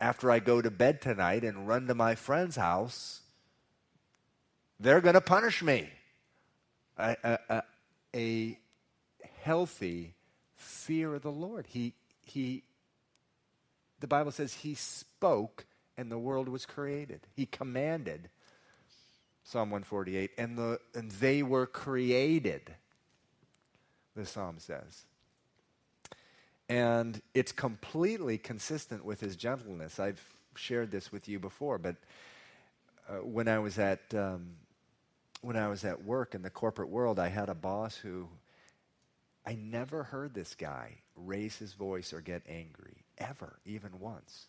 after 0.00 0.30
I 0.30 0.38
go 0.38 0.62
to 0.62 0.70
bed 0.70 1.02
tonight 1.02 1.44
and 1.44 1.68
run 1.68 1.86
to 1.88 1.94
my 1.94 2.14
friend's 2.14 2.56
house, 2.56 3.20
they're 4.80 5.02
going 5.02 5.14
to 5.14 5.20
punish 5.20 5.62
me. 5.62 5.90
A, 6.96 7.38
a, 7.50 7.62
a, 8.14 8.58
healthy 9.42 10.14
fear 10.56 11.14
of 11.14 11.22
the 11.22 11.30
Lord. 11.30 11.66
He, 11.68 11.92
he, 12.22 12.62
the 14.00 14.06
Bible 14.06 14.30
says 14.30 14.54
he 14.54 14.74
spoke 14.74 15.66
and 15.96 16.10
the 16.10 16.18
world 16.18 16.48
was 16.48 16.66
created. 16.66 17.20
He 17.34 17.46
commanded. 17.46 18.28
Psalm 19.46 19.70
148, 19.70 20.30
and, 20.38 20.56
the, 20.56 20.80
and 20.94 21.10
they 21.10 21.42
were 21.42 21.66
created, 21.66 22.62
the 24.16 24.24
psalm 24.24 24.56
says. 24.58 25.04
And 26.70 27.20
it's 27.34 27.52
completely 27.52 28.38
consistent 28.38 29.04
with 29.04 29.20
his 29.20 29.36
gentleness. 29.36 30.00
I've 30.00 30.22
shared 30.54 30.90
this 30.90 31.12
with 31.12 31.28
you 31.28 31.38
before, 31.38 31.76
but 31.76 31.96
uh, 33.06 33.16
when 33.16 33.48
I 33.48 33.58
was 33.58 33.78
at 33.78 34.00
um, 34.14 34.46
when 35.42 35.56
I 35.56 35.68
was 35.68 35.84
at 35.84 36.02
work 36.04 36.34
in 36.34 36.40
the 36.40 36.48
corporate 36.48 36.88
world, 36.88 37.18
I 37.18 37.28
had 37.28 37.50
a 37.50 37.54
boss 37.54 37.96
who 37.96 38.28
I 39.46 39.56
never 39.56 40.04
heard 40.04 40.32
this 40.32 40.54
guy 40.54 40.96
raise 41.16 41.58
his 41.58 41.74
voice 41.74 42.14
or 42.14 42.22
get 42.22 42.42
angry 42.48 43.04
ever, 43.18 43.58
even 43.66 43.90
once. 44.00 44.46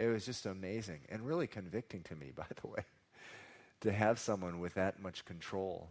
It 0.00 0.08
was 0.08 0.24
just 0.24 0.46
amazing 0.46 1.00
and 1.10 1.26
really 1.26 1.46
convicting 1.46 2.02
to 2.04 2.16
me, 2.16 2.32
by 2.34 2.46
the 2.60 2.68
way, 2.68 2.84
to 3.82 3.92
have 3.92 4.18
someone 4.18 4.60
with 4.60 4.74
that 4.74 5.00
much 5.02 5.24
control 5.24 5.88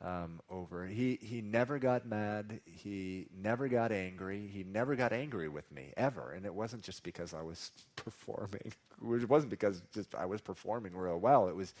um, 0.00 0.40
over. 0.50 0.86
He 0.86 1.18
he 1.22 1.40
never 1.40 1.78
got 1.78 2.06
mad. 2.06 2.60
He 2.64 3.26
never 3.36 3.68
got 3.68 3.92
angry. 3.92 4.48
He 4.52 4.64
never 4.64 4.96
got 4.96 5.12
angry 5.12 5.48
with 5.48 5.70
me 5.70 5.92
ever. 5.96 6.32
And 6.32 6.44
it 6.44 6.54
wasn't 6.54 6.82
just 6.82 7.02
because 7.02 7.34
I 7.34 7.42
was 7.42 7.70
performing. 7.96 8.72
It 9.04 9.28
wasn't 9.28 9.50
because 9.50 9.82
just 9.94 10.14
I 10.14 10.26
was 10.26 10.40
performing 10.40 10.96
real 10.96 11.18
well. 11.18 11.48
It 11.48 11.54
was 11.54 11.74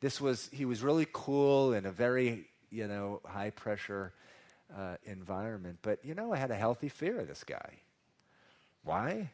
this 0.00 0.20
was 0.20 0.50
he 0.52 0.64
was 0.64 0.82
really 0.82 1.06
cool 1.12 1.72
in 1.72 1.86
a 1.86 1.92
very 1.92 2.46
you 2.70 2.88
know 2.88 3.20
high 3.24 3.50
pressure 3.50 4.12
uh, 4.76 4.96
environment. 5.04 5.78
But 5.82 6.04
you 6.04 6.14
know 6.14 6.32
I 6.32 6.36
had 6.36 6.50
a 6.50 6.56
healthy 6.56 6.88
fear 6.88 7.20
of 7.20 7.28
this 7.28 7.44
guy. 7.44 7.78
Why? 8.84 9.30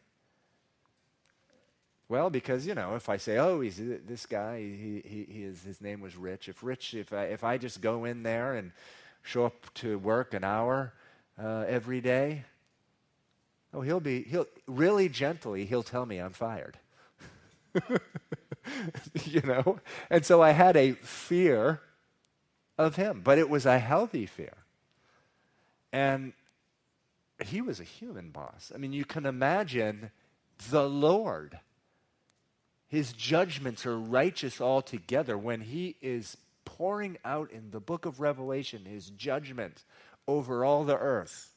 Well, 2.09 2.31
because 2.31 2.67
you 2.67 2.75
know, 2.75 2.95
if 2.95 3.09
I 3.09 3.19
say, 3.19 3.37
"Oh, 3.37 3.61
he's 3.61 3.77
this 3.77 4.25
guy," 4.25 4.61
he, 4.61 5.03
he, 5.05 5.27
he 5.31 5.43
is, 5.43 5.63
his 5.63 5.81
name 5.81 6.01
was 6.01 6.17
Rich. 6.17 6.49
If 6.49 6.63
Rich, 6.63 6.95
if 6.95 7.13
I, 7.13 7.25
if 7.25 7.45
I 7.45 7.59
just 7.59 7.83
go 7.83 8.05
in 8.07 8.23
there 8.23 8.55
and 8.55 8.73
show 9.23 9.45
up 9.45 9.73
to 9.75 9.99
work 9.99 10.33
an 10.33 10.43
hour 10.43 10.95
uh, 11.39 11.65
every 11.69 12.01
day, 12.01 12.45
oh, 13.75 13.83
he'll 13.83 14.01
be 14.01 14.23
he'll 14.23 14.47
really 14.67 15.11
gently 15.11 15.67
he'll 15.67 15.83
tell 15.83 16.07
me 16.07 16.19
I'm 16.19 16.33
fired. 16.33 16.79
you 19.25 19.43
know, 19.43 19.79
and 20.09 20.25
so 20.25 20.41
I 20.41 20.53
had 20.53 20.79
a 20.79 20.93
fear 20.93 21.83
of 22.79 22.97
him, 22.97 23.21
but 23.23 23.37
it 23.37 23.51
was 23.51 23.67
a 23.67 23.79
healthy 23.79 24.25
fear, 24.25 24.55
and 25.93 26.33
he 27.45 27.61
was 27.61 27.81
a 27.81 27.85
human 27.85 28.31
boss. 28.31 28.73
I 28.75 28.79
mean, 28.79 28.95
you 28.95 29.05
can 29.05 29.27
imagine 29.27 30.11
the 30.71 30.89
Lord 30.89 31.61
his 32.89 33.13
judgments 33.13 33.85
are 33.85 33.99
righteous 33.99 34.61
altogether. 34.61 35.37
When 35.37 35.61
he 35.61 35.97
is 36.01 36.37
pouring 36.65 37.19
out 37.25 37.51
in 37.51 37.71
the 37.71 37.81
book 37.81 38.07
of 38.07 38.21
Revelation 38.21 38.85
his 38.85 39.11
judgment 39.11 39.85
over 40.27 40.65
all 40.65 40.85
the 40.85 40.97
earth, 40.97 41.55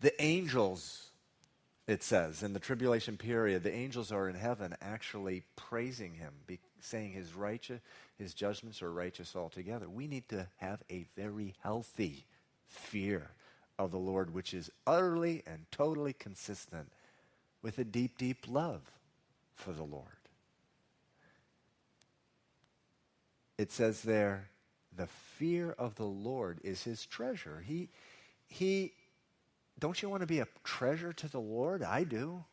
the 0.00 0.20
angels, 0.22 1.08
it 1.86 2.02
says, 2.02 2.42
in 2.42 2.52
the 2.52 2.60
tribulation 2.60 3.16
period, 3.16 3.62
the 3.62 3.74
angels 3.74 4.12
are 4.12 4.28
in 4.28 4.36
heaven 4.36 4.74
actually 4.80 5.42
praising 5.56 6.14
him, 6.14 6.32
be, 6.46 6.60
saying 6.80 7.12
his 7.12 7.34
righteous, 7.34 7.80
his 8.18 8.34
judgments 8.34 8.82
are 8.82 8.92
righteous 8.92 9.34
altogether. 9.34 9.88
We 9.88 10.06
need 10.06 10.28
to 10.28 10.46
have 10.58 10.82
a 10.90 11.06
very 11.16 11.54
healthy 11.62 12.24
fear 12.68 13.30
of 13.78 13.90
the 13.90 13.98
Lord, 13.98 14.32
which 14.32 14.54
is 14.54 14.70
utterly 14.86 15.42
and 15.46 15.66
totally 15.72 16.12
consistent 16.12 16.90
with 17.62 17.78
a 17.78 17.84
deep, 17.84 18.16
deep 18.18 18.46
love 18.48 18.80
for 19.54 19.72
the 19.72 19.82
Lord. 19.82 20.06
It 23.58 23.70
says 23.70 24.02
there, 24.02 24.48
the 24.96 25.06
fear 25.06 25.74
of 25.78 25.94
the 25.94 26.04
Lord 26.04 26.58
is 26.62 26.82
his 26.82 27.06
treasure. 27.06 27.62
He, 27.66 27.88
he, 28.48 28.92
don't 29.78 30.00
you 30.02 30.08
want 30.08 30.22
to 30.22 30.26
be 30.26 30.40
a 30.40 30.48
treasure 30.64 31.12
to 31.12 31.28
the 31.28 31.40
Lord? 31.40 31.82
I 31.82 32.04
do. 32.04 32.44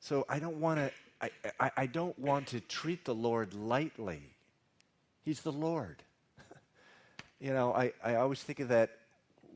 So 0.00 0.26
I 0.28 0.38
don't 0.38 0.56
want 0.56 0.80
to, 0.80 0.90
I, 1.20 1.30
I, 1.60 1.70
I 1.76 1.86
don't 1.86 2.18
want 2.18 2.48
to 2.48 2.60
treat 2.60 3.04
the 3.04 3.14
Lord 3.14 3.54
lightly. 3.54 4.22
He's 5.22 5.40
the 5.40 5.52
Lord. 5.52 6.02
you 7.40 7.52
know, 7.52 7.72
I, 7.72 7.92
I 8.02 8.16
always 8.16 8.42
think 8.42 8.60
of 8.60 8.68
that 8.68 8.90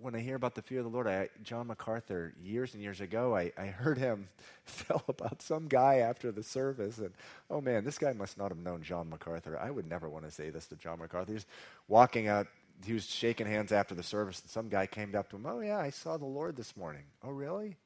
when 0.01 0.15
I 0.15 0.21
hear 0.21 0.37
about 0.37 0.55
the 0.55 0.63
fear 0.63 0.79
of 0.79 0.85
the 0.85 0.91
Lord, 0.91 1.07
I, 1.07 1.29
John 1.43 1.67
MacArthur, 1.67 2.33
years 2.43 2.75
and 2.75 2.83
years 2.83 3.01
ago, 3.01 3.37
I, 3.37 3.53
I 3.59 3.67
heard 3.67 3.99
him 3.99 4.29
tell 4.87 5.03
about 5.09 5.43
some 5.43 5.69
guy 5.69 5.99
after 5.99 6.33
the 6.33 6.43
service. 6.43 6.99
And 6.99 7.13
oh 7.51 7.61
man, 7.61 7.85
this 7.85 7.99
guy 7.99 8.13
must 8.13 8.39
not 8.39 8.51
have 8.51 8.59
known 8.59 8.83
John 8.83 9.11
MacArthur. 9.11 9.59
I 9.59 9.71
would 9.71 9.89
never 9.89 10.09
want 10.09 10.25
to 10.25 10.31
say 10.31 10.51
this 10.51 10.67
to 10.69 10.77
John 10.77 10.99
MacArthur. 10.99 11.33
He 11.33 11.35
was 11.35 11.47
walking 11.89 12.29
out, 12.29 12.47
he 12.85 12.93
was 12.93 13.07
shaking 13.07 13.47
hands 13.47 13.73
after 13.73 13.95
the 13.95 14.03
service, 14.03 14.41
and 14.41 14.51
some 14.51 14.69
guy 14.69 14.87
came 14.87 15.15
up 15.15 15.31
to 15.31 15.37
him. 15.37 15.47
Oh 15.47 15.61
yeah, 15.61 15.79
I 15.79 15.91
saw 15.91 16.17
the 16.17 16.27
Lord 16.27 16.57
this 16.57 16.77
morning. 16.77 17.05
Oh 17.25 17.31
really? 17.31 17.77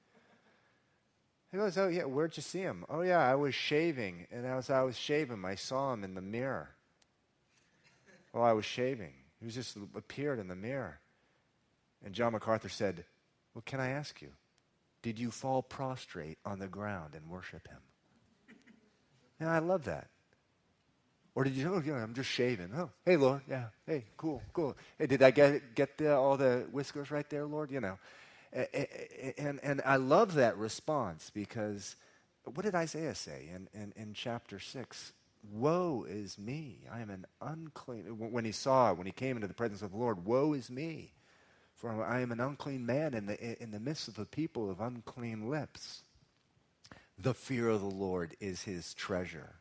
He 1.50 1.58
goes, 1.58 1.76
Oh 1.76 1.88
yeah, 1.88 2.04
where'd 2.04 2.36
you 2.36 2.42
see 2.42 2.60
him? 2.60 2.84
Oh 2.88 3.02
yeah, 3.02 3.18
I 3.18 3.34
was 3.34 3.54
shaving. 3.54 4.26
And 4.30 4.46
as 4.46 4.70
I 4.70 4.82
was 4.82 4.96
shaving, 4.96 5.44
I 5.44 5.54
saw 5.54 5.92
him 5.92 6.02
in 6.02 6.14
the 6.14 6.22
mirror. 6.22 6.70
While 8.32 8.44
I 8.44 8.52
was 8.52 8.64
shaving. 8.64 9.12
He 9.38 9.44
was 9.44 9.54
just 9.54 9.76
appeared 9.94 10.38
in 10.38 10.48
the 10.48 10.54
mirror. 10.54 10.98
And 12.04 12.14
John 12.14 12.32
MacArthur 12.32 12.68
said, 12.68 13.04
Well, 13.54 13.62
can 13.64 13.80
I 13.80 13.90
ask 13.90 14.20
you, 14.20 14.30
did 15.02 15.18
you 15.18 15.30
fall 15.30 15.62
prostrate 15.62 16.38
on 16.44 16.58
the 16.58 16.68
ground 16.68 17.14
and 17.14 17.28
worship 17.28 17.66
him? 17.68 17.78
And 19.40 19.48
I 19.48 19.58
love 19.58 19.84
that. 19.84 20.08
Or 21.34 21.44
did 21.44 21.54
you, 21.54 21.74
oh, 21.74 21.80
you 21.80 21.92
know, 21.92 21.98
I'm 21.98 22.14
just 22.14 22.28
shaving. 22.28 22.70
Oh, 22.76 22.90
hey, 23.06 23.16
Lord. 23.16 23.40
Yeah. 23.48 23.66
Hey, 23.86 24.04
cool, 24.16 24.42
cool. 24.52 24.76
Hey, 24.98 25.06
did 25.06 25.22
I 25.22 25.30
get, 25.30 25.74
get 25.74 25.96
the, 25.96 26.14
all 26.14 26.36
the 26.36 26.66
whiskers 26.70 27.10
right 27.10 27.28
there, 27.30 27.46
Lord? 27.46 27.70
You 27.70 27.80
know. 27.80 27.98
And, 28.52 29.60
and 29.62 29.80
I 29.86 29.96
love 29.96 30.34
that 30.34 30.58
response 30.58 31.30
because 31.32 31.96
what 32.44 32.64
did 32.64 32.74
Isaiah 32.74 33.14
say 33.14 33.48
in, 33.52 33.68
in, 33.72 33.94
in 33.96 34.12
chapter 34.12 34.58
6? 34.58 35.12
Woe 35.50 36.04
is 36.08 36.38
me. 36.38 36.80
I 36.92 37.00
am 37.00 37.10
an 37.10 37.26
unclean. 37.40 38.04
When 38.18 38.44
he 38.44 38.52
saw, 38.52 38.92
when 38.92 39.06
he 39.06 39.12
came 39.12 39.36
into 39.36 39.48
the 39.48 39.54
presence 39.54 39.80
of 39.80 39.92
the 39.92 39.96
Lord, 39.96 40.26
woe 40.26 40.52
is 40.52 40.70
me. 40.70 41.14
For 41.82 42.04
I 42.04 42.20
am 42.20 42.30
an 42.30 42.38
unclean 42.38 42.86
man 42.86 43.12
in 43.12 43.26
the, 43.26 43.60
in 43.60 43.72
the 43.72 43.80
midst 43.80 44.06
of 44.06 44.16
a 44.20 44.24
people 44.24 44.70
of 44.70 44.80
unclean 44.80 45.50
lips. 45.50 46.02
The 47.18 47.34
fear 47.34 47.70
of 47.70 47.80
the 47.80 47.86
Lord 47.86 48.36
is 48.38 48.62
his 48.62 48.94
treasure. 48.94 49.56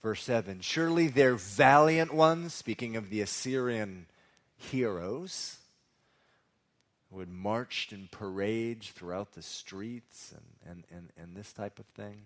Verse 0.00 0.22
7 0.22 0.60
Surely 0.60 1.08
they're 1.08 1.34
valiant 1.34 2.14
ones, 2.14 2.54
speaking 2.54 2.94
of 2.94 3.10
the 3.10 3.20
Assyrian 3.20 4.06
heroes, 4.56 5.56
who 7.10 7.18
had 7.18 7.28
marched 7.28 7.92
in 7.92 8.06
parades 8.08 8.90
throughout 8.90 9.32
the 9.32 9.42
streets 9.42 10.32
and, 10.32 10.70
and, 10.70 10.84
and, 10.96 11.08
and 11.20 11.36
this 11.36 11.52
type 11.52 11.80
of 11.80 11.86
thing. 11.86 12.22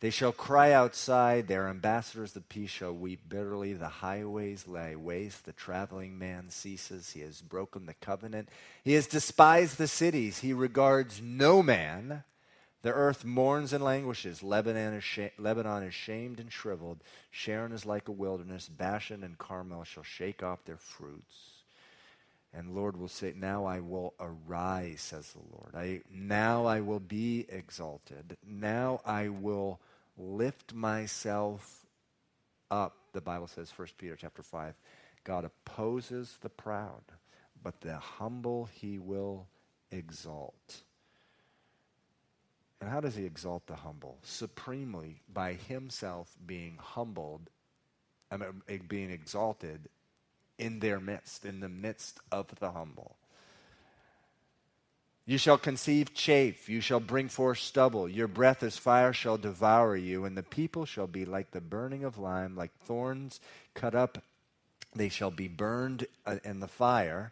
They 0.00 0.10
shall 0.10 0.32
cry 0.32 0.72
outside, 0.72 1.46
their 1.46 1.68
ambassadors 1.68 2.32
the 2.32 2.40
peace 2.40 2.70
shall 2.70 2.94
weep 2.94 3.28
bitterly. 3.28 3.74
The 3.74 3.88
highways 3.88 4.66
lie 4.66 4.96
waste, 4.96 5.44
the 5.44 5.52
traveling 5.52 6.18
man 6.18 6.48
ceases. 6.48 7.10
He 7.10 7.20
has 7.20 7.42
broken 7.42 7.84
the 7.84 7.94
covenant. 7.94 8.48
He 8.82 8.94
has 8.94 9.06
despised 9.06 9.76
the 9.76 9.86
cities. 9.86 10.38
He 10.38 10.54
regards 10.54 11.20
no 11.22 11.62
man. 11.62 12.24
The 12.82 12.92
earth 12.92 13.26
mourns 13.26 13.74
and 13.74 13.84
languishes. 13.84 14.42
Lebanon 14.42 14.94
is, 14.94 15.04
sh- 15.04 15.36
Lebanon 15.38 15.82
is 15.82 15.92
shamed 15.92 16.40
and 16.40 16.50
shriveled. 16.50 17.00
Sharon 17.30 17.72
is 17.72 17.84
like 17.84 18.08
a 18.08 18.12
wilderness. 18.12 18.70
Bashan 18.70 19.22
and 19.22 19.36
Carmel 19.36 19.84
shall 19.84 20.02
shake 20.02 20.42
off 20.42 20.64
their 20.64 20.78
fruits. 20.78 21.60
And 22.54 22.74
Lord 22.74 22.98
will 22.98 23.08
say, 23.08 23.34
Now 23.36 23.66
I 23.66 23.80
will 23.80 24.14
arise, 24.18 25.02
says 25.02 25.34
the 25.34 25.56
Lord. 25.56 25.74
I, 25.74 26.00
now 26.10 26.64
I 26.64 26.80
will 26.80 27.00
be 27.00 27.44
exalted. 27.50 28.38
Now 28.46 29.02
I 29.04 29.28
will 29.28 29.78
lift 30.20 30.74
myself 30.74 31.86
up. 32.70 32.96
The 33.12 33.20
Bible 33.20 33.46
says, 33.46 33.72
1 33.74 33.88
Peter 33.98 34.16
chapter 34.16 34.42
5, 34.42 34.74
God 35.24 35.44
opposes 35.44 36.38
the 36.40 36.48
proud, 36.48 37.02
but 37.62 37.80
the 37.80 37.98
humble 37.98 38.68
he 38.72 38.98
will 38.98 39.48
exalt. 39.90 40.82
And 42.80 42.88
how 42.88 43.00
does 43.00 43.16
he 43.16 43.24
exalt 43.24 43.66
the 43.66 43.76
humble? 43.76 44.18
Supremely 44.22 45.20
by 45.32 45.54
himself 45.54 46.36
being 46.46 46.78
humbled, 46.80 47.50
I 48.30 48.36
mean, 48.36 48.62
being 48.88 49.10
exalted 49.10 49.88
in 50.58 50.78
their 50.80 51.00
midst, 51.00 51.44
in 51.44 51.60
the 51.60 51.68
midst 51.68 52.20
of 52.30 52.46
the 52.58 52.70
humble. 52.72 53.16
You 55.30 55.38
shall 55.38 55.58
conceive 55.58 56.12
chaff, 56.12 56.68
you 56.68 56.80
shall 56.80 56.98
bring 56.98 57.28
forth 57.28 57.58
stubble, 57.58 58.08
your 58.08 58.26
breath 58.26 58.64
as 58.64 58.76
fire 58.76 59.12
shall 59.12 59.38
devour 59.38 59.94
you, 59.94 60.24
and 60.24 60.36
the 60.36 60.42
people 60.42 60.84
shall 60.86 61.06
be 61.06 61.24
like 61.24 61.52
the 61.52 61.60
burning 61.60 62.02
of 62.02 62.18
lime, 62.18 62.56
like 62.56 62.72
thorns 62.84 63.38
cut 63.72 63.94
up, 63.94 64.24
they 64.92 65.08
shall 65.08 65.30
be 65.30 65.46
burned 65.46 66.08
uh, 66.26 66.38
in 66.42 66.58
the 66.58 66.66
fire. 66.66 67.30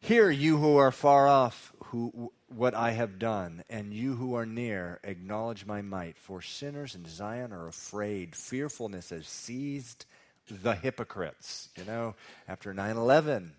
Hear, 0.00 0.30
you 0.30 0.56
who 0.56 0.78
are 0.78 0.90
far 0.90 1.28
off, 1.28 1.74
who, 1.84 2.32
what 2.48 2.72
I 2.72 2.92
have 2.92 3.18
done, 3.18 3.62
and 3.68 3.92
you 3.92 4.14
who 4.14 4.34
are 4.34 4.46
near, 4.46 4.98
acknowledge 5.04 5.66
my 5.66 5.82
might. 5.82 6.16
For 6.16 6.40
sinners 6.40 6.94
in 6.94 7.04
Zion 7.06 7.52
are 7.52 7.68
afraid. 7.68 8.34
Fearfulness 8.34 9.10
has 9.10 9.28
seized 9.28 10.06
the 10.48 10.74
hypocrites. 10.74 11.68
You 11.76 11.84
know, 11.84 12.14
after 12.48 12.72
9 12.72 12.96
11, 12.96 13.52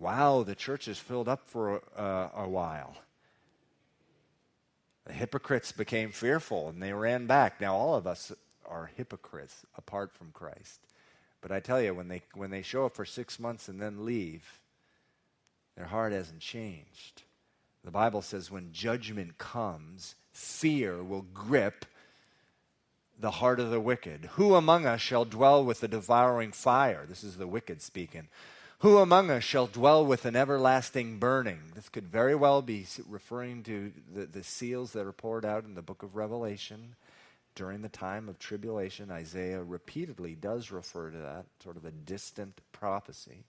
wow, 0.00 0.42
the 0.42 0.54
church 0.54 0.88
is 0.88 0.98
filled 0.98 1.28
up 1.28 1.46
for 1.46 1.82
uh, 1.96 2.28
a 2.34 2.48
while. 2.48 2.96
The 5.06 5.12
hypocrites 5.12 5.72
became 5.72 6.10
fearful 6.10 6.68
and 6.68 6.82
they 6.82 6.92
ran 6.92 7.26
back. 7.26 7.60
Now, 7.60 7.76
all 7.76 7.94
of 7.94 8.06
us 8.06 8.32
are 8.66 8.90
hypocrites 8.96 9.66
apart 9.76 10.12
from 10.12 10.30
Christ. 10.32 10.80
But 11.42 11.52
I 11.52 11.60
tell 11.60 11.80
you, 11.80 11.94
when 11.94 12.08
they, 12.08 12.22
when 12.34 12.50
they 12.50 12.62
show 12.62 12.86
up 12.86 12.94
for 12.94 13.04
six 13.04 13.38
months 13.38 13.68
and 13.68 13.80
then 13.80 14.04
leave, 14.04 14.60
their 15.76 15.86
heart 15.86 16.12
hasn't 16.12 16.40
changed. 16.40 17.22
The 17.84 17.90
Bible 17.90 18.22
says 18.22 18.50
when 18.50 18.72
judgment 18.72 19.38
comes, 19.38 20.14
fear 20.32 21.02
will 21.02 21.26
grip 21.34 21.86
the 23.18 23.30
heart 23.30 23.60
of 23.60 23.70
the 23.70 23.80
wicked. 23.80 24.30
Who 24.32 24.54
among 24.54 24.86
us 24.86 25.00
shall 25.00 25.24
dwell 25.24 25.64
with 25.64 25.80
the 25.80 25.88
devouring 25.88 26.52
fire? 26.52 27.04
This 27.06 27.24
is 27.24 27.36
the 27.36 27.46
wicked 27.46 27.82
speaking. 27.82 28.28
Who 28.80 28.96
among 28.96 29.30
us 29.30 29.44
shall 29.44 29.66
dwell 29.66 30.06
with 30.06 30.24
an 30.24 30.34
everlasting 30.34 31.18
burning? 31.18 31.60
This 31.74 31.90
could 31.90 32.08
very 32.08 32.34
well 32.34 32.62
be 32.62 32.86
referring 33.06 33.62
to 33.64 33.92
the, 34.10 34.24
the 34.24 34.42
seals 34.42 34.92
that 34.94 35.06
are 35.06 35.12
poured 35.12 35.44
out 35.44 35.64
in 35.64 35.74
the 35.74 35.82
book 35.82 36.02
of 36.02 36.16
Revelation 36.16 36.96
during 37.54 37.82
the 37.82 37.90
time 37.90 38.26
of 38.26 38.38
tribulation. 38.38 39.10
Isaiah 39.10 39.62
repeatedly 39.62 40.34
does 40.34 40.70
refer 40.70 41.10
to 41.10 41.18
that, 41.18 41.44
sort 41.62 41.76
of 41.76 41.84
a 41.84 41.90
distant 41.90 42.62
prophecy. 42.72 43.44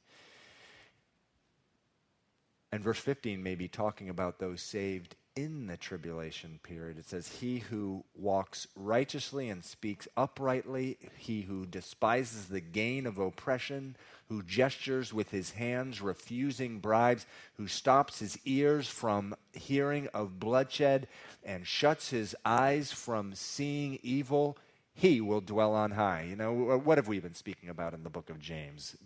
And 2.74 2.84
verse 2.84 3.00
15 3.00 3.42
may 3.42 3.56
be 3.56 3.70
talking 3.70 4.10
about 4.10 4.40
those 4.40 4.62
saved 4.62 5.16
in 5.36 5.68
the 5.68 5.78
tribulation 5.78 6.60
period. 6.64 6.98
It 6.98 7.08
says, 7.08 7.28
He 7.28 7.60
who 7.60 8.04
walks 8.16 8.68
righteously 8.76 9.50
and 9.50 9.64
speaks 9.64 10.08
uprightly, 10.18 10.98
he 11.18 11.42
who 11.42 11.66
despises 11.66 12.48
the 12.48 12.62
gain 12.62 13.06
of 13.06 13.18
oppression, 13.18 13.96
who 14.28 14.44
gestures 14.44 15.14
with 15.14 15.32
his 15.32 15.52
hands, 15.52 16.02
refusing 16.02 16.80
bribes, 16.80 17.26
who 17.56 17.68
stops 17.68 18.20
his 18.20 18.38
ears 18.46 18.88
from 18.88 19.36
hearing 19.54 20.08
of 20.14 20.40
bloodshed, 20.40 21.08
and 21.44 21.66
shuts 21.66 22.10
his 22.10 22.36
eyes 22.44 22.92
from 22.92 23.34
seeing 23.34 24.00
evil, 24.04 24.58
he 24.94 25.22
will 25.22 25.42
dwell 25.42 25.74
on 25.74 25.92
high. 25.92 26.28
You 26.30 26.36
know, 26.36 26.54
what 26.78 26.98
have 26.98 27.08
we 27.08 27.20
been 27.20 27.34
speaking 27.34 27.70
about 27.70 27.94
in 27.94 28.04
the 28.04 28.10
book 28.10 28.30
of 28.30 28.40
James? 28.40 28.98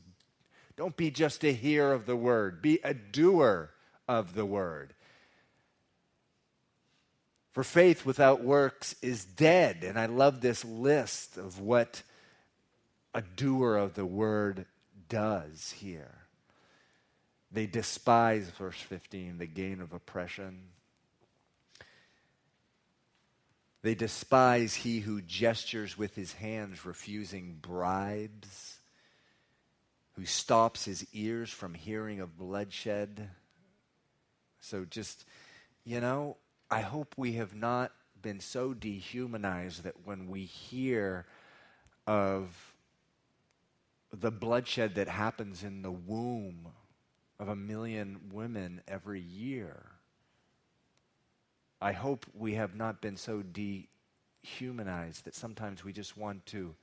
Don't 0.75 0.97
be 0.97 1.11
just 1.11 1.45
a 1.45 1.53
hearer 1.53 1.93
of 1.93 2.05
the 2.05 2.15
word, 2.15 2.61
be 2.61 2.79
a 2.83 2.93
doer 2.93 3.69
of 4.07 4.33
the 4.33 4.45
word. 4.45 4.94
For 7.55 7.63
faith 7.63 8.05
without 8.05 8.43
works 8.43 8.97
is 9.01 9.23
dead. 9.23 9.85
And 9.85 9.97
I 9.97 10.07
love 10.07 10.41
this 10.41 10.65
list 10.65 11.37
of 11.37 11.61
what 11.61 12.03
a 13.13 13.21
doer 13.21 13.77
of 13.77 13.93
the 13.93 14.05
word 14.05 14.65
does 15.07 15.71
here. 15.71 16.17
They 17.53 17.65
despise, 17.65 18.49
verse 18.49 18.75
15, 18.75 19.37
the 19.37 19.45
gain 19.45 19.79
of 19.79 19.93
oppression. 19.93 20.63
They 23.83 23.95
despise 23.95 24.75
he 24.75 24.99
who 24.99 25.21
gestures 25.21 25.97
with 25.97 26.13
his 26.13 26.33
hands, 26.33 26.85
refusing 26.85 27.59
bribes, 27.61 28.79
who 30.17 30.25
stops 30.25 30.83
his 30.83 31.07
ears 31.13 31.51
from 31.51 31.73
hearing 31.73 32.19
of 32.19 32.37
bloodshed. 32.37 33.29
So 34.59 34.83
just, 34.83 35.23
you 35.85 36.01
know, 36.01 36.35
I 36.69 36.81
hope 36.81 37.13
we 37.17 37.33
have 37.33 37.55
not 37.55 37.91
been 38.21 38.39
so 38.39 38.73
dehumanized 38.73 39.83
that 39.83 40.05
when 40.05 40.27
we 40.27 40.45
hear 40.45 41.25
of 42.07 42.73
the 44.11 44.31
bloodshed 44.31 44.95
that 44.95 45.07
happens 45.07 45.63
in 45.63 45.81
the 45.81 45.91
womb 45.91 46.67
of 47.39 47.49
a 47.49 47.55
million 47.55 48.19
women 48.31 48.81
every 48.87 49.21
year, 49.21 49.83
I 51.81 51.91
hope 51.91 52.25
we 52.33 52.55
have 52.55 52.75
not 52.75 53.01
been 53.01 53.17
so 53.17 53.43
dehumanized 53.43 55.25
that 55.25 55.35
sometimes 55.35 55.83
we 55.83 55.93
just 55.93 56.17
want 56.17 56.45
to 56.47 56.73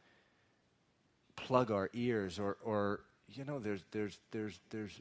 plug 1.35 1.70
our 1.72 1.91
ears 1.93 2.39
or, 2.39 2.57
or 2.62 3.01
you 3.28 3.45
know, 3.45 3.59
there's, 3.59 3.83
there's, 3.91 4.18
there's, 4.30 4.61
there's 4.70 5.01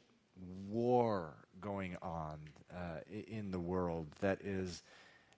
war 0.69 1.33
going 1.59 1.97
on 2.01 2.39
uh, 2.73 2.99
in 3.27 3.51
the 3.51 3.59
world 3.59 4.07
that 4.21 4.39
is 4.41 4.83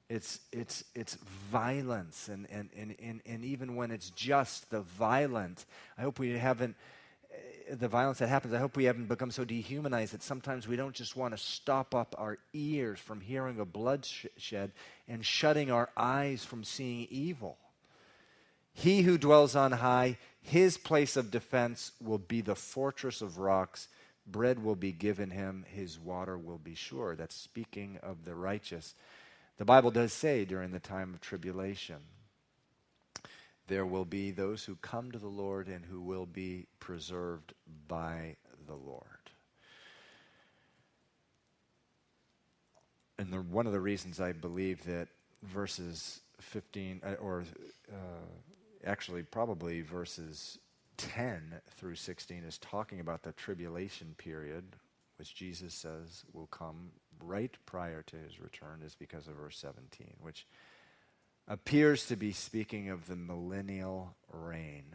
it's 0.09 0.39
it's 0.51 0.83
it's 0.93 1.15
violence. 1.51 2.27
And, 2.27 2.47
and 2.51 2.69
and, 2.77 2.95
and 3.01 3.21
and 3.25 3.45
even 3.45 3.75
when 3.75 3.91
it's 3.91 4.09
just 4.11 4.69
the 4.69 4.81
violent 4.81 5.65
i 5.97 6.01
hope 6.01 6.19
we 6.19 6.37
haven't 6.37 6.75
uh, 7.31 7.75
the 7.75 7.87
violence 7.87 8.19
that 8.19 8.27
happens 8.29 8.53
i 8.53 8.59
hope 8.59 8.75
we 8.75 8.83
haven't 8.83 9.07
become 9.07 9.31
so 9.31 9.43
dehumanized 9.43 10.13
that 10.13 10.21
sometimes 10.21 10.67
we 10.67 10.75
don't 10.75 10.93
just 10.93 11.15
want 11.15 11.35
to 11.35 11.41
stop 11.41 11.95
up 11.95 12.13
our 12.17 12.37
ears 12.53 12.99
from 12.99 13.21
hearing 13.21 13.59
a 13.59 13.65
bloodshed 13.65 14.71
and 15.07 15.25
shutting 15.25 15.71
our 15.71 15.89
eyes 15.97 16.43
from 16.43 16.63
seeing 16.63 17.07
evil. 17.09 17.57
He 18.75 19.03
who 19.03 19.19
dwells 19.19 19.55
on 19.55 19.71
high 19.71 20.17
his 20.43 20.77
place 20.77 21.15
of 21.15 21.31
defense 21.31 21.93
will 22.01 22.17
be 22.17 22.41
the 22.41 22.55
fortress 22.55 23.21
of 23.21 23.37
rocks 23.37 23.87
bread 24.25 24.63
will 24.63 24.75
be 24.75 24.91
given 24.91 25.29
him, 25.31 25.65
his 25.67 25.99
water 25.99 26.37
will 26.37 26.57
be 26.57 26.75
sure. 26.75 27.15
That's 27.15 27.35
speaking 27.35 27.99
of 28.01 28.25
the 28.25 28.35
righteous. 28.35 28.95
The 29.57 29.65
Bible 29.65 29.91
does 29.91 30.13
say 30.13 30.45
during 30.45 30.71
the 30.71 30.79
time 30.79 31.13
of 31.13 31.21
tribulation, 31.21 31.97
there 33.67 33.85
will 33.85 34.05
be 34.05 34.31
those 34.31 34.63
who 34.63 34.75
come 34.77 35.11
to 35.11 35.19
the 35.19 35.27
Lord 35.27 35.67
and 35.67 35.85
who 35.85 36.01
will 36.01 36.25
be 36.25 36.67
preserved 36.79 37.53
by 37.87 38.35
the 38.67 38.75
Lord. 38.75 39.03
And 43.17 43.31
the, 43.31 43.37
one 43.37 43.67
of 43.67 43.73
the 43.73 43.79
reasons 43.79 44.19
I 44.19 44.33
believe 44.33 44.83
that 44.85 45.07
verses 45.43 46.21
15, 46.39 47.01
uh, 47.05 47.13
or 47.21 47.43
uh, 47.91 47.95
actually 48.85 49.23
probably 49.23 49.81
verses 49.81 50.57
10 50.97 51.61
through 51.77 51.95
16 51.95 52.43
is 52.43 52.57
talking 52.57 52.99
about 52.99 53.23
the 53.23 53.31
tribulation 53.31 54.15
period, 54.17 54.75
which 55.17 55.35
Jesus 55.35 55.73
says 55.73 56.23
will 56.33 56.47
come 56.47 56.91
right 57.21 57.55
prior 57.65 58.01
to 58.03 58.15
his 58.17 58.39
return, 58.39 58.81
is 58.85 58.95
because 58.95 59.27
of 59.27 59.35
verse 59.35 59.57
17, 59.57 60.13
which 60.21 60.45
appears 61.47 62.05
to 62.07 62.15
be 62.15 62.31
speaking 62.31 62.89
of 62.89 63.07
the 63.07 63.15
millennial 63.15 64.15
reign, 64.31 64.85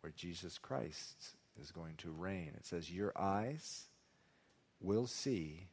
where 0.00 0.12
Jesus 0.16 0.58
Christ 0.58 1.36
is 1.60 1.70
going 1.70 1.94
to 1.98 2.10
reign. 2.10 2.52
It 2.56 2.66
says, 2.66 2.90
Your 2.90 3.12
eyes 3.16 3.84
will 4.80 5.06
see 5.06 5.68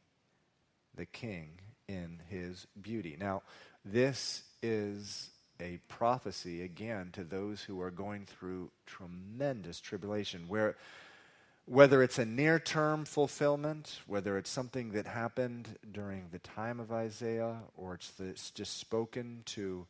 the 0.94 1.06
king 1.06 1.60
in 1.88 2.20
his 2.28 2.66
beauty. 2.80 3.16
Now, 3.18 3.42
this 3.84 4.42
is 4.62 5.30
a 5.60 5.78
prophecy 5.88 6.62
again 6.62 7.10
to 7.12 7.24
those 7.24 7.62
who 7.62 7.80
are 7.80 7.90
going 7.90 8.26
through 8.26 8.70
tremendous 8.86 9.80
tribulation, 9.80 10.44
where 10.48 10.76
whether 11.66 12.02
it's 12.02 12.18
a 12.18 12.24
near 12.24 12.58
term 12.58 13.04
fulfillment, 13.04 14.00
whether 14.06 14.36
it's 14.36 14.50
something 14.50 14.92
that 14.92 15.06
happened 15.06 15.78
during 15.92 16.26
the 16.30 16.38
time 16.40 16.78
of 16.78 16.92
Isaiah, 16.92 17.56
or 17.76 17.94
it's, 17.94 18.10
the, 18.10 18.24
it's 18.24 18.50
just 18.50 18.78
spoken 18.78 19.42
to 19.46 19.86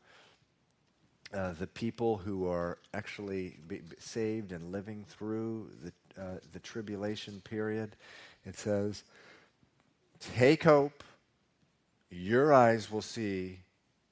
uh, 1.33 1.53
the 1.59 1.67
people 1.67 2.19
who 2.19 2.47
are 2.47 2.79
actually 2.93 3.57
saved 3.99 4.53
and 4.53 4.71
living 4.71 5.05
through 5.09 5.69
the, 5.83 6.23
uh, 6.23 6.39
the 6.53 6.61
tribulation 6.61 7.41
period. 7.41 7.97
It 8.47 8.57
says, 8.57 9.03
Take 10.21 10.63
hope, 10.63 11.03
your 12.09 12.53
eyes 12.53 12.91
will 12.91 13.03
see 13.03 13.59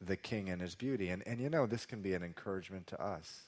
the 0.04 0.16
king 0.16 0.50
and 0.50 0.60
his 0.60 0.74
beauty. 0.74 1.08
And, 1.08 1.22
and 1.26 1.40
you 1.40 1.48
know, 1.48 1.66
this 1.66 1.86
can 1.86 2.02
be 2.02 2.14
an 2.14 2.22
encouragement 2.22 2.86
to 2.88 3.02
us. 3.02 3.42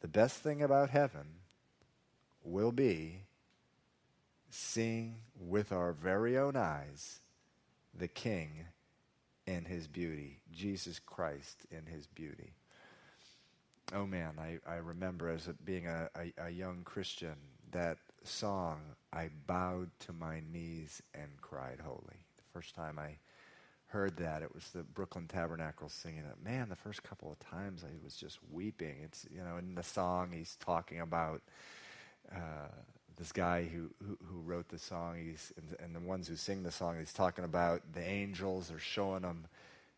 The 0.00 0.08
best 0.08 0.38
thing 0.38 0.62
about 0.62 0.90
heaven 0.90 1.26
will 2.44 2.72
be 2.72 3.22
seeing 4.50 5.16
with 5.38 5.72
our 5.72 5.92
very 5.92 6.38
own 6.38 6.56
eyes 6.56 7.20
the 7.98 8.08
king 8.08 8.66
in 9.46 9.64
his 9.64 9.86
beauty, 9.86 10.40
Jesus 10.52 10.98
Christ 10.98 11.66
in 11.70 11.86
his 11.86 12.06
beauty. 12.06 12.52
Oh 13.94 14.06
man, 14.06 14.34
I, 14.38 14.58
I 14.68 14.76
remember 14.76 15.28
as 15.28 15.46
a, 15.46 15.52
being 15.52 15.86
a, 15.86 16.08
a, 16.16 16.46
a 16.46 16.50
young 16.50 16.82
Christian 16.84 17.36
that 17.72 17.98
song, 18.24 18.80
I 19.12 19.30
bowed 19.46 19.90
to 20.00 20.12
my 20.12 20.42
knees 20.52 21.02
and 21.14 21.28
cried 21.40 21.80
holy. 21.84 22.24
The 22.36 22.42
first 22.52 22.74
time 22.74 22.98
I 22.98 23.16
heard 23.88 24.16
that, 24.16 24.42
it 24.42 24.54
was 24.54 24.68
the 24.70 24.82
Brooklyn 24.82 25.26
Tabernacle 25.28 25.88
singing 25.88 26.24
it. 26.24 26.44
Man, 26.44 26.68
the 26.68 26.76
first 26.76 27.02
couple 27.02 27.30
of 27.30 27.38
times 27.38 27.84
I 27.84 28.04
was 28.04 28.16
just 28.16 28.38
weeping. 28.50 28.96
It's, 29.04 29.26
you 29.32 29.42
know, 29.42 29.56
in 29.58 29.74
the 29.74 29.82
song 29.82 30.30
he's 30.32 30.56
talking 30.56 31.00
about 31.00 31.42
uh, 32.32 32.68
this 33.16 33.32
guy 33.32 33.64
who, 33.64 33.90
who, 34.04 34.18
who, 34.26 34.40
wrote 34.40 34.68
the 34.68 34.78
song, 34.78 35.16
he's, 35.16 35.52
and, 35.56 35.76
and 35.80 35.94
the 35.94 36.06
ones 36.06 36.28
who 36.28 36.36
sing 36.36 36.62
the 36.62 36.70
song, 36.70 36.98
he's 36.98 37.12
talking 37.12 37.44
about 37.44 37.80
the 37.94 38.02
angels 38.02 38.70
are 38.70 38.78
showing 38.78 39.22
him 39.22 39.46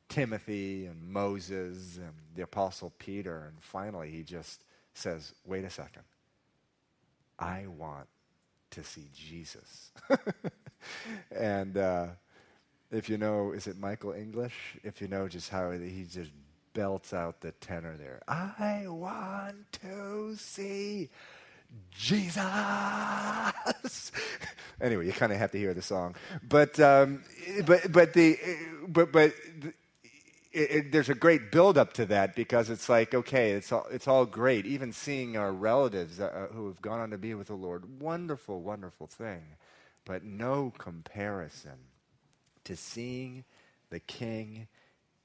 Timothy 0.08 0.86
and 0.86 1.02
Moses 1.02 1.96
and 1.96 2.12
the 2.36 2.42
Apostle 2.42 2.92
Peter. 2.98 3.44
And 3.48 3.62
finally 3.62 4.10
he 4.10 4.22
just 4.22 4.64
says, 4.94 5.34
wait 5.46 5.64
a 5.64 5.70
second. 5.70 6.02
I 7.38 7.66
want 7.66 8.06
to 8.72 8.84
see 8.84 9.08
Jesus. 9.14 9.92
and 11.30 11.76
uh, 11.76 12.06
if 12.90 13.08
you 13.08 13.18
know, 13.18 13.52
is 13.52 13.66
it 13.66 13.78
Michael 13.78 14.12
English? 14.12 14.54
If 14.82 15.00
you 15.00 15.08
know 15.08 15.28
just 15.28 15.50
how 15.50 15.70
he 15.70 16.06
just 16.10 16.30
belts 16.72 17.12
out 17.12 17.40
the 17.40 17.52
tenor 17.52 17.96
there. 17.96 18.22
I 18.28 18.84
want 18.86 19.72
to 19.82 20.36
see 20.36 21.08
Jesus. 21.90 22.42
anyway, 24.80 25.06
you 25.06 25.12
kind 25.12 25.32
of 25.32 25.38
have 25.38 25.50
to 25.52 25.58
hear 25.58 25.74
the 25.74 25.82
song, 25.82 26.14
but 26.48 26.78
um, 26.80 27.24
but 27.66 27.90
but 27.90 28.12
the 28.14 28.38
but 28.86 29.12
but. 29.12 29.32
The, 29.60 29.72
it, 30.50 30.70
it, 30.70 30.92
there's 30.92 31.10
a 31.10 31.14
great 31.14 31.52
buildup 31.52 31.92
to 31.92 32.06
that 32.06 32.34
because 32.34 32.70
it's 32.70 32.88
like, 32.88 33.14
okay, 33.14 33.50
it's 33.50 33.70
all, 33.70 33.86
it's 33.90 34.08
all 34.08 34.24
great. 34.24 34.64
Even 34.64 34.94
seeing 34.94 35.36
our 35.36 35.52
relatives 35.52 36.18
uh, 36.20 36.48
who 36.52 36.68
have 36.68 36.80
gone 36.80 37.00
on 37.00 37.10
to 37.10 37.18
be 37.18 37.34
with 37.34 37.48
the 37.48 37.54
Lord, 37.54 38.00
wonderful, 38.00 38.62
wonderful 38.62 39.06
thing. 39.06 39.42
But 40.06 40.24
no 40.24 40.72
comparison 40.78 41.78
to 42.68 42.76
seeing 42.76 43.44
the 43.90 44.00
King 44.00 44.68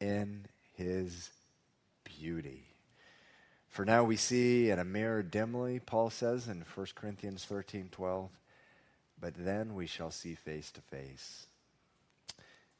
in 0.01 0.45
his 0.73 1.29
beauty. 2.03 2.65
For 3.69 3.85
now 3.85 4.03
we 4.03 4.17
see 4.17 4.69
in 4.69 4.79
a 4.79 4.85
mirror 4.85 5.23
dimly, 5.23 5.79
Paul 5.79 6.09
says 6.09 6.47
in 6.47 6.65
1 6.75 6.87
Corinthians 6.95 7.45
13 7.45 7.89
12, 7.91 8.29
but 9.19 9.33
then 9.37 9.73
we 9.75 9.87
shall 9.87 10.11
see 10.11 10.35
face 10.35 10.71
to 10.71 10.81
face. 10.81 11.47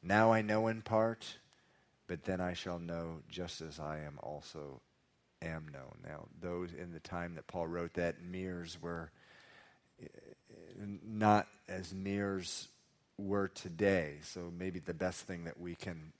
Now 0.01 0.34
I 0.34 0.41
know 0.41 0.68
in 0.68 0.82
part 0.82 1.38
but 2.07 2.26
then 2.26 2.41
I 2.41 2.53
shall 2.53 2.80
know 2.80 3.22
just 3.30 3.61
as 3.61 3.80
I 3.80 3.99
am 3.99 4.20
also 4.22 4.82
am 5.41 5.68
known. 5.72 5.97
Now, 6.05 6.26
those 6.39 6.74
in 6.74 6.91
the 6.91 6.99
time 6.99 7.36
that 7.36 7.47
Paul 7.47 7.68
wrote 7.68 7.93
that, 7.95 8.22
mirrors 8.22 8.78
were 8.82 9.09
eh, 10.01 10.05
not 11.05 11.47
as 11.68 11.93
mirrors 11.93 12.68
were 13.18 13.47
today. 13.47 14.16
So 14.24 14.51
maybe 14.57 14.80
the 14.80 14.93
best 14.93 15.22
thing 15.22 15.45
that 15.45 15.59
we 15.59 15.76
can, 15.76 16.14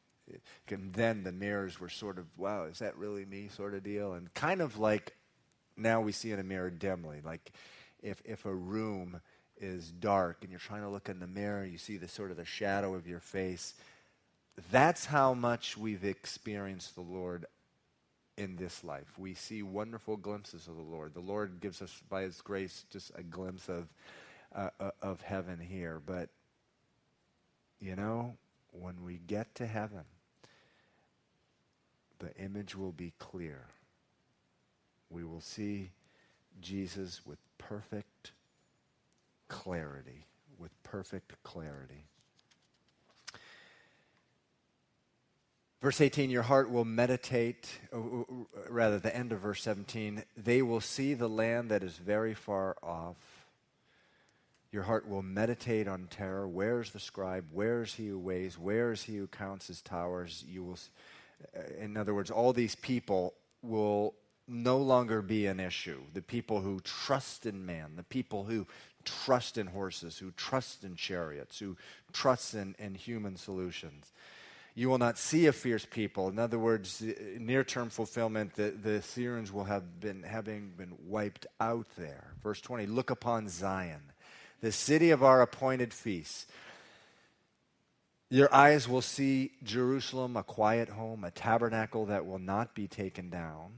can 0.68 0.92
then 0.92 1.24
the 1.24 1.32
mirrors 1.32 1.80
were 1.80 1.90
sort 1.90 2.18
of, 2.18 2.26
wow, 2.38 2.66
is 2.66 2.80
that 2.80 2.98
really 2.98 3.26
me 3.26 3.50
sort 3.50 3.74
of 3.74 3.84
deal? 3.84 4.14
And 4.14 4.34
kind 4.34 4.62
of 4.62 4.78
like 4.78 5.16
now 5.76 6.02
we 6.02 6.12
see 6.12 6.32
in 6.32 6.40
a 6.40 6.44
mirror 6.44 6.70
dimly. 6.70 7.22
Like 7.24 7.52
if, 8.02 8.22
if 8.26 8.46
a 8.46 8.54
room 8.54 9.22
is 9.60 9.92
dark 9.92 10.40
and 10.42 10.52
you're 10.52 10.60
trying 10.60 10.82
to 10.82 10.90
look 10.90 11.10
in 11.10 11.20
the 11.20 11.28
mirror, 11.28 11.66
you 11.66 11.78
see 11.78 11.98
the 11.98 12.08
sort 12.08 12.32
of 12.32 12.38
the 12.38 12.46
shadow 12.46 12.94
of 12.96 13.08
your 13.08 13.20
face 13.20 13.74
that's 14.72 15.06
how 15.06 15.34
much 15.34 15.78
we've 15.78 16.04
experienced 16.04 16.96
the 16.96 17.02
Lord 17.02 17.46
in 18.38 18.56
this 18.56 18.84
life. 18.84 19.18
We 19.18 19.34
see 19.34 19.64
wonderful 19.64 20.18
glimpses 20.18 20.68
of 20.68 20.76
the 20.76 20.82
Lord. 20.82 21.14
The 21.14 21.22
Lord 21.22 21.60
gives 21.60 21.82
us, 21.82 22.02
by 22.10 22.24
His 22.24 22.42
grace, 22.42 22.86
just 22.92 23.12
a 23.16 23.24
glimpse 23.24 23.68
of, 23.70 23.88
uh, 24.56 24.70
uh, 24.80 24.92
of 25.02 25.22
heaven 25.22 25.60
here. 25.60 26.02
But, 26.06 26.30
you 27.84 27.98
know, 27.98 28.38
when 28.72 29.04
we 29.04 29.20
get 29.28 29.54
to 29.56 29.68
heaven, 29.68 30.06
the 32.20 32.34
image 32.38 32.76
will 32.76 32.94
be 32.94 33.12
clear. 33.20 33.66
We 35.10 35.26
will 35.26 35.42
see 35.42 35.92
Jesus 36.62 37.22
with 37.26 37.40
perfect 37.58 38.32
clarity. 39.50 40.26
With 40.58 40.72
perfect 40.84 41.44
clarity. 41.44 42.06
Verse 45.82 46.00
18, 46.00 46.30
your 46.30 46.44
heart 46.44 46.72
will 46.72 46.86
meditate, 46.86 47.68
uh, 47.92 47.98
uh, 47.98 48.02
uh, 48.02 48.24
rather, 48.70 48.98
the 49.00 49.14
end 49.14 49.34
of 49.34 49.42
verse 49.42 49.62
17, 49.62 50.24
they 50.38 50.62
will 50.62 50.80
see 50.80 51.14
the 51.14 51.28
land 51.28 51.70
that 51.72 51.84
is 51.84 51.98
very 51.98 52.34
far 52.34 52.78
off. 52.82 53.18
Your 54.74 54.84
heart 54.84 55.08
will 55.08 55.22
meditate 55.22 55.88
on 55.88 56.08
terror. 56.10 56.48
Where 56.48 56.82
is 56.82 56.90
the 56.90 57.00
scribe? 57.00 57.46
Where 57.52 57.84
is 57.84 57.94
he 57.94 58.08
who 58.08 58.18
weighs? 58.18 58.58
Where 58.58 58.92
is 58.92 59.04
he 59.04 59.18
who 59.18 59.28
counts 59.28 59.68
his 59.68 59.84
towers? 59.84 60.44
You 60.48 60.64
will, 60.64 60.80
uh, 61.56 61.62
in 61.80 61.96
other 61.96 62.16
words, 62.16 62.32
all 62.32 62.54
these 62.54 62.74
people 62.74 63.36
will 63.62 64.16
no 64.48 64.78
longer 64.80 65.22
be 65.22 65.46
an 65.46 65.60
issue. 65.60 66.02
The 66.14 66.24
people 66.24 66.62
who 66.62 66.80
trust 66.80 67.46
in 67.46 67.64
man, 67.68 67.92
the 67.96 68.04
people 68.04 68.46
who 68.46 68.66
trust 69.06 69.60
in 69.60 69.68
horses, 69.68 70.18
who 70.18 70.32
trust 70.32 70.84
in 70.84 70.96
chariots, 70.96 71.60
who 71.60 71.78
trust 72.12 72.56
in, 72.56 72.76
in 72.80 72.96
human 72.96 73.36
solutions. 73.38 74.12
You 74.74 74.90
will 74.90 74.98
not 74.98 75.20
see 75.20 75.46
a 75.46 75.54
fierce 75.54 75.86
people. 75.86 76.30
In 76.30 76.40
other 76.40 76.58
words, 76.58 77.04
near 77.38 77.64
term 77.64 77.92
fulfillment, 77.92 78.56
the, 78.56 78.72
the 78.72 79.04
Syrians 79.04 79.52
will 79.52 79.66
have 79.66 80.00
been 80.00 80.24
having 80.24 80.72
been 80.76 80.96
wiped 81.06 81.46
out 81.60 81.86
there. 81.96 82.34
Verse 82.42 82.60
20 82.60 82.88
Look 82.88 83.12
upon 83.12 83.50
Zion, 83.50 84.02
the 84.64 84.72
city 84.72 85.12
of 85.12 85.22
our 85.22 85.42
appointed 85.42 85.94
feasts. 85.94 86.46
Your 88.30 88.52
eyes 88.56 88.88
will 88.88 89.02
see 89.02 89.52
Jerusalem, 89.62 90.38
a 90.38 90.44
quiet 90.44 90.88
home, 90.88 91.26
a 91.26 91.32
tabernacle 91.32 92.06
that 92.06 92.26
will 92.26 92.40
not 92.40 92.74
be 92.74 92.88
taken 92.88 93.30
down. 93.30 93.74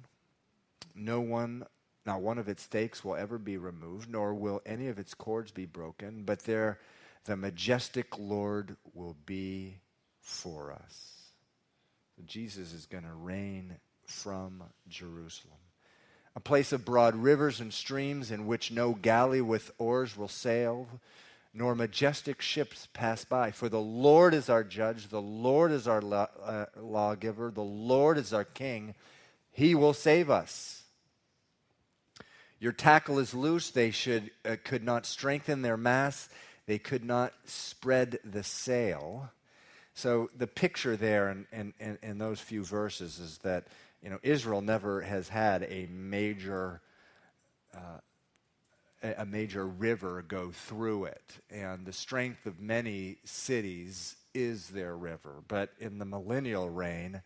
No 0.94 1.22
one, 1.22 1.66
not 2.06 2.22
one 2.22 2.38
of 2.38 2.48
its 2.48 2.62
stakes 2.62 3.04
will 3.04 3.16
ever 3.16 3.40
be 3.40 3.58
removed, 3.58 4.12
nor 4.12 4.36
will 4.36 4.62
any 4.64 4.88
of 4.88 5.00
its 5.00 5.16
cords 5.16 5.50
be 5.50 5.66
broken, 5.66 6.22
but 6.24 6.44
there 6.44 6.80
the 7.26 7.36
majestic 7.36 8.20
Lord 8.20 8.76
will 8.94 9.18
be 9.26 9.80
for 10.22 10.72
us. 10.72 11.32
Jesus 12.28 12.74
is 12.74 12.86
going 12.86 13.06
to 13.06 13.14
reign 13.14 13.78
from 14.06 14.62
Jerusalem. 14.88 15.65
A 16.36 16.40
place 16.40 16.74
of 16.74 16.84
broad 16.84 17.16
rivers 17.16 17.62
and 17.62 17.74
streams 17.74 18.30
in 18.32 18.46
which 18.46 18.72
no 18.72 18.94
galley 18.94 19.42
with 19.42 19.72
oars 19.78 20.18
will 20.18 20.28
sail, 20.28 20.88
nor 21.54 21.76
majestic 21.76 22.42
ships 22.42 22.90
pass 22.94 23.24
by. 23.24 23.52
For 23.52 23.70
the 23.70 23.80
Lord 23.80 24.34
is 24.34 24.50
our 24.50 24.64
judge, 24.64 25.08
the 25.08 25.22
Lord 25.22 25.72
is 25.72 25.88
our 25.88 26.02
law, 26.02 26.28
uh, 26.44 26.66
lawgiver, 26.78 27.52
the 27.52 27.62
Lord 27.62 28.18
is 28.18 28.34
our 28.34 28.44
king. 28.44 28.96
He 29.52 29.74
will 29.74 29.94
save 29.94 30.30
us. 30.30 30.84
Your 32.60 32.74
tackle 32.74 33.20
is 33.20 33.34
loose. 33.34 33.70
They 33.70 33.92
should, 33.92 34.32
uh, 34.44 34.58
could 34.64 34.84
not 34.84 35.06
strengthen 35.06 35.62
their 35.62 35.78
masts. 35.78 36.30
They 36.66 36.80
could 36.80 37.06
not 37.06 37.34
spread 37.46 38.20
the 38.26 38.44
sail. 38.44 39.30
So 39.94 40.30
the 40.38 40.48
picture 40.48 40.98
there 40.98 41.30
in, 41.30 41.74
in, 41.80 41.98
in, 42.02 42.18
those 42.18 42.42
few 42.42 42.64
verses 42.64 43.20
is 43.20 43.38
that 43.40 43.68
you 44.06 44.12
know 44.12 44.20
Israel 44.22 44.62
never 44.62 45.02
has 45.02 45.28
had 45.28 45.64
a 45.64 45.88
major 45.92 46.80
uh, 47.76 48.00
a 49.18 49.26
major 49.26 49.66
river 49.66 50.24
go 50.28 50.52
through 50.52 51.06
it, 51.06 51.40
and 51.50 51.86
the 51.86 51.94
strength 51.94 52.46
of 52.46 52.60
many 52.60 53.18
cities 53.24 54.16
is 54.34 54.70
their 54.70 54.96
river. 54.96 55.44
But 55.48 55.72
in 55.80 55.98
the 55.98 56.06
millennial 56.06 56.70
reign, 56.70 57.22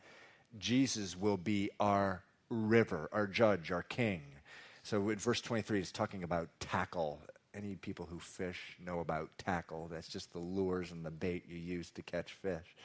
Jesus 0.58 1.18
will 1.18 1.38
be 1.38 1.70
our 1.80 2.24
river, 2.50 3.10
our 3.12 3.28
judge, 3.28 3.72
our 3.72 3.84
king. 3.84 4.22
So 4.84 5.10
in 5.10 5.18
verse 5.18 5.42
23, 5.42 5.80
it's 5.80 5.92
talking 5.92 6.24
about 6.24 6.50
tackle 6.60 7.22
any 7.54 7.76
people 7.76 8.08
who 8.10 8.20
fish 8.20 8.78
know 8.84 9.00
about 9.00 9.30
tackle. 9.38 9.88
That's 9.92 10.08
just 10.08 10.34
the 10.34 10.40
lures 10.40 10.92
and 10.92 11.06
the 11.06 11.12
bait 11.12 11.46
you 11.48 11.58
use 11.58 11.90
to 11.92 12.02
catch 12.02 12.34
fish. 12.34 12.76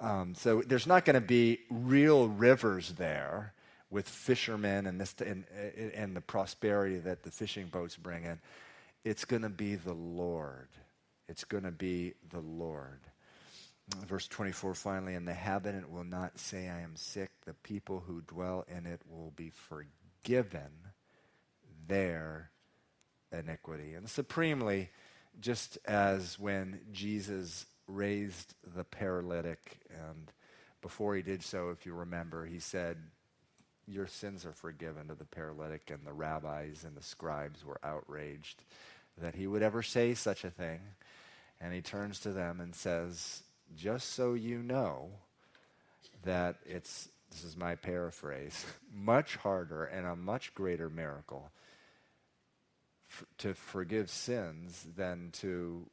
Um, 0.00 0.34
so 0.34 0.62
there's 0.66 0.86
not 0.86 1.04
going 1.04 1.14
to 1.14 1.20
be 1.20 1.60
real 1.70 2.28
rivers 2.28 2.92
there 2.92 3.54
with 3.90 4.08
fishermen 4.08 4.86
and, 4.86 5.00
this, 5.00 5.14
and, 5.24 5.44
and 5.94 6.16
the 6.16 6.20
prosperity 6.20 6.98
that 6.98 7.22
the 7.22 7.30
fishing 7.30 7.66
boats 7.66 7.96
bring 7.96 8.24
in. 8.24 8.40
It's 9.04 9.24
going 9.24 9.42
to 9.42 9.48
be 9.48 9.76
the 9.76 9.94
Lord 9.94 10.68
It's 11.28 11.44
going 11.44 11.64
to 11.64 11.70
be 11.70 12.14
the 12.30 12.40
Lord. 12.40 13.00
Verse 14.06 14.26
24 14.28 14.74
finally, 14.74 15.14
and 15.14 15.26
the 15.26 15.32
inhabitant 15.32 15.90
will 15.90 16.04
not 16.04 16.38
say, 16.38 16.68
I 16.68 16.80
am 16.80 16.96
sick. 16.96 17.30
The 17.44 17.54
people 17.54 18.02
who 18.06 18.22
dwell 18.22 18.64
in 18.68 18.86
it 18.86 19.00
will 19.08 19.32
be 19.36 19.50
forgiven 19.50 20.70
their 21.86 22.50
iniquity. 23.30 23.94
And 23.94 24.08
supremely, 24.08 24.90
just 25.40 25.78
as 25.86 26.38
when 26.38 26.80
Jesus 26.92 27.66
raised 27.86 28.54
the 28.76 28.84
paralytic, 28.84 29.78
and 29.90 30.30
before 30.80 31.14
he 31.16 31.22
did 31.22 31.42
so, 31.42 31.70
if 31.70 31.86
you 31.86 31.94
remember, 31.94 32.44
he 32.44 32.58
said, 32.58 32.96
Your 33.86 34.06
sins 34.06 34.44
are 34.44 34.52
forgiven 34.52 35.08
to 35.08 35.14
the 35.14 35.24
paralytic, 35.24 35.90
and 35.90 36.06
the 36.06 36.12
rabbis 36.12 36.84
and 36.84 36.96
the 36.96 37.02
scribes 37.02 37.64
were 37.64 37.80
outraged 37.82 38.62
that 39.18 39.34
he 39.34 39.46
would 39.46 39.62
ever 39.62 39.82
say 39.82 40.14
such 40.14 40.44
a 40.44 40.50
thing. 40.50 40.80
And 41.60 41.72
he 41.72 41.80
turns 41.80 42.18
to 42.20 42.32
them 42.32 42.60
and 42.60 42.74
says, 42.74 43.42
Just 43.76 44.12
so 44.14 44.34
you 44.34 44.62
know 44.62 45.10
that 46.24 46.56
it's, 46.66 47.08
this 47.30 47.44
is 47.44 47.56
my 47.56 47.74
paraphrase, 47.76 48.64
much 48.92 49.36
harder 49.36 49.84
and 49.84 50.06
a 50.06 50.16
much 50.16 50.54
greater 50.54 50.90
miracle 50.90 51.50
to 53.38 53.54
forgive 53.54 54.10
sins 54.10 54.86
than 54.96 55.30
to 55.32 55.86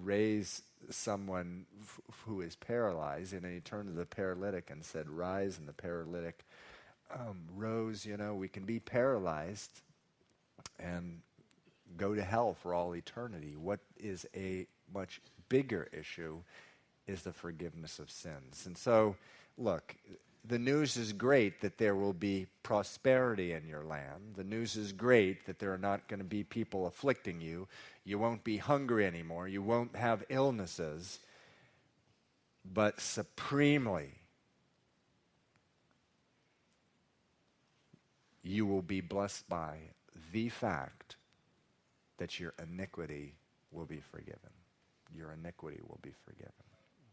raise 0.00 0.62
someone 0.90 1.66
f- 1.80 2.00
who 2.24 2.40
is 2.40 2.56
paralyzed. 2.56 3.32
And 3.32 3.42
then 3.42 3.52
he 3.52 3.60
turned 3.60 3.88
to 3.88 3.94
the 3.94 4.06
paralytic 4.06 4.70
and 4.70 4.84
said, 4.84 5.08
Rise. 5.08 5.58
And 5.58 5.68
the 5.68 5.72
paralytic 5.72 6.44
um, 7.12 7.40
rose. 7.54 8.04
You 8.06 8.16
know, 8.16 8.34
we 8.34 8.48
can 8.48 8.64
be 8.64 8.80
paralyzed 8.80 9.80
and 10.78 11.20
go 11.96 12.14
to 12.14 12.22
hell 12.22 12.54
for 12.54 12.74
all 12.74 12.94
eternity. 12.94 13.54
What 13.56 13.80
is 13.98 14.26
a 14.34 14.66
much 14.92 15.20
bigger 15.48 15.88
issue 15.92 16.38
is 17.06 17.22
the 17.22 17.32
forgiveness 17.32 17.98
of 17.98 18.10
sins. 18.10 18.64
And 18.66 18.76
so, 18.76 19.16
look, 19.58 19.94
the 20.44 20.58
news 20.58 20.96
is 20.96 21.12
great 21.12 21.60
that 21.60 21.78
there 21.78 21.94
will 21.94 22.12
be 22.12 22.46
prosperity 22.62 23.52
in 23.52 23.66
your 23.68 23.84
land. 23.84 24.34
The 24.36 24.44
news 24.44 24.76
is 24.76 24.92
great 24.92 25.46
that 25.46 25.58
there 25.58 25.72
are 25.72 25.78
not 25.78 26.08
going 26.08 26.18
to 26.18 26.24
be 26.24 26.42
people 26.42 26.86
afflicting 26.86 27.40
you. 27.40 27.68
You 28.04 28.18
won't 28.18 28.42
be 28.42 28.56
hungry 28.56 29.06
anymore. 29.06 29.46
You 29.46 29.62
won't 29.62 29.94
have 29.94 30.24
illnesses. 30.28 31.20
But 32.64 33.00
supremely, 33.00 34.10
you 38.42 38.66
will 38.66 38.82
be 38.82 39.00
blessed 39.00 39.48
by 39.48 39.76
the 40.32 40.48
fact 40.48 41.16
that 42.18 42.40
your 42.40 42.54
iniquity 42.60 43.34
will 43.70 43.86
be 43.86 44.00
forgiven. 44.00 44.50
Your 45.14 45.32
iniquity 45.32 45.80
will 45.88 45.98
be 46.02 46.12
forgiven, 46.24 46.52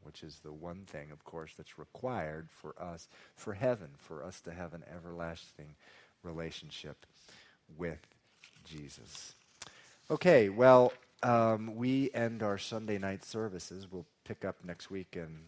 which 0.03 0.23
is 0.23 0.39
the 0.39 0.51
one 0.51 0.83
thing, 0.87 1.11
of 1.11 1.23
course, 1.23 1.51
that's 1.57 1.77
required 1.77 2.49
for 2.51 2.73
us, 2.81 3.07
for 3.35 3.53
heaven, 3.53 3.89
for 3.97 4.23
us 4.23 4.41
to 4.41 4.51
have 4.51 4.73
an 4.73 4.83
everlasting 4.95 5.75
relationship 6.23 7.05
with 7.77 7.99
Jesus. 8.65 9.33
Okay, 10.11 10.49
well, 10.49 10.93
um, 11.23 11.75
we 11.75 12.09
end 12.13 12.41
our 12.43 12.57
Sunday 12.57 12.97
night 12.97 13.23
services. 13.23 13.87
We'll 13.91 14.05
pick 14.23 14.45
up 14.45 14.55
next 14.63 14.89
week 14.89 15.15
in 15.15 15.39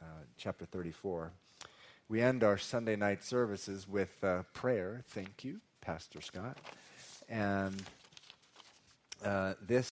uh, 0.00 0.24
chapter 0.36 0.64
34. 0.64 1.30
We 2.08 2.20
end 2.20 2.44
our 2.44 2.58
Sunday 2.58 2.96
night 2.96 3.24
services 3.24 3.88
with 3.88 4.22
uh, 4.22 4.42
prayer. 4.52 5.02
Thank 5.08 5.44
you, 5.44 5.60
Pastor 5.80 6.20
Scott. 6.20 6.58
And 7.28 7.82
uh, 9.24 9.54
this 9.66 9.82